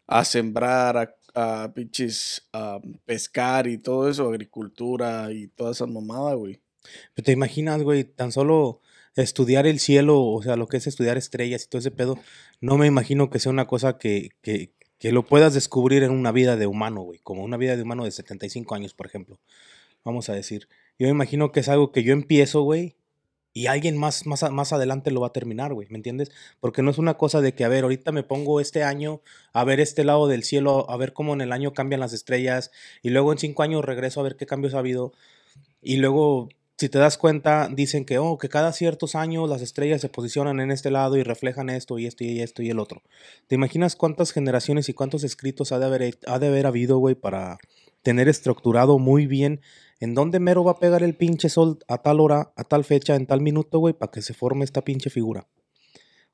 a 0.08 0.24
sembrar, 0.26 0.98
a, 0.98 1.16
a 1.64 1.74
pinches, 1.74 2.48
a 2.54 2.80
pescar 3.06 3.68
y 3.68 3.78
todo 3.78 4.10
eso, 4.10 4.28
agricultura 4.28 5.32
y 5.32 5.48
toda 5.48 5.72
esa 5.72 5.86
mamada, 5.86 6.36
güey. 6.36 6.62
Pero 7.14 7.26
te 7.26 7.32
imaginas, 7.32 7.82
güey, 7.82 8.04
tan 8.04 8.32
solo 8.32 8.82
estudiar 9.16 9.66
el 9.66 9.80
cielo, 9.80 10.22
o 10.22 10.42
sea, 10.44 10.56
lo 10.56 10.68
que 10.68 10.78
es 10.78 10.88
estudiar 10.88 11.18
estrellas 11.18 11.64
y 11.64 11.70
todo 11.70 11.80
ese 11.80 11.92
pedo, 11.92 12.20
no 12.60 12.78
me 12.78 12.86
imagino 12.88 13.30
que 13.30 13.40
sea 13.40 13.52
una 13.52 13.66
cosa 13.66 13.98
que, 13.98 14.32
que, 14.42 14.74
que 15.00 15.12
lo 15.12 15.26
puedas 15.26 15.54
descubrir 15.54 16.04
en 16.04 16.12
una 16.12 16.32
vida 16.32 16.58
de 16.58 16.68
humano, 16.68 17.02
güey, 17.02 17.20
como 17.20 17.44
una 17.44 17.58
vida 17.58 17.76
de 17.76 17.84
humano 17.84 18.06
de 18.06 18.12
75 18.12 18.76
años, 18.76 18.94
por 18.94 19.08
ejemplo. 19.08 19.40
Vamos 20.04 20.30
a 20.30 20.34
decir. 20.34 20.68
Yo 20.98 21.08
me 21.08 21.12
imagino 21.12 21.52
que 21.52 21.60
es 21.60 21.70
algo 21.70 21.92
que 21.92 22.04
yo 22.04 22.14
empiezo, 22.14 22.62
güey, 22.62 22.96
y 23.58 23.68
alguien 23.68 23.98
más, 23.98 24.26
más, 24.26 24.52
más 24.52 24.74
adelante 24.74 25.12
lo 25.12 25.22
va 25.22 25.28
a 25.28 25.34
terminar, 25.34 25.74
güey, 25.74 25.88
¿me 25.90 25.96
entiendes? 25.96 26.30
Porque 26.60 26.82
no 26.82 26.92
es 26.92 26.98
una 26.98 27.16
cosa 27.16 27.40
de 27.40 27.54
que, 27.56 27.64
a 27.64 27.70
ver, 27.70 27.84
ahorita 27.84 28.12
me 28.12 28.22
pongo 28.22 28.60
este 28.60 28.84
año 28.84 29.22
a 29.54 29.64
ver 29.64 29.80
este 29.80 30.04
lado 30.04 30.28
del 30.28 30.44
cielo, 30.44 30.90
a 30.90 30.98
ver 30.98 31.14
cómo 31.14 31.34
en 31.34 31.40
el 31.40 31.54
año 31.54 31.74
cambian 31.74 32.02
las 32.02 32.12
estrellas, 32.12 32.72
y 33.02 33.12
luego 33.12 33.32
en 33.32 33.38
cinco 33.38 33.64
años 33.64 33.86
regreso 33.86 34.20
a 34.20 34.24
ver 34.24 34.36
qué 34.36 34.46
cambios 34.46 34.74
ha 34.74 34.80
habido, 34.80 35.14
y 35.82 35.98
luego, 35.98 36.50
si 36.78 36.90
te 36.90 37.00
das 37.00 37.18
cuenta, 37.18 37.70
dicen 37.72 38.04
que, 38.04 38.18
oh, 38.18 38.38
que 38.38 38.50
cada 38.50 38.74
ciertos 38.74 39.16
años 39.16 39.50
las 39.50 39.62
estrellas 39.62 40.02
se 40.02 40.10
posicionan 40.10 40.60
en 40.60 40.72
este 40.72 40.92
lado 40.92 41.16
y 41.16 41.24
reflejan 41.24 41.70
esto 41.70 41.98
y 42.00 42.06
esto 42.06 42.26
y 42.26 42.42
esto 42.42 42.62
y 42.62 42.70
el 42.70 42.80
otro. 42.80 43.02
¿Te 43.48 43.56
imaginas 43.56 43.96
cuántas 43.96 44.32
generaciones 44.32 44.90
y 44.90 44.94
cuántos 44.94 45.24
escritos 45.24 45.72
ha 45.72 45.80
de 45.80 45.86
haber, 45.86 46.18
ha 46.28 46.38
de 46.38 46.48
haber 46.48 46.66
habido, 46.66 46.98
güey, 46.98 47.16
para 47.16 47.58
tener 48.04 48.28
estructurado 48.28 49.00
muy 49.00 49.26
bien 49.26 49.62
en 50.02 50.14
dónde 50.14 50.40
mero 50.40 50.66
va 50.66 50.74
a 50.74 50.80
pegar 50.80 51.02
el 51.02 51.16
pinche 51.16 51.48
sol 51.48 51.80
a 51.88 52.00
tal 52.02 52.20
hora, 52.20 52.52
a 52.58 52.64
tal 52.66 52.84
fecha, 52.84 53.16
en 53.16 53.26
tal 53.26 53.40
minuto, 53.40 53.80
güey, 53.80 53.94
para 53.94 54.12
que 54.12 54.22
se 54.22 54.34
forme 54.34 54.66
esta 54.66 54.84
pinche 54.84 55.10
figura? 55.10 55.48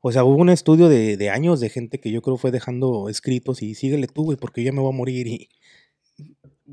O 0.02 0.12
sea, 0.12 0.24
hubo 0.24 0.38
un 0.38 0.50
estudio 0.50 0.90
de, 0.90 1.18
de 1.18 1.30
años 1.30 1.60
de 1.60 1.70
gente 1.70 2.00
que 2.00 2.10
yo 2.10 2.24
creo 2.24 2.38
fue 2.38 2.50
dejando 2.50 3.10
escritos 3.10 3.62
y 3.62 3.76
síguele 3.76 4.08
tú, 4.08 4.24
güey, 4.24 4.38
porque 4.38 4.64
yo 4.64 4.72
ya 4.72 4.74
me 4.74 4.82
voy 4.82 4.92
a 4.92 4.98
morir 4.98 5.28
y... 5.28 5.50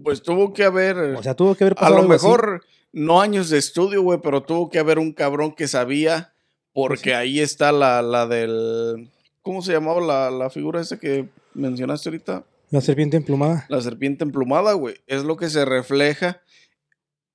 Pues 0.02 0.22
tuvo 0.22 0.52
que 0.52 0.64
haber, 0.64 0.96
O 1.16 1.22
sea, 1.22 1.34
tuvo 1.34 1.54
que 1.54 1.64
haber 1.64 1.76
a 1.78 1.90
lo 1.90 1.98
así. 1.98 2.08
mejor, 2.08 2.64
no 2.92 3.20
años 3.20 3.50
de 3.50 3.58
estudio, 3.58 4.02
güey, 4.02 4.20
pero 4.22 4.42
tuvo 4.42 4.70
que 4.70 4.78
haber 4.78 4.98
un 4.98 5.12
cabrón 5.12 5.52
que 5.54 5.68
sabía, 5.68 6.32
porque 6.72 7.14
ahí 7.14 7.40
está 7.40 7.72
la, 7.72 8.02
la 8.02 8.26
del, 8.26 9.10
¿cómo 9.42 9.62
se 9.62 9.72
llamaba 9.72 10.00
la, 10.00 10.30
la 10.30 10.50
figura 10.50 10.80
esa 10.80 10.98
que 10.98 11.28
mencionaste 11.54 12.08
ahorita? 12.08 12.44
La 12.70 12.80
serpiente 12.80 13.16
emplumada. 13.16 13.64
La 13.68 13.80
serpiente 13.80 14.24
emplumada, 14.24 14.74
güey. 14.74 14.96
Es 15.06 15.24
lo 15.24 15.36
que 15.36 15.48
se 15.48 15.64
refleja 15.64 16.42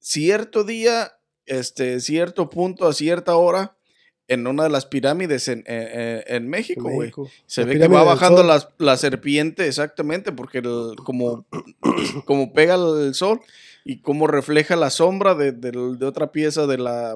cierto 0.04 0.64
día, 0.64 1.14
este, 1.46 2.00
cierto 2.02 2.50
punto, 2.50 2.88
a 2.88 2.94
cierta 2.94 3.36
hora, 3.36 3.76
en 4.28 4.48
una 4.48 4.64
de 4.64 4.70
las 4.70 4.86
pirámides 4.86 5.48
en, 5.48 5.64
en- 5.68 6.00
en- 6.00 6.24
en 6.28 6.48
México, 6.50 6.90
güey. 6.90 7.12
Se 7.46 7.62
La 7.62 7.68
ve 7.68 7.80
que 7.80 7.88
va 7.88 8.04
bajando 8.04 8.42
la, 8.44 8.70
la 8.78 8.98
serpiente, 8.98 9.68
exactamente, 9.68 10.32
porque 10.32 10.60
el- 10.60 10.96
como, 11.04 11.46
como 12.26 12.54
pega 12.54 12.76
el 12.76 13.14
sol 13.14 13.42
y 13.84 14.00
como 14.02 14.28
refleja 14.28 14.76
la 14.76 14.90
sombra 14.90 15.36
de, 15.36 15.52
de 15.52 16.06
otra 16.06 16.32
pieza 16.32 16.68
de 16.68 16.78
la, 16.78 17.16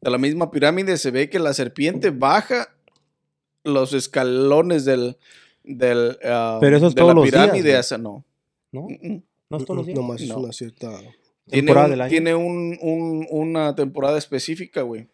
de 0.00 0.10
la 0.10 0.18
misma 0.18 0.50
pirámide, 0.50 0.96
se 0.98 1.10
ve 1.10 1.30
que 1.30 1.38
la 1.38 1.54
serpiente 1.54 2.10
baja 2.10 2.68
los 3.64 3.92
escalones 3.94 4.84
del, 4.84 5.16
del, 5.64 6.18
ah, 6.24 6.58
Pero 6.60 6.76
eso 6.76 6.86
es 6.88 6.94
de 6.94 7.00
todos 7.00 7.14
la 7.14 7.20
los 7.20 7.24
días, 7.30 7.42
pirámide. 7.44 7.62
güey. 7.70 7.74
hacia- 7.80 7.98
no. 7.98 8.24
¿No? 8.72 8.82
Mm, 8.82 8.98
mm. 9.14 9.22
No 9.50 9.56
es 9.56 9.64
todos 9.64 9.76
los 9.78 9.86
días. 9.86 9.98
Nomás 9.98 10.20
es 10.20 10.28
No. 10.28 10.38
una 10.38 10.52
cierta. 10.52 10.90
Tiene, 11.46 11.66
Temporada 11.66 11.86
un- 11.86 11.90
del 11.90 12.00
año. 12.02 12.10
tiene 12.10 12.34
un- 12.34 12.78
un- 12.80 13.26
una 13.30 13.74
temporada 13.74 14.16
específica, 14.18 14.82
güey. 14.82 15.08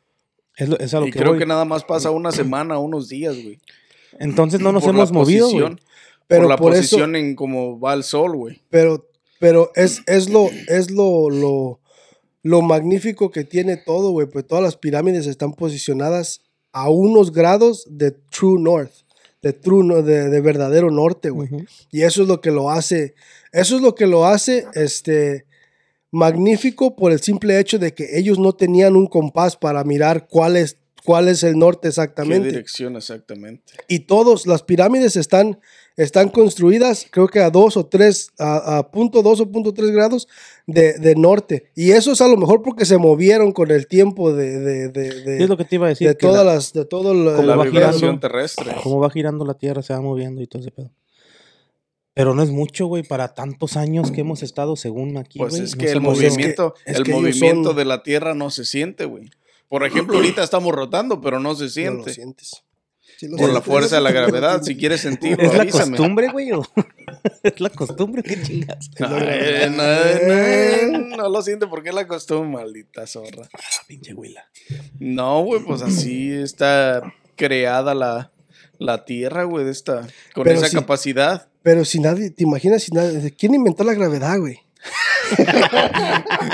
Es, 0.56 0.68
lo- 0.68 0.78
es 0.78 0.94
a 0.94 1.00
lo 1.00 1.06
Y 1.06 1.10
que 1.12 1.18
creo 1.18 1.30
voy. 1.32 1.38
que 1.38 1.46
nada 1.46 1.64
más 1.64 1.84
pasa 1.84 2.10
una 2.10 2.32
semana, 2.32 2.78
unos 2.78 3.08
días, 3.08 3.34
güey. 3.34 3.58
Entonces 4.18 4.60
no 4.60 4.72
nos 4.72 4.84
Por 4.84 4.94
la 4.94 5.00
hemos 5.00 5.12
movido, 5.12 5.50
güey. 5.50 5.76
Pero 6.28 6.42
por 6.42 6.50
la 6.50 6.56
por 6.56 6.72
eso- 6.72 6.80
posición 6.80 7.14
en 7.16 7.34
cómo 7.36 7.78
va 7.78 7.94
el 7.94 8.02
sol, 8.02 8.36
güey. 8.36 8.60
Pero, 8.70 9.06
pero 9.38 9.70
es, 9.76 10.02
es 10.06 10.28
lo, 10.30 10.48
es 10.68 10.90
lo, 10.90 11.30
lo, 11.30 11.80
lo 12.42 12.62
magnífico 12.62 13.30
que 13.30 13.44
tiene 13.44 13.76
todo, 13.76 14.10
güey. 14.10 14.26
Pues 14.26 14.46
todas 14.46 14.64
las 14.64 14.76
pirámides 14.76 15.26
están 15.26 15.52
posicionadas 15.52 16.40
a 16.72 16.88
unos 16.90 17.32
grados 17.32 17.86
de 17.88 18.10
True 18.10 18.60
North, 18.60 18.92
de 19.42 19.52
True 19.52 20.02
de, 20.02 20.28
de 20.28 20.40
verdadero 20.40 20.90
norte, 20.90 21.30
güey. 21.30 21.48
Y 21.92 22.02
eso 22.02 22.22
es 22.22 22.28
lo 22.28 22.40
que 22.40 22.50
lo 22.50 22.70
hace, 22.70 23.14
eso 23.52 23.76
es 23.76 23.82
lo 23.82 23.94
que 23.94 24.06
lo 24.06 24.26
hace, 24.26 24.66
este, 24.74 25.46
magnífico 26.16 26.96
por 26.96 27.12
el 27.12 27.20
simple 27.20 27.58
hecho 27.60 27.78
de 27.78 27.92
que 27.94 28.18
ellos 28.18 28.38
no 28.38 28.52
tenían 28.54 28.96
un 28.96 29.06
compás 29.06 29.56
para 29.56 29.84
mirar 29.84 30.26
cuál 30.28 30.56
es, 30.56 30.78
cuál 31.04 31.28
es 31.28 31.42
el 31.42 31.58
norte 31.58 31.82
¿Qué 31.82 31.88
exactamente. 31.88 32.48
dirección 32.48 32.96
exactamente? 32.96 33.74
Y 33.88 34.00
todos, 34.00 34.46
las 34.46 34.62
pirámides 34.62 35.16
están, 35.16 35.60
están 35.96 36.28
construidas, 36.30 37.06
creo 37.10 37.28
que 37.28 37.40
a 37.40 37.50
dos 37.50 37.76
o 37.76 37.86
tres, 37.86 38.30
a, 38.38 38.78
a 38.78 38.90
punto 38.90 39.22
dos 39.22 39.40
o 39.40 39.50
punto 39.50 39.72
tres 39.72 39.90
grados 39.90 40.26
de, 40.66 40.94
de 40.94 41.14
norte. 41.14 41.70
Y 41.76 41.90
eso 41.92 42.12
es 42.12 42.20
a 42.20 42.28
lo 42.28 42.36
mejor 42.36 42.62
porque 42.62 42.84
se 42.86 42.98
movieron 42.98 43.52
con 43.52 43.70
el 43.70 43.86
tiempo 43.86 44.32
de, 44.32 44.58
de, 44.58 44.88
de, 44.88 45.42
es 45.42 45.48
lo 45.48 45.56
que 45.56 45.64
te 45.64 45.76
iba 45.76 45.86
a 45.86 45.90
decir. 45.90 46.08
de 46.08 46.14
todas 46.14 46.44
la- 46.44 46.54
las, 46.54 46.72
de 46.72 46.84
todo 46.86 47.10
Como 47.10 47.42
La 47.42 47.56
va 47.56 47.64
vibración 47.64 48.00
girando. 48.00 48.20
terrestre. 48.20 48.72
Cómo 48.82 48.98
va 49.00 49.10
girando 49.10 49.44
la 49.44 49.54
Tierra, 49.54 49.82
se 49.82 49.92
va 49.92 50.00
moviendo 50.00 50.40
y 50.42 50.46
todo 50.46 50.60
ese 50.62 50.70
pedo. 50.72 50.90
Pero 52.16 52.34
no 52.34 52.42
es 52.42 52.48
mucho, 52.50 52.86
güey, 52.86 53.02
para 53.02 53.34
tantos 53.34 53.76
años 53.76 54.10
que 54.10 54.22
hemos 54.22 54.42
estado 54.42 54.74
según 54.74 55.18
aquí, 55.18 55.38
Pues 55.38 55.52
es 55.58 55.76
No 55.76 55.84
que 55.84 55.92
el 55.92 56.00
movimiento, 56.00 56.74
es 56.86 56.96
el 56.96 57.02
que 57.04 57.12
movimiento 57.12 57.68
son- 57.68 57.76
de 57.76 57.84
la 57.84 58.02
Tierra 58.02 58.34
no 58.34 58.48
se 58.50 58.64
siente, 58.64 59.04
güey. 59.04 59.28
Por 59.68 59.84
ejemplo, 59.84 60.16
ahorita 60.16 60.42
estamos 60.42 60.74
rotando, 60.74 61.20
pero 61.20 61.40
no 61.40 61.54
se 61.54 61.64
no 61.64 61.66
lo 61.66 61.70
siente. 61.70 62.14
sientes. 62.14 62.62
Sí 63.18 63.28
lo 63.28 63.36
por 63.36 63.52
la 63.52 63.60
fuerza 63.60 63.96
de 63.96 64.00
la 64.02 64.12
gravedad. 64.12 64.62
Si 64.62 64.76
quieres 64.78 65.02
sentirlo, 65.02 65.44
¿Es 65.44 65.54
la 65.58 65.66
costumbre, 65.68 66.28
güey? 66.32 66.52
o- 66.52 66.62
¿Es 67.42 67.60
la 67.60 67.68
costumbre? 67.68 68.22
¿Qué 68.22 68.42
chingas? 68.42 68.88
Es 68.94 69.00
la 69.00 69.08
Ay, 69.08 69.70
gravedad. 69.70 70.82
no, 70.92 70.98
no, 70.98 71.16
no 71.18 71.28
lo 71.28 71.42
siente 71.42 71.66
porque 71.66 71.90
es 71.90 71.94
la 71.94 72.06
costumbre, 72.06 72.62
maldita 72.62 73.06
zorra. 73.06 73.46
Ah, 73.52 73.60
pinche 73.86 74.14
güila. 74.14 74.42
No, 74.98 75.42
güey, 75.42 75.62
pues 75.62 75.82
así 75.82 76.32
está 76.32 77.12
creada 77.36 77.94
la, 77.94 78.32
la 78.78 79.04
Tierra, 79.04 79.44
güey, 79.44 79.66
de 79.66 79.72
esta, 79.72 80.06
con 80.34 80.44
Pero 80.44 80.58
esa 80.62 80.70
capacidad. 80.80 81.48
Pero 81.66 81.84
si 81.84 81.98
nadie, 81.98 82.30
¿te 82.30 82.44
imaginas 82.44 82.84
si 82.84 82.92
nadie? 82.92 83.34
¿Quién 83.36 83.52
inventó 83.52 83.82
la 83.82 83.92
gravedad, 83.92 84.38
güey? 84.38 84.60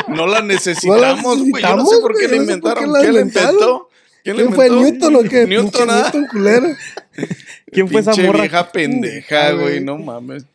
No 0.09 0.27
la 0.27 0.41
necesitamos, 0.41 1.51
güey. 1.51 1.63
Yo 1.63 1.77
no 1.77 1.85
sé 1.85 1.97
por 2.01 2.17
qué 2.17 2.29
la 2.29 2.31
no 2.31 2.37
sé 2.37 2.43
inventaron. 2.45 2.91
la 2.91 3.01
¿Quién 3.01 3.15
la 3.15 3.21
inventó? 3.21 3.91
¿Quién, 4.25 4.37
la 4.39 4.43
¿Quién 4.45 4.55
fue? 4.55 4.71
Newton 4.71 5.17
o 5.17 5.23
qué? 5.25 5.47
Newton, 5.47 5.91
ah. 5.91 6.03
Newton 6.05 6.27
culero. 6.29 6.69
¿Quién 7.71 7.91
fue 7.91 8.01
esa 8.01 8.17
morra? 8.17 8.41
vieja 8.41 8.73
pendeja, 8.73 9.53
güey, 9.53 9.85
no 9.85 9.99
mames. 9.99 10.47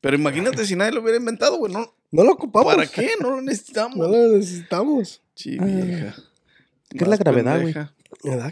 Pero 0.00 0.14
imagínate 0.14 0.64
si 0.66 0.76
nadie 0.76 0.92
lo 0.92 1.00
hubiera 1.02 1.18
inventado, 1.18 1.58
güey. 1.58 1.72
No, 1.72 1.92
No 2.12 2.22
lo 2.22 2.34
ocupamos. 2.34 2.76
¿Para 2.76 2.86
qué? 2.86 3.10
No 3.20 3.30
lo 3.30 3.42
necesitamos. 3.42 3.96
No 3.96 4.06
lo 4.06 4.36
necesitamos. 4.38 5.20
Sí, 5.34 5.58
vieja. 5.58 6.14
¿Qué 6.90 7.02
es 7.02 7.08
la 7.08 7.16
gravedad, 7.16 7.60
güey? 7.60 7.74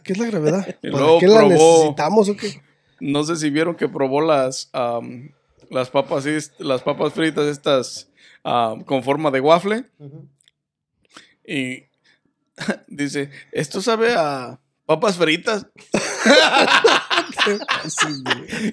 ¿Qué 0.02 0.12
es 0.14 0.18
la 0.18 0.26
gravedad? 0.26 0.66
¿Para 0.82 1.18
qué 1.20 1.28
la 1.28 1.42
probó- 1.42 1.48
necesitamos 1.50 2.28
o 2.28 2.36
qué? 2.36 2.60
No 2.98 3.22
sé 3.22 3.36
si 3.36 3.50
vieron 3.50 3.76
que 3.76 3.88
probó 3.88 4.20
las, 4.20 4.68
am, 4.72 5.30
las 5.70 5.90
papas 5.90 6.24
las 6.58 6.82
papas 6.82 7.12
fritas 7.12 7.46
estas 7.46 8.10
am, 8.42 8.82
con 8.84 9.02
forma 9.02 9.30
de 9.30 9.40
waffle. 9.40 9.84
Y 11.46 11.84
Dice, 12.88 13.30
esto 13.52 13.80
sabe 13.82 14.14
a 14.16 14.60
papas 14.86 15.16
fritas. 15.16 15.66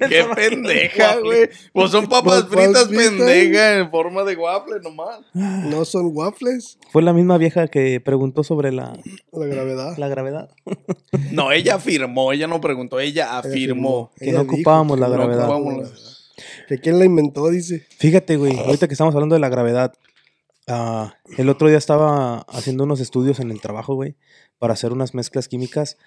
Qué 0.10 0.24
pendeja, 0.36 1.20
güey. 1.20 1.50
Pues 1.74 1.92
son 1.92 2.08
papas 2.08 2.44
Papas 2.44 2.50
fritas 2.64 2.88
fritas. 2.88 3.06
pendeja 3.08 3.78
en 3.80 3.90
forma 3.92 4.24
de 4.24 4.36
waffle 4.36 4.80
nomás. 4.82 5.20
No 5.34 5.84
son 5.86 6.12
waffles, 6.14 6.78
Fue 6.92 7.02
la 7.02 7.14
misma 7.14 7.38
vieja 7.38 7.68
que 7.68 8.00
preguntó 8.00 8.44
sobre 8.44 8.72
la, 8.72 8.94
la 9.32 9.46
gravedad. 9.46 9.98
la 9.98 10.08
gravedad. 10.08 10.50
No, 11.32 11.52
ella 11.52 11.76
afirmó, 11.76 12.32
ella 12.34 12.48
no 12.48 12.62
preguntó, 12.62 13.00
ella 13.00 13.38
afirmó. 13.38 14.12
Que 14.18 14.30
Ella 14.30 14.40
no 14.44 14.44
ocupábamos 14.44 15.00
la 15.00 15.08
no 15.08 15.14
gravedad. 15.14 15.50
ocupábamos 15.50 15.90
la- 15.92 16.12
Que 16.68 16.80
quién 16.80 17.00
la 17.00 17.06
inventó, 17.06 17.50
dice. 17.50 17.86
Fíjate, 17.98 18.38
güey, 18.38 18.58
ahorita 18.58 18.88
que 18.88 18.94
estamos 18.94 19.14
hablando 19.16 19.36
de 19.36 19.40
la 19.40 19.50
gravedad, 19.50 19.94
ah, 20.68 21.16
el 21.38 21.50
otro 21.50 21.68
día 21.68 21.78
estaba 21.78 22.40
haciendo 22.50 22.84
unos 22.84 23.00
estudios 23.00 23.40
en 23.40 23.52
el 23.52 23.62
trabajo, 23.62 23.96
güey, 23.96 24.16
para 24.60 24.74
hacer 24.74 24.92
unas 24.92 25.14
mezclas 25.14 25.48
químicas 25.48 25.98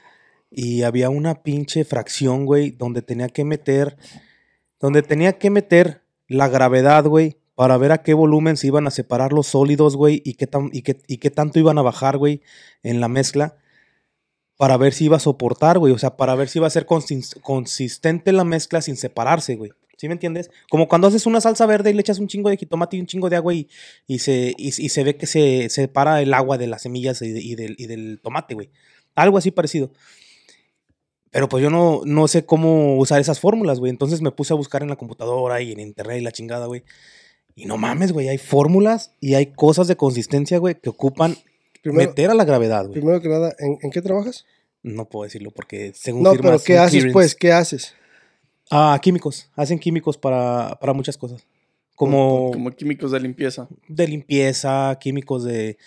y 0.51 0.83
había 0.83 1.11
una 1.11 1.43
pinche 1.43 1.85
fracción, 1.85 2.47
güey, 2.47 2.71
donde 2.71 3.03
tenía 3.03 3.29
que 3.29 3.45
meter, 3.45 3.97
donde 4.81 5.03
tenía 5.03 5.39
que 5.39 5.51
meter 5.51 6.03
la 6.29 6.49
gravedad, 6.49 7.05
güey, 7.07 7.39
para 7.55 7.77
ver 7.77 7.93
a 7.93 8.03
qué 8.03 8.15
volumen 8.15 8.57
se 8.57 8.67
iban 8.69 8.87
a 8.87 8.91
separar 8.91 9.33
los 9.33 9.47
sólidos, 9.49 9.97
güey, 9.97 10.23
y 10.25 10.35
qué, 10.35 10.47
tan, 10.47 10.71
y, 10.73 10.83
qué, 10.83 10.99
y 11.07 11.19
qué 11.19 11.31
tanto 11.31 11.59
iban 11.59 11.79
a 11.79 11.83
bajar, 11.83 12.19
güey, 12.19 12.41
en 12.83 13.01
la 13.01 13.09
mezcla, 13.09 13.57
para 14.57 14.77
ver 14.77 14.93
si 14.93 15.07
iba 15.07 15.17
a 15.17 15.21
soportar, 15.21 15.79
güey, 15.79 15.93
o 15.93 15.99
sea, 15.99 16.17
para 16.17 16.35
ver 16.37 16.49
si 16.49 16.59
iba 16.61 16.67
a 16.67 16.71
ser 16.71 16.87
consis- 16.87 17.41
consistente 17.41 18.33
la 18.33 18.45
mezcla 18.45 18.81
sin 18.83 18.97
separarse, 18.97 19.57
güey. 19.57 19.73
¿Sí 20.05 20.09
me 20.09 20.13
entiendes? 20.13 20.51
Como 20.69 20.87
cuando 20.87 21.07
haces 21.09 21.25
una 21.25 21.41
salsa 21.41 21.65
verde 21.65 21.89
y 21.91 21.95
le 21.95 22.03
echas 22.03 22.19
un 22.19 22.29
chingo 22.29 22.51
de 22.51 22.59
jitomate 22.59 22.99
y 22.99 23.01
un 23.01 23.07
chingo 23.07 23.31
de 23.31 23.37
agua 23.37 23.55
y, 23.55 23.71
y, 24.07 24.19
se, 24.19 24.53
y, 24.59 24.67
y 24.69 24.89
se 24.91 25.03
ve 25.03 25.17
que 25.17 25.27
se 25.27 25.71
separa 25.71 26.21
el 26.21 26.35
agua 26.35 26.59
de 26.59 26.67
las 26.67 26.83
semillas 26.83 27.23
y, 27.23 27.33
de- 27.33 27.41
y 27.41 27.55
del, 27.55 27.75
y 27.79 27.87
del 27.87 28.21
tomate, 28.23 28.53
güey. 28.53 28.69
Algo 29.15 29.39
así 29.39 29.51
parecido. 29.51 29.91
Pero 31.31 31.49
pues 31.49 31.63
yo 31.63 31.71
no, 31.71 32.03
no 32.05 32.29
sé 32.29 32.45
cómo 32.45 32.99
usar 32.99 33.19
esas 33.19 33.41
fórmulas, 33.41 33.81
güey. 33.81 33.89
Entonces 33.89 34.21
me 34.21 34.31
puse 34.31 34.53
a 34.53 34.57
buscar 34.57 34.83
en 34.83 34.91
la 34.91 34.97
computadora 34.97 35.63
y 35.63 35.73
en 35.73 35.81
internet 35.81 36.19
y 36.19 36.25
la 36.25 36.33
chingada, 36.33 36.67
güey. 36.67 36.85
Y 37.55 37.65
no 37.65 37.79
mames, 37.79 38.13
güey. 38.13 38.29
Hay 38.29 38.37
fórmulas 38.37 39.13
y 39.21 39.35
hay 39.37 39.47
cosas 39.55 39.89
de 39.89 39.97
consistencia, 39.97 40.59
güey, 40.59 40.75
que 40.75 40.91
ocupan 40.91 41.35
Primero, 41.83 42.11
meter 42.11 42.29
a 42.31 42.35
la 42.35 42.45
gravedad, 42.45 42.83
güey. 42.83 42.93
primero 43.01 43.23
que 43.23 43.29
nada, 43.31 43.55
¿en, 43.59 43.79
en 43.81 43.91
qué 43.91 44.03
trabajas? 44.03 44.45
No 44.83 45.09
puedo 45.09 45.25
decirlo 45.25 45.51
porque 45.51 45.93
según 45.95 46.25
No, 46.25 46.33
pero 46.35 46.59
¿qué 46.63 46.77
haces, 46.77 47.05
clearance- 47.07 47.13
pues? 47.15 47.35
¿Qué 47.35 47.53
haces? 47.53 47.95
Ah, 48.71 48.99
químicos. 49.03 49.51
Hacen 49.55 49.79
químicos 49.79 50.17
para, 50.19 50.77
para 50.81 50.93
muchas 50.93 51.17
cosas. 51.17 51.47
Como, 51.95 52.51
Como 52.53 52.71
químicos 52.71 53.13
de 53.13 53.21
limpieza. 53.21 53.69
de 53.89 54.09
limpieza, 54.09 54.97
químicos 55.01 55.45
de 55.45 55.79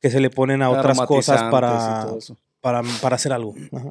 que 0.00 0.10
se 0.10 0.20
le 0.20 0.28
ponen 0.28 0.60
a 0.60 0.68
otras 0.68 1.00
cosas 1.02 1.44
para, 1.50 2.06
para, 2.60 2.82
para 3.00 3.16
hacer 3.16 3.32
algo. 3.32 3.54
Ajá. 3.72 3.90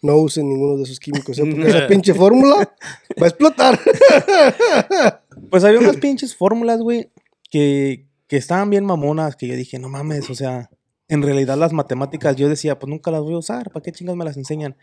No 0.00 0.16
usen 0.16 0.48
ninguno 0.48 0.78
de 0.78 0.84
esos 0.84 0.98
químicos, 0.98 1.38
¿eh? 1.38 1.44
Porque 1.44 1.68
esa 1.68 1.86
pinche 1.88 2.14
fórmula 2.14 2.74
va 3.20 3.26
a 3.26 3.28
explotar. 3.28 3.78
Pues 5.50 5.64
había 5.64 5.78
unas 5.78 5.98
pinches 5.98 6.34
fórmulas, 6.34 6.80
güey, 6.80 7.10
que, 7.50 8.06
que 8.26 8.38
estaban 8.38 8.70
bien 8.70 8.86
mamonas, 8.86 9.36
que 9.36 9.46
yo 9.46 9.54
dije, 9.54 9.78
no 9.78 9.90
mames, 9.90 10.30
o 10.30 10.34
sea, 10.34 10.70
en 11.08 11.22
realidad 11.22 11.58
las 11.58 11.74
matemáticas 11.74 12.36
yo 12.36 12.48
decía, 12.48 12.78
pues 12.78 12.88
nunca 12.88 13.10
las 13.10 13.20
voy 13.20 13.34
a 13.34 13.38
usar, 13.38 13.70
¿para 13.70 13.82
qué 13.82 13.92
chingas 13.92 14.16
me 14.16 14.24
las 14.24 14.38
enseñan? 14.38 14.76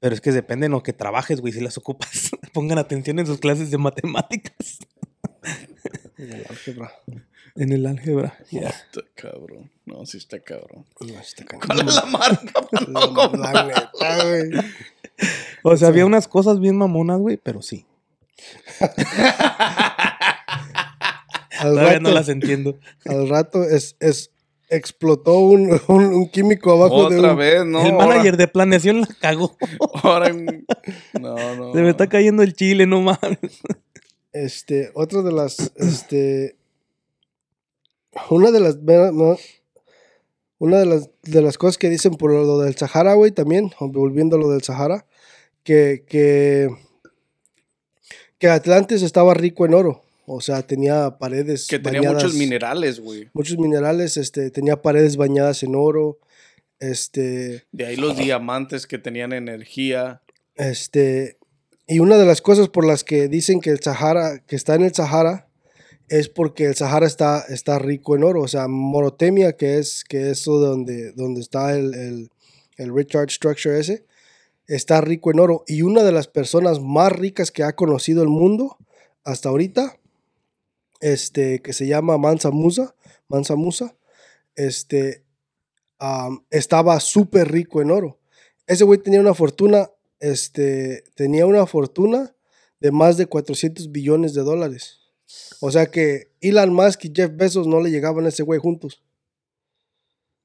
Pero 0.00 0.14
es 0.14 0.20
que 0.20 0.32
depende 0.32 0.66
en 0.66 0.72
lo 0.72 0.82
que 0.82 0.92
trabajes, 0.92 1.40
güey, 1.40 1.52
si 1.52 1.60
las 1.60 1.78
ocupas. 1.78 2.30
Pongan 2.52 2.78
atención 2.78 3.18
en 3.18 3.26
sus 3.26 3.38
clases 3.38 3.70
de 3.70 3.78
matemáticas. 3.78 4.78
El 6.16 6.46
álgebra. 6.48 6.92
En 7.56 7.72
el 7.72 7.86
álgebra. 7.86 8.36
ya. 8.50 8.68
Está 8.68 9.02
cabrón. 9.14 9.70
No, 9.84 10.04
sí 10.06 10.18
está 10.18 10.40
cabrón. 10.40 10.86
No, 11.00 11.20
está 11.20 11.44
cañón. 11.44 11.66
¿Cuál 11.66 11.88
es 11.88 11.94
la 11.94 12.04
marca? 12.06 12.62
Pues 12.68 12.88
no, 12.88 13.32
la 13.36 13.64
neta, 13.64 14.24
güey. 14.24 14.50
O 15.62 15.76
sea, 15.76 15.88
había 15.88 16.04
unas 16.04 16.26
cosas 16.26 16.58
bien 16.58 16.76
mamonas, 16.76 17.20
güey, 17.20 17.36
pero 17.36 17.62
sí. 17.62 17.86
Al 21.58 21.70
Todavía 21.70 21.92
rato, 21.92 22.00
no 22.00 22.10
las 22.10 22.28
entiendo. 22.28 22.78
al 23.06 23.28
rato 23.28 23.62
es, 23.62 23.96
es, 24.00 24.32
explotó 24.74 25.38
un, 25.38 25.80
un, 25.88 26.04
un 26.04 26.28
químico 26.28 26.72
abajo 26.72 27.08
de 27.10 27.18
Otra 27.18 27.32
un... 27.32 27.38
vez, 27.38 27.64
no. 27.64 27.84
el 27.84 27.92
manager 27.92 28.36
de 28.36 28.48
planeación 28.48 29.00
la 29.00 29.08
cagó. 29.20 29.56
Ahora, 30.02 30.32
No, 31.20 31.56
no. 31.56 31.72
Se 31.72 31.80
me 31.80 31.90
está 31.90 32.08
cayendo 32.08 32.42
el 32.42 32.54
chile, 32.54 32.86
no 32.86 33.00
mames. 33.00 33.38
Este, 34.32 34.90
otra 34.94 35.22
de 35.22 35.32
las, 35.32 35.72
este, 35.76 36.56
una 38.30 38.50
de 38.50 38.60
las, 38.60 38.76
no, 38.76 39.36
una 40.58 40.78
de 40.78 40.86
las, 40.86 41.10
de 41.22 41.42
las 41.42 41.58
cosas 41.58 41.78
que 41.78 41.88
dicen 41.88 42.14
por 42.14 42.32
lo 42.32 42.58
del 42.58 42.76
Sahara, 42.76 43.14
güey, 43.14 43.30
también, 43.30 43.70
volviendo 43.78 44.36
a 44.36 44.38
lo 44.40 44.50
del 44.50 44.62
Sahara, 44.62 45.06
que, 45.62 46.04
que, 46.08 46.68
que 48.38 48.48
Atlantis 48.48 49.02
estaba 49.02 49.34
rico 49.34 49.66
en 49.66 49.74
oro, 49.74 50.03
o 50.26 50.40
sea, 50.40 50.62
tenía 50.66 51.18
paredes 51.18 51.66
Que 51.66 51.78
tenía 51.78 52.00
bañadas- 52.00 52.22
muchos 52.24 52.34
minerales, 52.34 53.00
güey. 53.00 53.28
muchos 53.32 53.58
minerales, 53.58 54.16
este, 54.16 54.50
tenía 54.50 54.80
paredes 54.82 55.16
bañadas 55.16 55.62
en 55.62 55.74
oro, 55.74 56.18
este, 56.80 57.64
De 57.72 57.86
ahí 57.86 57.96
los 57.96 58.16
diamantes 58.16 58.86
que 58.86 58.98
tenían 58.98 59.32
energía. 59.32 60.22
Este, 60.56 61.38
y 61.86 61.98
una 62.00 62.16
de 62.16 62.26
las 62.26 62.40
cosas 62.42 62.68
por 62.68 62.86
las 62.86 63.04
que 63.04 63.28
dicen 63.28 63.60
que 63.60 63.70
el 63.70 63.80
Sahara, 63.80 64.38
que 64.46 64.56
está 64.56 64.74
en 64.74 64.82
el 64.82 64.94
Sahara, 64.94 65.48
es 66.08 66.28
porque 66.28 66.66
el 66.66 66.74
Sahara 66.74 67.06
está, 67.06 67.44
está 67.48 67.78
rico 67.78 68.16
en 68.16 68.24
oro. 68.24 68.42
O 68.42 68.48
sea, 68.48 68.68
Morotemia, 68.68 69.56
que 69.56 69.78
es, 69.78 70.04
que 70.04 70.30
es 70.30 70.40
eso 70.40 70.58
donde, 70.58 71.12
donde 71.12 71.40
está 71.40 71.74
el, 71.76 71.94
el, 71.94 72.30
el 72.76 72.94
Richard 72.94 73.30
Structure 73.30 73.78
ese, 73.78 74.04
está 74.66 75.00
rico 75.00 75.30
en 75.30 75.40
oro. 75.40 75.64
Y 75.66 75.82
una 75.82 76.02
de 76.02 76.12
las 76.12 76.28
personas 76.28 76.80
más 76.80 77.12
ricas 77.12 77.50
que 77.50 77.62
ha 77.62 77.74
conocido 77.74 78.22
el 78.22 78.28
mundo 78.28 78.76
hasta 79.24 79.48
ahorita, 79.48 79.96
este, 81.04 81.60
que 81.60 81.74
se 81.74 81.86
llama 81.86 82.16
Mansa 82.16 82.50
Musa, 82.50 82.94
Mansa 83.28 83.56
Musa, 83.56 83.94
este, 84.56 85.22
estaba 86.48 86.98
súper 86.98 87.52
rico 87.52 87.82
en 87.82 87.90
oro. 87.90 88.18
Ese 88.66 88.84
güey 88.84 88.98
tenía 88.98 89.20
una 89.20 89.34
fortuna, 89.34 89.90
este, 90.18 91.04
tenía 91.14 91.44
una 91.44 91.66
fortuna 91.66 92.34
de 92.80 92.90
más 92.90 93.18
de 93.18 93.26
400 93.26 93.92
billones 93.92 94.32
de 94.32 94.44
dólares. 94.44 95.00
O 95.60 95.70
sea 95.70 95.84
que 95.86 96.32
Elon 96.40 96.72
Musk 96.72 97.04
y 97.04 97.12
Jeff 97.14 97.30
Bezos 97.34 97.66
no 97.66 97.82
le 97.82 97.90
llegaban 97.90 98.24
a 98.24 98.30
ese 98.30 98.42
güey 98.42 98.58
juntos. 98.58 99.02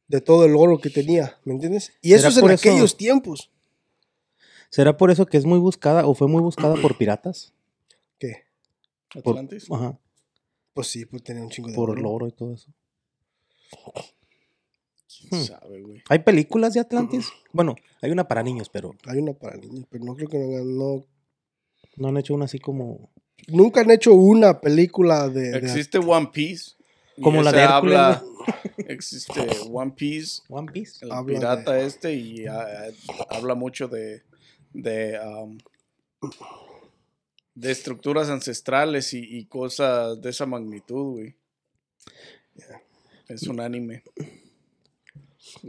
De 0.10 0.20
todo 0.20 0.44
el 0.44 0.58
oro 0.58 0.82
que 0.82 0.90
tenía, 0.90 1.40
¿me 1.46 1.54
entiendes? 1.54 1.94
Y 2.02 2.12
eso 2.14 2.30
¿Será 2.32 2.32
es 2.32 2.38
en 2.38 2.52
eso? 2.52 2.70
aquellos 2.70 2.98
tiempos. 2.98 3.50
¿Será 4.70 4.98
por 4.98 5.10
eso 5.10 5.26
que 5.26 5.38
es 5.38 5.46
muy 5.46 5.60
buscada 5.60 6.06
o 6.06 6.14
fue 6.16 6.28
muy 6.28 6.42
buscada 6.42 6.76
por 6.82 6.98
piratas? 6.98 7.54
¿Qué? 8.18 8.44
Por, 9.24 9.38
ajá, 9.38 9.98
Pues 10.74 10.88
sí, 10.88 11.06
pues 11.06 11.24
tenía 11.24 11.42
un 11.44 11.50
chingo 11.50 11.70
de 11.70 11.76
por 11.76 11.90
oro. 11.92 12.00
el 12.00 12.06
oro 12.06 12.28
y 12.28 12.32
todo 12.32 12.54
eso. 12.54 12.72
¿Quién 15.30 15.42
Hmm. 15.42 15.46
sabe, 15.46 15.82
güey? 15.82 16.02
¿Hay 16.10 16.20
películas 16.20 16.74
de 16.74 16.80
Atlantis? 16.80 17.30
Bueno, 17.52 17.76
hay 18.02 18.12
una 18.12 18.28
para 18.28 18.44
niños, 18.44 18.70
pero 18.70 18.92
Hay 19.06 19.18
una 19.20 19.34
para 19.34 19.58
niños, 19.58 19.86
pero 19.90 20.06
no 20.06 20.16
creo 20.16 20.30
que 20.30 20.38
no, 20.38 20.64
no- 20.64 21.06
no 21.98 22.08
han 22.08 22.18
hecho 22.18 22.34
una 22.34 22.46
así 22.46 22.60
como... 22.60 23.10
Nunca 23.48 23.82
han 23.82 23.92
hecho 23.92 24.14
una 24.14 24.60
película 24.62 25.28
de... 25.28 25.52
de- 25.52 25.58
Existe 25.58 25.98
One 25.98 26.30
Piece. 26.32 26.72
Como 27.22 27.42
la 27.42 27.52
de 27.52 27.62
Hércules, 27.64 27.98
habla. 27.98 28.24
Existe 28.88 29.42
One 29.72 29.92
Piece, 29.92 30.42
One 30.48 30.72
Piece. 30.72 31.04
el 31.04 31.12
Habla 31.12 31.26
pirata 31.36 31.80
este, 31.82 32.14
y 32.14 32.46
ah, 32.48 32.66
habla 33.30 33.56
mucho 33.56 33.90
de. 33.90 34.24
de. 34.72 35.20
um, 35.20 35.58
de 37.60 37.72
estructuras 37.72 38.30
ancestrales 38.30 39.14
y, 39.14 39.20
y 39.20 39.46
cosas 39.46 40.22
de 40.22 40.30
esa 40.30 40.46
magnitud, 40.46 41.16
güey. 41.16 41.36
Es 43.28 43.44
un 43.44 43.60
anime. 43.60 44.04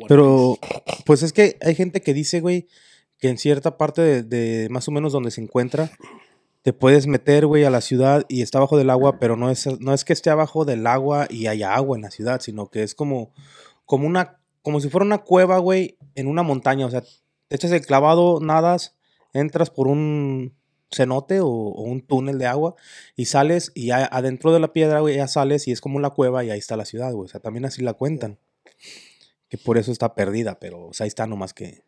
Pero, 0.06 0.56
pues 1.04 1.24
es 1.24 1.32
que 1.32 1.56
hay 1.60 1.74
gente 1.74 2.00
que 2.00 2.14
dice, 2.14 2.40
güey, 2.40 2.68
que 3.18 3.28
en 3.28 3.38
cierta 3.38 3.76
parte 3.76 4.02
de, 4.02 4.22
de 4.22 4.68
más 4.70 4.86
o 4.86 4.92
menos 4.92 5.12
donde 5.12 5.32
se 5.32 5.40
encuentra, 5.40 5.90
te 6.62 6.72
puedes 6.72 7.08
meter, 7.08 7.46
güey, 7.46 7.64
a 7.64 7.70
la 7.70 7.80
ciudad 7.80 8.24
y 8.28 8.42
está 8.42 8.58
abajo 8.58 8.78
del 8.78 8.90
agua, 8.90 9.18
pero 9.18 9.36
no 9.36 9.50
es, 9.50 9.66
no 9.80 9.92
es 9.92 10.04
que 10.04 10.12
esté 10.12 10.30
abajo 10.30 10.64
del 10.64 10.86
agua 10.86 11.26
y 11.28 11.48
haya 11.48 11.74
agua 11.74 11.96
en 11.96 12.02
la 12.02 12.12
ciudad, 12.12 12.40
sino 12.40 12.68
que 12.68 12.84
es 12.84 12.94
como, 12.94 13.32
como 13.84 14.06
una, 14.06 14.40
como 14.62 14.80
si 14.80 14.88
fuera 14.88 15.04
una 15.04 15.18
cueva, 15.18 15.58
güey, 15.58 15.98
en 16.14 16.28
una 16.28 16.44
montaña. 16.44 16.86
O 16.86 16.90
sea, 16.90 17.02
te 17.48 17.56
echas 17.56 17.72
el 17.72 17.84
clavado, 17.84 18.38
nadas, 18.40 18.96
entras 19.32 19.70
por 19.70 19.88
un 19.88 20.54
cenote 20.92 21.40
o, 21.40 21.48
o 21.48 21.82
un 21.82 22.02
túnel 22.02 22.38
de 22.38 22.46
agua 22.46 22.74
y 23.16 23.26
sales 23.26 23.72
y 23.74 23.86
ya 23.86 24.04
adentro 24.04 24.52
de 24.52 24.60
la 24.60 24.72
piedra, 24.72 25.00
ya 25.10 25.28
sales 25.28 25.68
y 25.68 25.72
es 25.72 25.80
como 25.80 26.00
la 26.00 26.10
cueva 26.10 26.44
y 26.44 26.50
ahí 26.50 26.58
está 26.58 26.76
la 26.76 26.84
ciudad, 26.84 27.12
güey. 27.12 27.26
O 27.26 27.28
sea, 27.28 27.40
también 27.40 27.64
así 27.64 27.82
la 27.82 27.94
cuentan. 27.94 28.38
Que 29.48 29.58
por 29.58 29.78
eso 29.78 29.90
está 29.90 30.14
perdida, 30.14 30.60
pero 30.60 30.90
ahí 31.00 31.08
está 31.08 31.26
nomás 31.26 31.54
que 31.54 31.82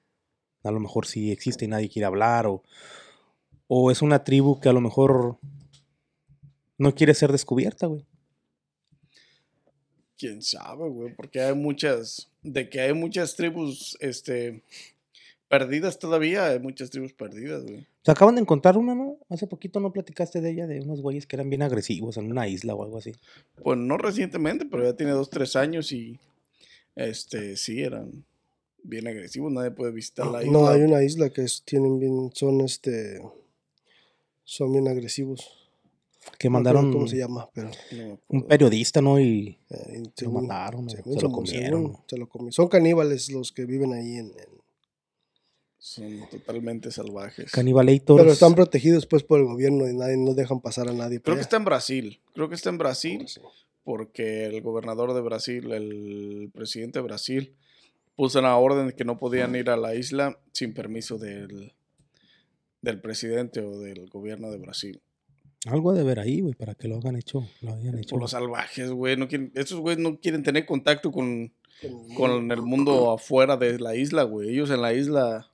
a 0.65 0.71
lo 0.71 0.81
mejor 0.81 1.07
sí 1.07 1.31
existe 1.31 1.65
y 1.65 1.69
nadie 1.69 1.89
quiere 1.89 2.07
hablar 2.07 2.47
o, 2.47 2.63
o 3.69 3.91
es 3.91 4.03
una 4.03 4.25
tribu 4.25 4.61
que 4.61 4.69
a 4.69 4.73
lo 4.73 4.81
mejor 4.81 5.39
no 6.79 6.95
quiere 6.95 7.15
ser 7.15 7.33
descubierta, 7.33 7.87
güey. 7.87 8.05
Quién 10.19 10.43
sabe, 10.43 10.89
güey, 10.89 11.15
porque 11.15 11.41
hay 11.41 11.55
muchas. 11.55 12.31
de 12.43 12.69
que 12.69 12.81
hay 12.81 12.93
muchas 12.93 13.35
tribus, 13.35 13.97
este, 14.01 14.63
perdidas 15.53 15.99
todavía, 15.99 16.47
hay 16.47 16.59
muchas 16.61 16.89
tribus 16.89 17.13
perdidas, 17.13 17.63
güey. 17.63 17.87
Se 18.03 18.11
acaban 18.11 18.37
de 18.37 18.41
encontrar 18.41 18.79
una, 18.79 18.95
¿no? 18.95 19.19
Hace 19.29 19.47
poquito 19.47 19.81
no 19.81 19.93
platicaste 19.93 20.41
de 20.41 20.51
ella, 20.51 20.67
de 20.67 20.81
unos 20.81 21.03
güeyes 21.03 21.27
que 21.27 21.37
eran 21.37 21.51
bien 21.51 21.61
agresivos 21.61 22.17
en 22.17 22.31
una 22.31 22.49
isla 22.49 22.75
o 22.75 22.83
algo 22.83 22.97
así. 22.97 23.13
Pues 23.63 23.79
no 23.79 23.99
recientemente, 23.99 24.65
pero 24.65 24.83
ya 24.85 24.97
tiene 24.97 25.13
dos, 25.13 25.29
tres 25.29 25.55
años 25.55 25.93
y, 25.93 26.19
este, 26.97 27.59
sí, 27.59 27.83
eran 27.83 28.25
bien 28.83 29.07
agresivos, 29.07 29.53
nadie 29.53 29.73
puede 29.73 29.93
visitar 29.93 30.27
la 30.29 30.41
isla. 30.43 30.53
No, 30.53 30.69
hay 30.69 30.81
una 30.81 31.03
isla 31.05 31.29
que 31.29 31.43
es- 31.43 31.63
tienen 31.67 32.01
bien, 32.01 32.31
son 32.33 32.63
este, 32.63 33.21
son 34.45 34.73
bien 34.73 34.89
agresivos. 34.89 35.59
Que 36.39 36.49
No 36.49 36.53
mandaron 36.55 36.93
¿Cómo 36.93 37.07
se 37.09 37.17
llama? 37.19 37.51
Pero, 37.53 37.69
No 37.91 38.19
un 38.29 38.43
periodista, 38.47 39.03
¿no? 39.03 39.21
Y 39.21 39.59
eh, 39.69 39.99
lo 40.05 40.13
según- 40.17 40.47
mataron, 40.47 40.89
según 40.89 41.15
se 41.17 41.21
lo 41.23 41.31
comieron. 41.33 41.83
según 41.83 41.99
se 42.07 42.17
lo 42.17 42.29
comi- 42.29 42.53
Son 42.53 42.69
caníbales 42.69 43.29
los 43.31 43.53
que 43.53 43.67
viven 43.67 43.93
ahí 43.93 44.15
en, 44.15 44.27
en- 44.29 44.52
Son 45.85 46.29
totalmente 46.31 46.93
salvajes. 46.93 47.51
Cannibalator. 47.51 48.21
pero 48.21 48.31
están 48.31 48.55
protegidos 48.55 49.05
pues 49.05 49.25
por 49.25 49.41
el 49.41 49.47
gobierno 49.47 49.89
y 49.89 49.97
nadie 49.97 50.17
no 50.17 50.33
dejan 50.33 50.61
pasar 50.61 50.89
a 50.89 50.93
nadie. 50.93 51.21
Creo 51.21 51.35
que 51.35 51.43
está 51.43 51.57
en 51.57 51.65
Brasil. 51.65 52.21
Creo 52.35 52.49
que 52.49 52.55
está 52.55 52.71
en 52.71 52.79
Brasil. 52.79 53.25
Sí. 53.27 53.41
porque 53.83 54.45
el 54.45 54.63
gobernador 54.63 55.13
de 55.13 55.21
Brasil, 55.21 55.73
el 55.73 56.53
presidente 56.55 57.01
de 57.01 57.03
Brasil, 57.03 57.57
puso 58.15 58.39
una 58.39 58.57
orden 58.57 58.87
de 58.87 58.95
que 58.95 59.05
no 59.05 59.19
podían 59.19 59.57
ir 59.57 59.71
a 59.71 59.77
la 59.77 59.97
isla 59.97 60.39
sin 60.53 60.73
permiso 60.73 61.19
del, 61.19 61.73
del 62.81 63.01
presidente 63.01 63.61
o 63.61 63.81
del 63.81 64.09
gobierno 64.09 64.53
de 64.53 64.59
Brasil. 64.59 65.03
Algo 65.67 65.93
de 65.95 66.05
ver 66.05 66.21
ahí, 66.21 66.43
güey, 66.43 66.55
para 66.55 66.77
que 66.77 66.87
lo 66.87 66.99
hagan 66.99 67.17
hecho. 67.17 67.45
Lo 67.61 67.75
hayan 67.75 67.99
hecho. 67.99 68.11
Por 68.11 68.21
los 68.21 68.31
salvajes, 68.31 68.93
güey. 68.93 69.17
No 69.17 69.27
quieren, 69.27 69.51
esos 69.57 69.81
güeyes 69.81 70.01
no 70.01 70.21
quieren 70.21 70.45
tener 70.45 70.65
contacto 70.65 71.11
con, 71.11 71.53
con 72.17 72.53
el 72.53 72.63
mundo 72.63 73.11
afuera 73.19 73.57
de 73.57 73.81
la 73.81 73.97
isla, 73.97 74.23
güey. 74.23 74.51
Ellos 74.51 74.71
en 74.71 74.81
la 74.81 74.95
isla 74.95 75.52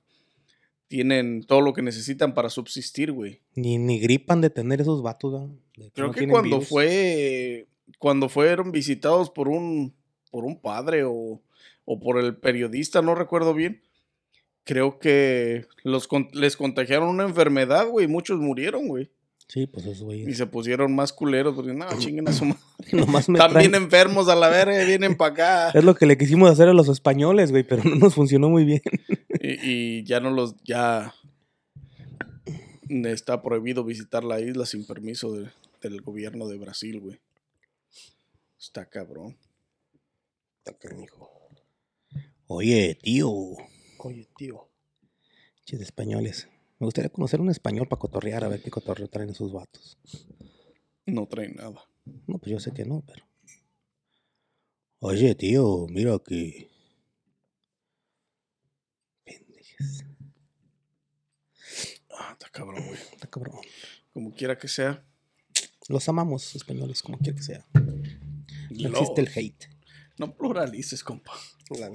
tienen 0.89 1.43
todo 1.43 1.61
lo 1.61 1.71
que 1.71 1.81
necesitan 1.81 2.33
para 2.33 2.49
subsistir, 2.49 3.13
güey. 3.13 3.39
Ni, 3.55 3.77
ni 3.77 3.99
gripan 3.99 4.41
de 4.41 4.49
tener 4.49 4.81
esos 4.81 5.01
vatos, 5.01 5.49
que 5.71 5.89
Creo 5.91 6.07
no 6.07 6.13
que 6.13 6.27
cuando 6.27 6.57
virus. 6.57 6.67
fue, 6.67 7.67
cuando 7.99 8.27
fueron 8.27 8.71
visitados 8.73 9.29
por 9.29 9.47
un, 9.47 9.93
por 10.31 10.43
un 10.43 10.59
padre 10.59 11.03
o, 11.05 11.41
o 11.85 11.99
por 12.01 12.19
el 12.19 12.35
periodista, 12.35 13.01
no 13.01 13.15
recuerdo 13.15 13.53
bien, 13.53 13.81
creo 14.65 14.99
que 14.99 15.65
los, 15.83 16.09
les 16.33 16.57
contagiaron 16.57 17.07
una 17.09 17.23
enfermedad, 17.23 17.87
güey, 17.87 18.05
y 18.05 18.09
muchos 18.09 18.39
murieron, 18.39 18.87
güey. 18.87 19.09
Sí, 19.47 19.65
pues 19.65 19.83
esos 19.87 20.01
Y 20.01 20.03
güeyes. 20.03 20.37
se 20.37 20.45
pusieron 20.45 20.93
más 20.93 21.11
culeros, 21.11 21.55
porque 21.55 21.73
no, 21.73 21.85
chinguen 21.97 22.27
a 22.27 22.33
su 22.33 22.45
madre. 22.45 22.59
Nomás 22.91 23.29
me 23.29 23.39
Están 23.39 23.53
bien 23.57 23.71
traen- 23.71 23.83
enfermos 23.83 24.27
a 24.27 24.35
la 24.35 24.49
verga, 24.49 24.83
y 24.83 24.85
vienen 24.87 25.15
para 25.17 25.31
acá. 25.33 25.69
Es 25.71 25.83
lo 25.83 25.95
que 25.95 26.05
le 26.05 26.17
quisimos 26.17 26.49
hacer 26.51 26.67
a 26.67 26.73
los 26.73 26.87
españoles, 26.89 27.49
güey, 27.51 27.63
pero 27.63 27.83
no 27.83 27.95
nos 27.95 28.13
funcionó 28.15 28.49
muy 28.49 28.65
bien. 28.65 28.81
Y, 29.39 29.99
y 29.99 30.03
ya 30.03 30.19
no 30.19 30.31
los, 30.31 30.55
ya 30.63 31.13
está 32.89 33.41
prohibido 33.41 33.83
visitar 33.83 34.23
la 34.23 34.39
isla 34.41 34.65
sin 34.65 34.85
permiso 34.85 35.33
de- 35.33 35.49
del 35.81 36.01
gobierno 36.01 36.47
de 36.47 36.57
Brasil, 36.57 36.99
güey. 36.99 37.19
Está 38.59 38.85
cabrón. 38.89 39.37
Está 40.57 40.77
canijo. 40.77 41.29
Oye, 42.47 42.97
tío. 43.01 43.31
Oye, 43.99 44.27
tío. 44.37 44.67
Ches 45.65 45.81
españoles. 45.81 46.47
Me 46.79 46.85
gustaría 46.85 47.09
conocer 47.09 47.39
un 47.41 47.49
español 47.49 47.87
para 47.87 47.99
cotorrear, 47.99 48.43
a 48.43 48.47
ver 48.49 48.61
qué 48.61 48.69
cotorreo 48.71 49.07
traen 49.07 49.29
esos 49.29 49.51
vatos. 49.53 49.97
No 51.05 51.27
traen 51.27 51.55
nada. 51.55 51.85
No, 52.27 52.37
pues 52.39 52.51
yo 52.51 52.59
sé 52.59 52.71
que 52.73 52.85
no, 52.85 53.03
pero. 53.05 53.25
Oye, 54.99 55.35
tío, 55.35 55.87
mira 55.89 56.17
que. 56.25 56.68
Ah, 62.11 62.29
está 62.33 62.49
cabrón, 62.49 62.83
güey. 62.85 62.99
Está 63.13 63.27
cabrón. 63.27 63.55
Como 64.13 64.33
quiera 64.33 64.57
que 64.57 64.67
sea. 64.67 65.03
Los 65.87 66.07
amamos, 66.09 66.55
españoles, 66.55 67.01
como 67.01 67.17
quiera 67.17 67.35
que 67.37 67.43
sea. 67.43 67.65
No 67.73 68.89
los- 68.89 69.01
existe 69.01 69.21
el 69.21 69.29
hate. 69.33 69.69
No 70.17 70.35
pluralices, 70.35 71.03
compa. 71.03 71.33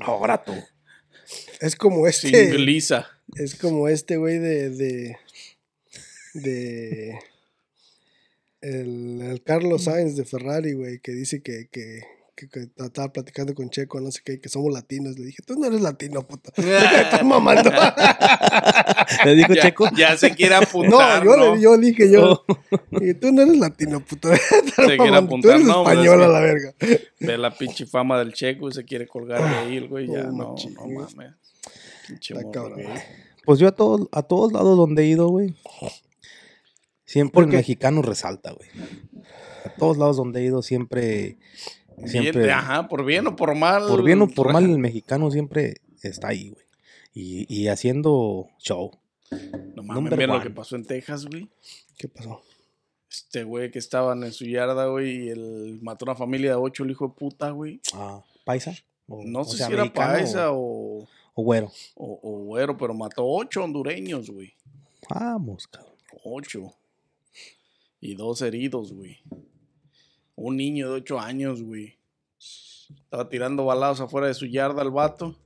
Ahora 0.01 0.43
tú. 0.43 0.55
Es 1.61 1.77
como 1.77 2.07
este. 2.07 2.29
Singliza. 2.51 3.07
Es 3.37 3.55
como 3.55 3.89
este 3.89 4.17
güey 4.17 4.39
de. 4.39 4.71
de. 4.71 5.17
de 6.35 7.19
el, 8.61 9.21
el 9.21 9.43
Carlos 9.43 9.85
Sainz 9.85 10.17
de 10.17 10.25
Ferrari, 10.25 10.73
güey, 10.73 10.99
que 11.01 11.13
dice 11.13 11.43
que, 11.43 11.69
que, 11.71 12.01
que, 12.37 12.49
que 12.49 12.69
estaba 12.77 13.13
platicando 13.13 13.55
con 13.55 13.71
Checo, 13.71 14.01
no 14.01 14.11
sé 14.11 14.21
qué, 14.25 14.41
que 14.41 14.49
somos 14.49 14.73
latinos. 14.73 15.19
Le 15.19 15.27
dije, 15.27 15.43
tú 15.47 15.55
no 15.59 15.67
eres 15.67 15.81
latino, 15.81 16.23
puto. 16.27 16.51
Estás 16.57 17.25
mamando. 17.25 17.71
Le 19.25 19.35
dijo 19.35 19.55
ya, 19.55 19.63
Checo. 19.63 19.89
ya 19.97 20.17
se 20.17 20.35
quiere 20.35 20.55
No, 20.57 20.63
apuntar. 20.63 21.25
yo, 21.25 21.37
¿no? 21.37 21.55
Le, 21.55 21.61
yo 21.61 21.79
dije 21.79 22.11
yo. 22.11 22.45
Dije, 22.91 23.15
tú 23.15 23.33
no 23.33 23.43
eres 23.43 23.57
latino, 23.59 24.01
puto. 24.01 24.33
Estás 24.33 24.73
quiere 24.75 24.99
mamando, 24.99 25.21
Tú 25.21 25.27
apuntar, 25.27 25.55
eres 25.57 25.67
no, 25.67 25.83
español 25.89 26.23
a 26.23 26.29
la 26.29 26.41
verga. 26.41 26.75
Ve 27.21 27.39
la 27.39 27.51
pinche 27.57 27.87
fama 27.87 28.19
del 28.19 28.33
checo 28.33 28.69
y 28.69 28.73
se 28.73 28.85
quiere 28.85 29.07
colgar 29.07 29.41
de 29.43 29.57
ahí, 29.57 29.77
el 29.77 29.89
güey. 29.89 30.07
Ya, 30.09 30.25
Oh, 30.29 30.33
no, 30.33 30.49
machín. 30.51 30.75
no 30.75 30.87
mames. 30.87 31.35
Pinche 32.09 32.35
morro. 32.35 32.77
Pues 33.45 33.59
yo 33.59 33.69
a 33.69 33.73
todos, 33.73 34.09
a 34.13 34.23
todos 34.23 34.53
lados 34.53 34.77
donde 34.77 35.03
he 35.03 35.07
ido, 35.07 35.29
güey. 35.29 35.55
Siempre 37.05 37.43
el 37.43 37.49
mexicano 37.49 38.01
resalta, 38.03 38.53
güey. 38.53 38.69
A 39.65 39.71
todos 39.77 39.99
lados 39.99 40.17
donde 40.17 40.41
he 40.41 40.45
ido 40.45 40.63
siempre. 40.63 41.37
Bien, 41.97 42.09
Siempre. 42.09 42.51
ajá, 42.51 42.89
por 42.89 43.05
bien 43.05 43.27
o 43.27 43.37
por 43.37 43.55
mal. 43.55 43.87
Por 43.87 44.03
bien 44.03 44.21
o 44.23 44.29
por 44.29 44.53
mal, 44.53 44.65
el 44.65 44.79
mexicano 44.79 45.31
siempre 45.31 45.75
está 46.03 46.29
ahí, 46.29 46.51
güey. 46.51 46.65
Y, 47.15 47.47
y 47.55 47.69
haciendo 47.69 48.49
show. 48.59 48.91
No 49.75 49.83
mames, 49.83 50.13
mira 50.17 50.35
lo 50.35 50.43
que 50.43 50.51
pasó 50.51 50.77
en 50.77 50.85
Texas, 50.85 51.27
güey. 51.27 51.49
¿Qué 51.97 52.09
pasó? 52.09 52.43
Este 53.09 53.45
güey 53.45 53.71
que 53.71 53.79
estaban 53.79 54.25
en 54.25 54.33
su 54.33 54.45
yarda, 54.45 54.87
güey, 54.87 55.27
y 55.27 55.29
él 55.29 55.79
mató 55.83 56.05
a 56.05 56.11
una 56.11 56.17
familia 56.19 56.51
de 56.51 56.57
ocho, 56.57 56.83
el 56.83 56.91
hijo 56.91 57.07
de 57.09 57.15
puta, 57.15 57.51
güey. 57.51 57.81
Ah, 57.95 58.23
¿Paisa? 58.45 58.75
O- 59.07 59.23
No 59.25 59.41
o 59.41 59.45
sé 59.45 59.59
sea, 59.59 59.67
si 59.69 59.73
era 59.75 59.93
paisa 59.93 60.51
O, 60.51 61.03
o, 61.03 61.09
o 61.35 61.43
güero. 61.45 61.71
o, 61.95 62.19
o 62.23 62.45
güero, 62.47 62.77
pero 62.77 62.93
mató 62.95 63.25
ocho 63.25 63.63
hondureños, 63.63 64.31
güey. 64.31 64.53
Vamos, 65.09 65.69
cabrón. 65.69 65.93
Ocho. 66.25 66.75
Y 68.01 68.15
dos 68.17 68.43
heridos, 68.43 68.93
güey. 68.93 69.19
Un 70.37 70.57
niño 70.57 70.91
de 70.91 70.97
ocho 70.97 71.19
años, 71.19 71.63
güey. 71.63 71.97
Estaba 72.39 73.29
tirando 73.29 73.65
balados 73.65 74.01
afuera 74.01 74.27
de 74.27 74.35
su 74.35 74.47
yarda 74.47 74.83
al 74.83 74.91
vato. 74.91 75.37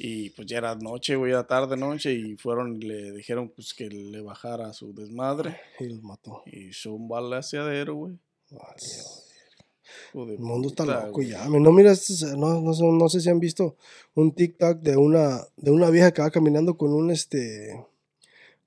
Y 0.00 0.30
pues 0.30 0.46
ya 0.46 0.58
era 0.58 0.74
noche, 0.76 1.16
güey, 1.16 1.32
era 1.32 1.46
tarde 1.46 1.76
noche. 1.76 2.12
Y 2.14 2.36
fueron 2.36 2.76
y 2.76 2.86
le 2.86 3.12
dijeron 3.12 3.50
pues 3.54 3.74
que 3.74 3.88
le 3.88 4.20
bajara 4.20 4.72
su 4.72 4.94
desmadre. 4.94 5.58
Y 5.80 5.88
los 5.88 6.02
mató. 6.02 6.42
Y 6.46 6.68
hizo 6.68 6.92
un 6.94 7.08
balaseadero, 7.08 7.94
güey. 7.96 8.18
Vale. 8.50 10.32
El 10.32 10.38
mundo 10.38 10.68
está 10.68 10.84
loco 10.84 11.12
güey. 11.12 11.28
ya. 11.28 11.48
No, 11.48 11.72
mira, 11.72 11.92
este- 11.92 12.36
no, 12.36 12.60
no, 12.60 12.72
sé- 12.74 12.84
no 12.84 13.08
sé 13.08 13.20
si 13.20 13.28
han 13.30 13.40
visto 13.40 13.76
un 14.14 14.32
TikTok 14.32 14.78
de 14.80 14.96
una, 14.96 15.40
de 15.56 15.70
una 15.70 15.90
vieja 15.90 16.12
que 16.12 16.22
va 16.22 16.30
caminando 16.30 16.76
con 16.76 16.92
un 16.92 17.10
este 17.10 17.84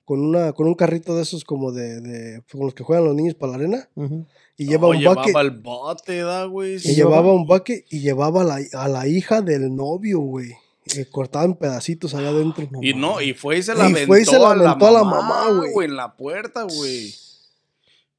con 0.04 0.20
una 0.20 0.52
con 0.52 0.66
un 0.66 0.74
carrito 0.74 1.14
de 1.14 1.22
esos 1.22 1.44
como 1.44 1.70
de, 1.70 2.00
de 2.00 2.42
con 2.50 2.62
los 2.62 2.74
que 2.74 2.82
juegan 2.82 3.04
los 3.04 3.14
niños 3.14 3.36
para 3.36 3.52
la 3.52 3.58
arena 3.58 3.88
Ujú. 3.94 4.26
Y 4.62 4.66
lleva 4.66 4.82
No, 4.82 4.88
un 4.90 4.98
llevaba 4.98 5.22
bucket 5.22 5.36
el 5.36 5.50
bote, 5.50 6.16
da, 6.18 6.44
güey. 6.46 6.76
y 6.76 6.94
llevaba 6.94 7.32
un 7.32 7.46
bucket 7.46 7.84
y 7.90 8.00
llevaba 8.00 8.42
a 8.42 8.44
la, 8.44 8.58
a 8.72 8.88
la 8.88 9.06
hija 9.06 9.40
del 9.42 9.74
novio, 9.74 10.18
güey. 10.20 10.50
eh, 10.96 11.06
cortada 11.10 11.44
en 11.44 11.54
pedacitos 11.54 12.14
allá 12.14 12.28
adentro. 12.30 12.68
Y 12.82 12.94
no, 12.94 13.20
y 13.20 13.34
fue 13.34 13.58
y 13.58 13.62
se 13.62 13.74
la 13.74 13.88
Y 13.88 13.92
aventó, 13.92 14.06
fue 14.08 14.22
y 14.22 14.24
se 14.24 14.38
la 14.38 14.50
a 14.52 14.56
la 14.56 14.70
aventó 14.70 14.86
a 14.88 14.90
la 14.92 15.04
mamá, 15.04 15.50
güey. 15.56 15.72
güey. 15.72 15.88
En 15.88 15.96
la 15.96 16.16
puerta, 16.16 16.64
güey. 16.64 17.14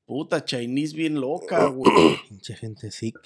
Puta, 0.06 0.44
Chinese 0.44 0.96
bien 0.96 1.20
loca, 1.20 1.66
güey. 1.68 1.92
Pinche 2.30 2.56
gente 2.56 2.92
sick. 2.92 3.20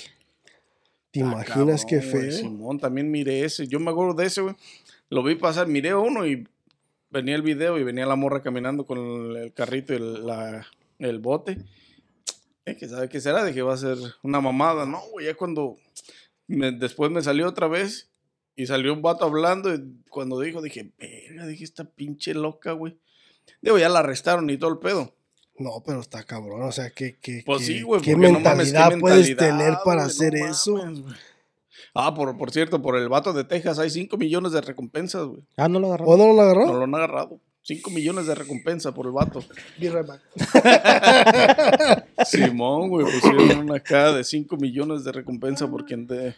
¿Te 1.11 1.19
Está 1.21 1.31
imaginas 1.31 1.85
qué 1.85 2.01
feo? 2.01 2.31
Simón, 2.31 2.79
también 2.79 3.09
miré 3.09 3.43
ese. 3.45 3.67
Yo 3.67 3.79
me 3.79 3.91
acuerdo 3.91 4.13
de 4.13 4.25
ese, 4.25 4.41
güey. 4.41 4.55
Lo 5.09 5.23
vi 5.23 5.35
pasar, 5.35 5.67
miré 5.67 5.95
uno 5.95 6.25
y 6.27 6.47
venía 7.09 7.35
el 7.35 7.41
video 7.41 7.77
y 7.79 7.83
venía 7.83 8.05
la 8.05 8.15
morra 8.15 8.41
caminando 8.43 8.85
con 8.85 8.97
el, 8.97 9.37
el 9.37 9.53
carrito 9.53 9.93
y 9.93 9.97
el, 9.97 10.25
la- 10.27 10.65
el 10.99 11.19
bote. 11.19 11.57
Eh, 12.67 12.75
que 12.75 12.87
sabe 12.87 13.07
qué 13.09 13.21
será, 13.21 13.45
dije, 13.45 13.61
va 13.61 13.73
a 13.73 13.77
ser 13.77 13.97
una 14.23 14.41
mamada. 14.41 14.85
No, 14.85 14.99
güey, 15.11 15.25
ya 15.27 15.35
cuando 15.35 15.77
me- 16.47 16.71
después 16.71 17.09
me 17.11 17.21
salió 17.21 17.47
otra 17.47 17.67
vez 17.67 18.09
y 18.55 18.65
salió 18.67 18.93
un 18.93 19.01
vato 19.01 19.25
hablando 19.25 19.73
y 19.73 19.81
cuando 20.09 20.39
dijo, 20.39 20.61
dije, 20.61 20.91
verga, 20.99 21.45
dije, 21.47 21.63
esta 21.63 21.85
pinche 21.85 22.33
loca, 22.33 22.73
güey. 22.73 22.97
Digo, 23.61 23.77
ya 23.77 23.87
la 23.89 23.99
arrestaron 23.99 24.49
y 24.49 24.57
todo 24.57 24.71
el 24.71 24.79
pedo. 24.79 25.13
No, 25.59 25.81
pero 25.85 26.01
está 26.01 26.23
cabrón, 26.23 26.61
o 26.63 26.71
sea, 26.71 26.91
¿qué, 26.91 27.17
qué, 27.19 27.41
Pues 27.45 27.59
qué- 27.59 27.65
sí, 27.65 27.81
güey. 27.81 28.01
qué 28.01 28.11
porque 28.13 28.27
no 28.27 28.33
mentalidad 28.33 28.79
mames, 28.81 28.95
qué 28.95 28.99
puedes 29.01 29.27
mentalidad, 29.29 29.57
tener 29.57 29.77
para 29.85 30.03
hacer 30.05 30.33
no 30.33 30.45
eso? 30.47 30.75
mames. 30.75 31.03
Ah, 31.93 32.13
por, 32.13 32.37
por 32.37 32.51
cierto, 32.51 32.81
por 32.81 32.95
el 32.97 33.09
vato 33.09 33.33
de 33.33 33.43
Texas 33.43 33.79
hay 33.79 33.89
5 33.89 34.17
millones 34.17 34.51
de 34.51 34.61
recompensas, 34.61 35.25
güey. 35.25 35.41
Ah, 35.55 35.67
no 35.67 35.79
lo 35.79 35.87
agarraron. 35.87 36.13
¿O 36.13 36.17
no 36.17 36.33
lo 36.33 36.41
agarró? 36.41 36.65
No 36.67 36.73
lo 36.73 36.83
han 36.83 36.93
agarrado. 36.95 37.39
5 37.67 37.91
millones 37.91 38.27
de 38.27 38.35
recompensa 38.35 38.93
por 38.93 39.07
el 39.07 39.11
vato. 39.11 39.43
Simón, 42.25 42.87
güey, 42.87 43.05
pusieron 43.05 43.59
una 43.59 43.81
cara 43.81 44.13
de 44.13 44.23
5 44.23 44.55
millones 44.55 45.03
de 45.03 45.11
recompensa 45.11 45.69
por 45.69 45.83
quien, 45.83 46.07
de, 46.07 46.33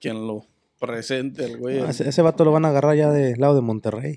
quien 0.00 0.26
lo 0.26 0.44
presente 0.80 1.44
el 1.44 1.58
güey. 1.58 1.78
Ah, 1.78 1.90
ese, 1.90 2.08
ese 2.08 2.22
vato 2.22 2.44
lo 2.44 2.50
van 2.50 2.64
a 2.64 2.70
agarrar 2.70 2.96
ya 2.96 3.12
del 3.12 3.38
lado 3.38 3.54
de 3.54 3.60
Monterrey. 3.60 4.16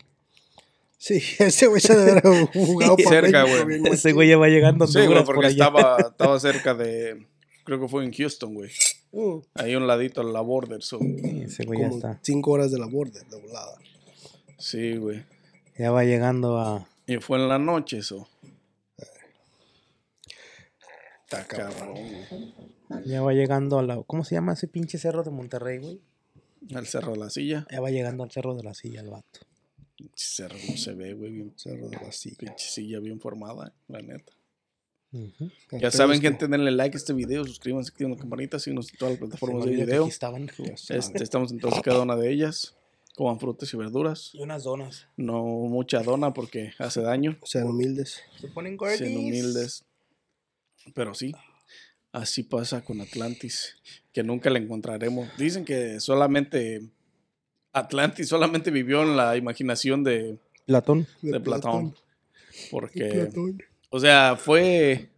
Sí, 0.97 1.21
ese 1.39 1.67
güey 1.67 1.79
se 1.79 1.95
debe 1.95 2.21
haber 2.23 2.47
jugado 2.53 2.97
para 2.97 3.09
Cerca, 3.09 3.43
México 3.43 3.63
güey. 3.63 3.79
bien 3.79 3.93
Ese 3.93 4.11
güey 4.11 4.29
ya 4.29 4.37
va 4.37 4.47
llegando 4.47 4.85
a 4.85 4.87
Sí, 4.87 5.05
güey, 5.05 5.23
por 5.23 5.35
porque 5.35 5.49
estaba, 5.49 5.97
estaba 5.99 6.39
cerca 6.39 6.73
de. 6.73 7.27
Creo 7.65 7.79
que 7.79 7.87
fue 7.87 8.03
en 8.03 8.11
Houston, 8.11 8.55
güey. 8.55 8.71
machín. 9.11 9.43
Ahí 9.53 9.73
a 9.73 9.77
un 9.77 9.85
ladito 9.85 10.21
a 10.21 10.23
la 10.23 10.41
border. 10.41 10.81
so. 10.81 10.97
Sí, 10.97 11.43
ese 11.45 11.65
güey 11.65 11.81
ya 11.81 11.89
Como 11.89 11.97
está. 11.97 12.19
cinco 12.23 12.49
horas 12.49 12.71
de 12.71 12.79
la 12.79 12.87
border, 12.87 13.23
de 13.27 13.39
volada. 13.39 13.75
Sí, 14.57 14.97
güey. 14.97 15.23
Ya 15.82 15.89
va 15.89 16.03
llegando 16.03 16.59
a. 16.59 16.88
Y 17.07 17.17
fue 17.17 17.39
en 17.39 17.49
la 17.49 17.57
noche 17.57 17.97
eso. 17.97 18.29
Está 21.23 21.47
cabrón. 21.47 21.95
Ya 23.05 23.23
va 23.23 23.34
llegando 23.34 23.79
a 23.79 23.82
la. 23.82 24.03
¿Cómo 24.03 24.23
se 24.23 24.36
llama 24.36 24.53
ese 24.53 24.67
pinche 24.67 24.99
cerro 24.99 25.23
de 25.23 25.32
Monterrey, 25.32 25.79
güey? 25.79 25.99
Al 26.75 26.86
cerro 26.86 27.13
de 27.13 27.17
la 27.17 27.32
silla. 27.32 27.65
Ya 27.71 27.82
va 27.82 27.89
llegando 27.89 28.23
al 28.23 28.29
cerro 28.29 28.53
de 28.53 28.61
la 28.61 28.75
silla 28.75 29.01
el 29.01 29.09
vato. 29.09 29.39
Pinche 29.95 30.13
cerro 30.23 30.55
no 30.69 30.77
se 30.77 30.93
ve, 30.93 31.15
güey. 31.15 31.32
Bien, 31.32 31.53
Cerro 31.55 31.89
de 31.89 31.97
la 31.97 32.11
silla. 32.11 32.38
pinche 32.38 32.69
silla 32.69 32.99
bien 32.99 33.19
formada, 33.19 33.73
la 33.88 34.01
neta. 34.03 34.34
Ujú. 35.13 35.49
El 35.71 35.82
Ya 35.82 35.89
saben, 35.89 36.21
gente, 36.21 36.47
denle 36.47 36.69
like 36.69 36.95
a 36.95 36.99
este 36.99 37.13
video, 37.13 37.43
suscríbanse, 37.43 37.89
activen 37.89 38.11
la 38.13 38.19
campanita, 38.19 38.59
síguenos 38.59 38.91
en 38.91 38.97
todas 38.99 39.13
las 39.13 39.19
plataformas 39.19 39.65
de 39.65 39.71
video. 39.71 40.05
estaban. 40.05 40.47
Este, 40.89 41.23
estamos 41.23 41.51
en 41.51 41.59
todas 41.59 41.82
cada 41.82 42.03
una 42.03 42.15
de 42.15 42.32
ellas. 42.32 42.75
Coman 43.16 43.39
frutas 43.39 43.74
y 43.74 43.78
verduras. 43.78 44.32
Y 44.34 44.41
unas 44.41 44.64
donas. 44.64 45.07
No 45.18 45.43
mucha 45.43 46.01
dona 46.01 46.34
porque 46.34 46.74
hace 46.80 47.01
daño. 47.01 47.38
Sean 47.43 47.68
humildes. 47.68 48.22
Se 48.39 48.47
ponen 48.47 48.78
Sean 48.97 49.18
humildes. 49.18 49.84
Pero 50.93 51.14
sí, 51.14 51.34
así 52.12 52.43
pasa 52.43 52.84
con 52.84 53.01
Atlantis, 53.01 53.78
que 54.14 54.24
nunca 54.24 54.49
la 54.49 54.59
encontraremos. 54.59 55.30
Dicen 55.38 55.66
que 55.66 55.99
solamente 55.99 56.82
Atlantis 57.74 58.28
solamente 58.28 58.72
vivió 58.72 59.03
en 59.03 59.16
la 59.16 59.38
imaginación 59.38 60.03
de, 60.03 60.38
Platón. 60.66 61.07
de 61.22 61.39
Platón. 61.39 61.95
Porque, 62.70 63.05
Platón. 63.05 63.62
o 63.89 63.99
sea, 63.99 64.36
fue... 64.36 65.09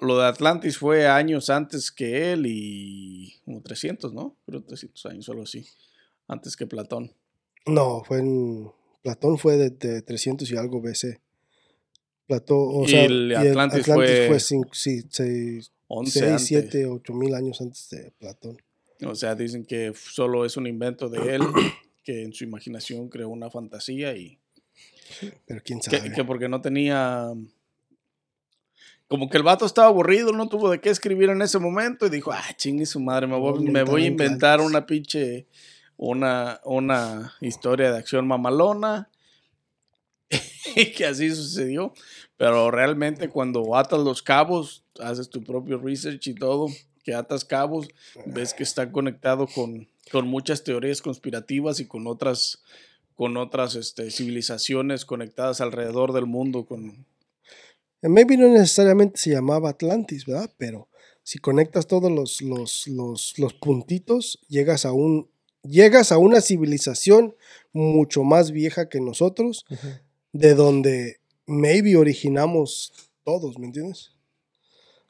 Lo 0.00 0.18
de 0.18 0.26
Atlantis 0.26 0.78
fue 0.78 1.06
años 1.06 1.48
antes 1.48 1.92
que 1.92 2.32
él 2.32 2.46
y 2.46 3.36
como 3.44 3.62
300, 3.62 4.12
¿no? 4.12 4.34
Creo 4.44 4.60
300 4.60 5.06
años, 5.06 5.24
solo 5.24 5.42
así. 5.42 5.64
Antes 6.32 6.56
que 6.56 6.66
Platón. 6.66 7.12
No, 7.66 8.02
fue 8.04 8.18
en. 8.20 8.70
Platón 9.02 9.36
fue 9.38 9.56
de, 9.56 9.70
de 9.70 10.00
300 10.02 10.50
y 10.50 10.56
algo 10.56 10.80
BC. 10.80 11.20
Platón, 12.26 12.56
o 12.60 12.84
Y 12.84 12.88
sea, 12.88 13.04
el 13.04 13.34
Atlantis 13.36 13.84
fue 13.84 14.38
cinco- 14.40 14.70
sí, 14.72 15.02
seis, 15.10 15.72
11 15.88 16.12
6, 16.20 16.24
antes. 16.30 16.46
7, 16.46 16.86
8 16.86 17.12
mil 17.14 17.34
años 17.34 17.60
antes 17.60 17.90
de 17.90 18.12
Platón. 18.18 18.56
O 19.04 19.14
sea, 19.16 19.34
dicen 19.34 19.64
que 19.64 19.92
solo 19.94 20.44
es 20.44 20.56
un 20.56 20.66
invento 20.66 21.08
de 21.08 21.34
él, 21.34 21.42
que 22.04 22.22
en 22.22 22.32
su 22.32 22.44
imaginación 22.44 23.08
creó 23.08 23.28
una 23.28 23.50
fantasía 23.50 24.16
y 24.16 24.38
Pero 25.46 25.60
quién 25.64 25.82
sabe. 25.82 26.02
que, 26.04 26.12
que 26.12 26.24
porque 26.24 26.48
no 26.48 26.60
tenía... 26.62 27.28
Como 29.08 29.28
que 29.28 29.36
el 29.36 29.42
vato 29.42 29.66
estaba 29.66 29.88
aburrido, 29.88 30.32
no 30.32 30.48
tuvo 30.48 30.70
de 30.70 30.80
qué 30.80 30.88
escribir 30.88 31.28
en 31.28 31.42
ese 31.42 31.58
momento 31.58 32.06
y 32.06 32.10
dijo, 32.10 32.32
ah, 32.32 32.42
chingue 32.56 32.86
su 32.86 32.98
madre, 32.98 33.26
me 33.26 33.36
voy, 33.36 33.62
me 33.64 33.82
voy 33.82 34.04
a 34.04 34.06
inventar 34.06 34.54
Atlantis". 34.54 34.70
una 34.70 34.86
pinche, 34.86 35.46
una, 36.04 36.60
una 36.64 37.32
historia 37.40 37.92
de 37.92 37.98
acción 37.98 38.26
mamalona. 38.26 39.08
y 40.76 40.92
que 40.92 41.06
así 41.06 41.30
sucedió. 41.30 41.92
Pero 42.36 42.70
realmente 42.70 43.28
cuando 43.28 43.76
atas 43.76 44.00
los 44.00 44.22
cabos, 44.22 44.84
haces 44.98 45.30
tu 45.30 45.44
propio 45.44 45.78
research 45.78 46.26
y 46.26 46.34
todo, 46.34 46.66
que 47.04 47.14
atas 47.14 47.44
cabos, 47.44 47.88
ves 48.26 48.52
que 48.52 48.64
está 48.64 48.90
conectado 48.90 49.46
con, 49.46 49.88
con 50.10 50.26
muchas 50.26 50.64
teorías 50.64 51.02
conspirativas 51.02 51.78
y 51.78 51.86
con 51.86 52.08
otras, 52.08 52.62
con 53.14 53.36
otras 53.36 53.76
este, 53.76 54.10
civilizaciones 54.10 55.04
conectadas 55.04 55.60
alrededor 55.60 56.12
del 56.12 56.26
mundo. 56.26 56.64
Con, 56.64 57.06
Maybe 58.00 58.36
no 58.36 58.48
necesariamente 58.48 59.20
se 59.20 59.30
llamaba 59.30 59.70
Atlantis, 59.70 60.26
¿verdad? 60.26 60.50
Pero 60.58 60.88
si 61.22 61.38
conectas 61.38 61.86
todos 61.86 62.10
los, 62.10 62.42
los, 62.42 62.88
los, 62.88 63.38
los 63.38 63.54
puntitos, 63.54 64.40
llegas 64.48 64.84
a 64.84 64.92
un. 64.92 65.30
Llegas 65.62 66.12
a 66.12 66.18
una 66.18 66.40
civilización 66.40 67.34
mucho 67.72 68.24
más 68.24 68.50
vieja 68.50 68.88
que 68.88 69.00
nosotros, 69.00 69.64
de 70.32 70.54
donde 70.54 71.20
maybe 71.46 71.96
originamos 71.96 72.92
todos, 73.24 73.58
¿me 73.58 73.66
entiendes? 73.66 74.10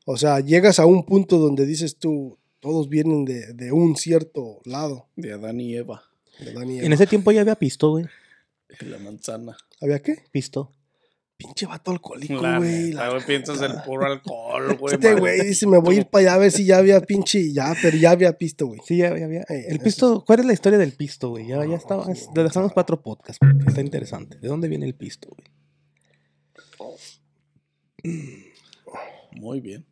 O 0.04 0.16
sea, 0.16 0.40
llegas 0.40 0.78
a 0.78 0.86
un 0.86 1.04
punto 1.06 1.38
donde 1.38 1.64
dices 1.64 1.96
tú, 1.96 2.38
todos 2.60 2.88
vienen 2.88 3.24
de, 3.24 3.52
de 3.54 3.72
un 3.72 3.96
cierto 3.96 4.60
lado. 4.64 5.06
de 5.16 5.32
Adán 5.32 5.60
y 5.60 5.74
Eva, 5.74 6.02
de 6.38 6.50
Adán 6.50 6.70
y 6.70 6.78
En 6.78 6.86
Eva. 6.86 6.94
ese 6.94 7.06
tiempo 7.06 7.32
ya 7.32 7.40
había 7.40 7.56
pisto, 7.56 7.90
güey. 7.90 8.04
la 8.80 8.98
manzana. 8.98 9.56
¿Había 9.80 10.00
qué? 10.02 10.24
Pisto. 10.32 10.70
Pinche 11.42 11.66
vato 11.66 11.90
alcohólico, 11.90 12.34
güey. 12.58 12.92
la 12.92 13.10
güey, 13.10 13.24
piensas 13.26 13.60
en 13.62 13.68
neta. 13.70 13.84
puro 13.84 14.06
alcohol, 14.06 14.76
güey. 14.80 14.94
Este 14.94 15.14
güey 15.14 15.40
dice, 15.46 15.66
me 15.66 15.78
voy 15.78 15.96
a 15.96 15.98
ir 16.00 16.06
para 16.06 16.22
allá 16.22 16.34
a 16.34 16.38
ver 16.38 16.50
si 16.52 16.64
ya 16.64 16.78
había 16.78 17.00
pinche, 17.00 17.52
ya, 17.52 17.74
pero 17.82 17.96
ya 17.96 18.10
había 18.12 18.32
pisto, 18.38 18.66
güey. 18.66 18.80
Sí, 18.86 18.96
ya, 18.98 19.16
ya 19.18 19.24
había. 19.24 19.44
Ey, 19.48 19.64
El 19.68 19.80
pisto, 19.80 20.24
¿cuál 20.26 20.40
es 20.40 20.46
la 20.46 20.52
historia 20.52 20.78
del 20.78 20.92
pisto, 20.92 21.30
güey? 21.30 21.46
Ya, 21.48 21.64
ya 21.64 21.76
estaba. 21.76 22.04
sí, 22.06 22.12
es- 22.12 22.28
Lo 22.34 22.42
dejamos 22.44 22.72
para 22.72 22.82
otro 22.82 23.02
podcast 23.02 23.38
porque 23.40 23.64
está 23.68 23.80
interesante. 23.80 24.38
¿De 24.38 24.48
dónde 24.48 24.68
viene 24.68 24.86
el 24.86 24.94
pisto, 24.94 25.28
güey? 25.36 25.48
Muy 29.32 29.60
bien. 29.60 29.86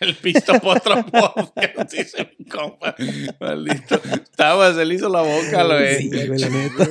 El 0.00 0.16
pisto 0.16 0.58
por 0.60 0.78
otro 0.78 1.04
podcast, 1.12 1.92
dice 1.92 2.30
mi 2.38 2.44
compa. 2.44 2.94
Maldito. 3.40 3.96
Estaba, 3.96 4.74
se 4.74 4.84
le 4.84 4.94
hizo 4.94 5.08
la 5.08 5.22
boca. 5.22 5.64
Sí, 5.98 6.10
la 6.10 6.48
neta. 6.48 6.88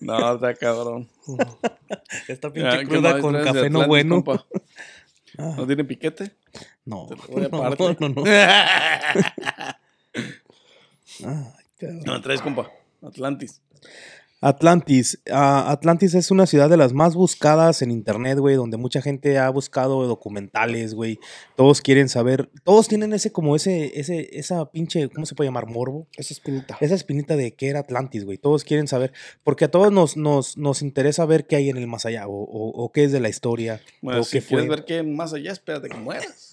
No, 0.00 0.34
está 0.34 0.54
cabrón. 0.54 1.08
Esta 2.28 2.52
pinche 2.52 2.78
¿qué 2.78 2.86
cruda 2.86 3.18
con 3.20 3.34
café 3.42 3.70
no 3.70 3.86
bueno. 3.86 4.22
compa? 4.22 4.46
Ah, 5.38 5.54
¿No 5.56 5.66
tiene 5.66 5.84
piquete? 5.84 6.32
no, 6.84 7.08
lo 7.10 7.16
no, 7.50 7.96
no, 7.98 8.08
no. 8.08 8.24
Ay, 8.24 8.32
cabrón. 11.78 12.02
No 12.04 12.20
traes, 12.20 12.40
compa. 12.40 12.70
Atlantis. 13.02 13.60
Atlantis. 14.42 15.20
Ah, 15.32 15.70
Atlantis 15.72 16.14
es 16.14 16.30
una 16.30 16.46
ciudad 16.46 16.68
de 16.68 16.76
las 16.76 16.92
más 16.92 17.14
buscadas 17.14 17.80
en 17.82 17.90
internet, 17.90 18.38
güey, 18.38 18.54
donde 18.54 18.76
mucha 18.76 19.00
gente 19.00 19.38
ha 19.38 19.48
buscado 19.50 20.06
documentales, 20.06 20.94
güey. 20.94 21.18
Todos 21.56 21.80
quieren 21.80 22.08
saber, 22.08 22.50
todos 22.62 22.86
tienen 22.86 23.12
ese 23.14 23.32
como 23.32 23.56
ese 23.56 23.98
ese 23.98 24.28
esa 24.38 24.70
pinche, 24.70 25.08
¿cómo 25.08 25.24
se 25.26 25.34
puede 25.34 25.48
llamar? 25.48 25.66
morbo. 25.66 26.06
Esa 26.16 26.34
espinita. 26.34 26.76
Esa 26.80 26.94
espinita 26.94 27.34
de 27.36 27.54
qué 27.54 27.68
era 27.68 27.80
Atlantis, 27.80 28.24
güey. 28.24 28.36
Todos 28.38 28.62
quieren 28.64 28.86
saber, 28.88 29.12
porque 29.42 29.64
a 29.64 29.70
todos 29.70 29.90
nos, 29.90 30.16
nos, 30.16 30.56
nos 30.58 30.82
interesa 30.82 31.24
ver 31.24 31.46
qué 31.46 31.56
hay 31.56 31.70
en 31.70 31.76
el 31.78 31.86
más 31.86 32.04
allá, 32.06 32.28
o, 32.28 32.32
o- 32.32 32.84
o 32.84 32.92
qué 32.92 33.04
es 33.04 33.12
de 33.12 33.20
la 33.20 33.28
historia, 33.30 33.80
Bueno, 34.02 34.20
o 34.20 34.24
si 34.24 34.38
qué 34.38 34.44
quieres 34.46 34.66
fue. 34.66 34.76
ver 34.76 34.84
qué 34.84 34.94
hay 34.98 35.06
más 35.06 35.32
allá, 35.32 35.50
espérate 35.52 35.88
que 35.88 35.96
mueras. 35.98 36.52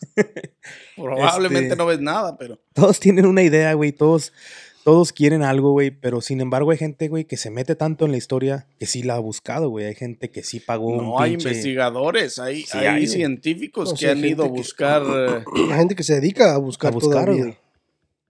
Probablemente 0.96 1.68
Este- 1.70 1.76
no 1.76 1.86
ves 1.86 2.00
nada, 2.00 2.38
pero 2.38 2.60
Todos 2.74 3.00
tienen 3.00 3.26
una 3.26 3.44
idea, 3.44 3.74
güey. 3.74 3.92
Todos, 3.92 4.32
todos 4.84 5.14
quieren 5.14 5.44
algo, 5.44 5.72
güey. 5.72 5.92
Pero 5.92 6.22
sin 6.22 6.42
embargo, 6.42 6.72
hay 6.72 6.78
gente, 6.78 7.08
güey, 7.08 7.26
que 7.26 7.38
se 7.38 7.50
mete 7.50 7.76
tanto 7.76 8.06
en 8.06 8.12
la 8.12 8.18
historia 8.18 8.68
que 8.80 8.86
sí 8.86 9.04
la 9.04 9.16
ha 9.16 9.20
buscado, 9.20 9.70
güey. 9.70 9.86
Hay 9.86 9.96
gente 9.96 10.30
que 10.30 10.44
sí 10.44 10.60
pagó 10.60 10.96
no 11.02 11.16
un 11.16 11.22
hay 11.24 11.32
pinche... 11.32 11.50
investigadores, 11.50 12.40
hay, 12.40 12.64
Sí 12.64 12.78
hay, 12.78 12.86
hay, 12.88 13.08
científicos 13.08 13.90
No, 13.90 13.94
que 13.96 14.00
sí, 14.00 14.06
hay 14.06 14.12
han 14.12 14.26
ido 14.26 14.44
a 14.44 14.48
que- 14.48 14.52
buscar. 14.54 15.02
eh, 15.08 15.44
La 15.70 15.78
gente 15.78 15.96
que 15.96 16.04
se 16.04 16.16
dedica 16.16 16.54
a 16.54 16.58
buscar, 16.58 16.92
a 16.92 16.94
buscar, 16.96 17.26
todavía. 17.26 17.44
güey. 17.44 17.58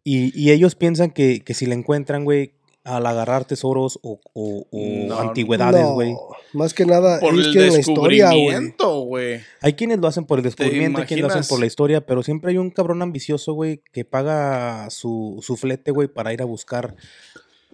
Y, 0.03 0.37
y 0.39 0.51
ellos 0.51 0.75
piensan 0.75 1.11
que, 1.11 1.41
que 1.41 1.53
si 1.53 1.65
la 1.65 1.75
encuentran, 1.75 2.25
güey, 2.25 2.51
al 2.83 3.05
agarrar 3.05 3.45
tesoros 3.45 3.97
o, 4.03 4.19
o- 4.33 4.67
o 4.69 5.07
No, 5.07 5.19
antigüedades, 5.19 5.81
No, 5.81 5.93
güey. 5.93 6.13
Más 6.51 6.73
que 6.73 6.85
nada, 6.85 7.19
por 7.21 7.33
ellos 7.33 7.47
el 7.47 7.53
quieren 7.53 7.73
la 7.73 7.79
historia, 7.79 8.25
güey. 8.27 8.39
descubrimiento, 8.41 8.99
güey. 9.01 9.41
Hay 9.61 9.73
quienes 9.73 9.99
lo 9.99 10.07
hacen 10.07 10.25
por 10.25 10.39
el 10.39 10.43
descubrimiento, 10.43 10.99
hay 10.99 11.07
quienes 11.07 11.23
lo 11.23 11.29
hacen 11.29 11.47
por 11.47 11.59
la 11.59 11.65
historia, 11.65 12.05
pero 12.05 12.23
siempre 12.23 12.51
hay 12.51 12.57
un 12.57 12.69
cabrón 12.71 13.01
ambicioso, 13.01 13.53
güey, 13.53 13.81
que 13.93 14.03
paga 14.03 14.89
su, 14.89 15.39
su 15.41 15.55
flete, 15.55 15.91
güey, 15.91 16.07
para 16.09 16.33
ir 16.33 16.41
a 16.41 16.45
buscar 16.45 16.95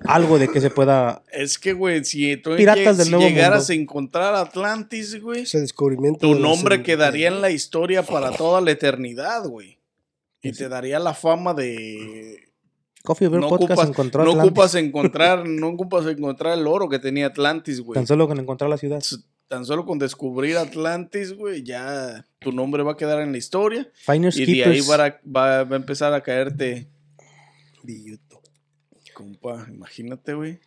algo 0.06 0.38
de 0.40 0.48
que 0.48 0.62
se 0.62 0.70
pueda... 0.70 1.24
Es 1.32 1.58
que, 1.60 1.74
güey, 1.74 2.06
si 2.06 2.38
tú 2.38 2.56
Piratas 2.56 2.98
del 2.98 3.08
si 3.08 3.12
Nuevo 3.12 3.28
llegaras 3.28 3.68
Mundo. 3.68 3.74
a 3.74 3.82
encontrar 3.84 4.36
Atlantis, 4.36 5.20
güey, 5.22 5.42
Ese 5.42 5.60
descubrimiento. 5.60 6.20
tu 6.28 6.36
de 6.36 6.40
nombre 6.40 6.84
quedaría 6.84 7.28
en 7.28 7.42
la 7.42 7.50
historia 7.52 8.04
para 8.04 8.32
toda 8.32 8.62
la 8.62 8.72
eternidad, 8.72 9.46
güey. 9.48 9.78
Y 10.42 10.54
te 10.54 10.70
daría 10.70 11.00
la 11.00 11.14
fama 11.14 11.54
de... 11.54 12.49
Coffee 13.04 13.28
Bear 13.30 13.42
No 13.42 13.50
Podcast 13.50 13.72
ocupas, 13.72 13.90
encontró 13.90 14.24
no 14.24 14.30
Atlantis. 14.32 14.52
ocupas 14.52 14.76
encontrar, 14.76 15.44
no 15.48 15.68
ocupas 15.70 16.06
encontrar 16.08 16.58
el 16.58 16.68
oro 16.68 16.90
que 16.90 17.00
tenía 17.00 17.28
Atlantis, 17.28 17.82
güey. 17.82 17.96
Tan 17.96 18.08
solo 18.08 18.28
con 18.28 18.40
encontrar 18.40 18.70
la 18.70 18.78
ciudad. 18.78 19.02
Tan 19.48 19.66
solo 19.66 19.86
con 19.86 19.98
descubrir 19.98 20.58
Atlantis, 20.58 21.34
güey, 21.34 21.64
ya 21.64 22.28
tu 22.40 22.52
nombre 22.52 22.84
va 22.84 22.92
a 22.92 22.98
quedar 22.98 23.20
en 23.22 23.32
la 23.32 23.38
historia. 23.40 23.90
Finders 24.06 24.38
Y 24.38 24.46
de 24.46 24.64
ahí 24.66 24.82
va 24.82 24.96
a, 25.06 25.20
va- 25.26 25.64
va 25.64 25.76
a 25.76 25.80
empezar 25.80 26.14
a 26.14 26.22
caerte. 26.22 26.88
Billuto. 27.84 28.42
Compa, 29.14 29.66
imagínate, 29.70 30.34
güey. 30.34 30.60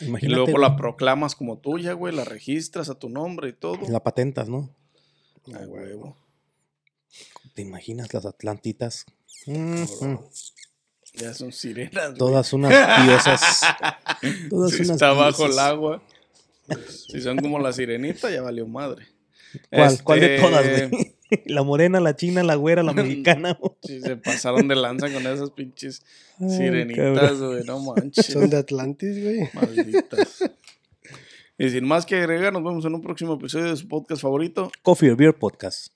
Y 0.00 0.26
luego 0.28 0.58
la 0.58 0.76
proclamas 0.76 1.34
como 1.34 1.58
tuya, 1.58 1.92
güey, 1.92 2.14
la 2.14 2.24
registras 2.24 2.88
a 2.88 2.94
tu 2.98 3.08
nombre 3.08 3.50
y 3.50 3.52
todo. 3.52 3.78
la 3.88 4.02
patentas, 4.02 4.48
¿no? 4.48 4.70
Ah, 5.52 5.60
huevo. 5.66 6.16
¿Te 7.54 7.62
imaginas 7.62 8.12
las 8.14 8.24
Atlantitas? 8.26 9.04
Ujú. 9.46 10.24
Ya 11.16 11.34
son 11.34 11.52
sirenas. 11.52 12.08
güey. 12.08 12.18
Todas 12.18 12.52
unas 12.52 12.70
diosas. 13.06 13.62
Todas 14.50 14.72
Si 14.72 14.82
unas 14.82 14.90
está 14.90 15.12
bajo 15.12 15.46
el 15.46 15.58
agua. 15.58 16.02
Si 16.88 17.20
son 17.20 17.38
como 17.38 17.58
la 17.58 17.72
sirenita, 17.72 18.30
ya 18.30 18.42
valió 18.42 18.66
madre. 18.66 19.06
¿Cuál? 19.70 20.02
¿Cuál 20.02 20.20
de 20.20 20.36
Este, 20.36 20.48
todas, 20.48 20.66
güey? 20.90 21.12
La 21.46 21.64
morena, 21.64 21.98
la 21.98 22.14
china, 22.14 22.44
la 22.44 22.54
güera, 22.54 22.84
la 22.84 22.92
mexicana. 22.92 23.58
Sí, 23.82 24.00
se 24.00 24.16
pasaron 24.16 24.68
de 24.68 24.76
lanza 24.76 25.12
con 25.12 25.26
esas 25.26 25.50
pinches 25.50 26.02
Ay, 26.40 26.50
sirenitas, 26.50 27.40
güey. 27.40 27.64
No 27.64 27.80
manches. 27.80 28.26
Son 28.26 28.48
de 28.48 28.56
Atlantis, 28.58 29.22
güey. 29.22 29.48
Malditas. 29.54 30.44
Y 31.58 31.70
sin 31.70 31.84
más 31.84 32.06
que 32.06 32.14
agregar, 32.16 32.52
nos 32.52 32.62
vemos 32.62 32.84
en 32.84 32.94
un 32.94 33.02
próximo 33.02 33.34
episodio 33.34 33.66
de 33.70 33.76
su 33.76 33.88
podcast 33.88 34.22
favorito. 34.22 34.70
Coffee 34.82 35.10
or 35.10 35.16
Beer 35.16 35.34
Podcast. 35.34 35.88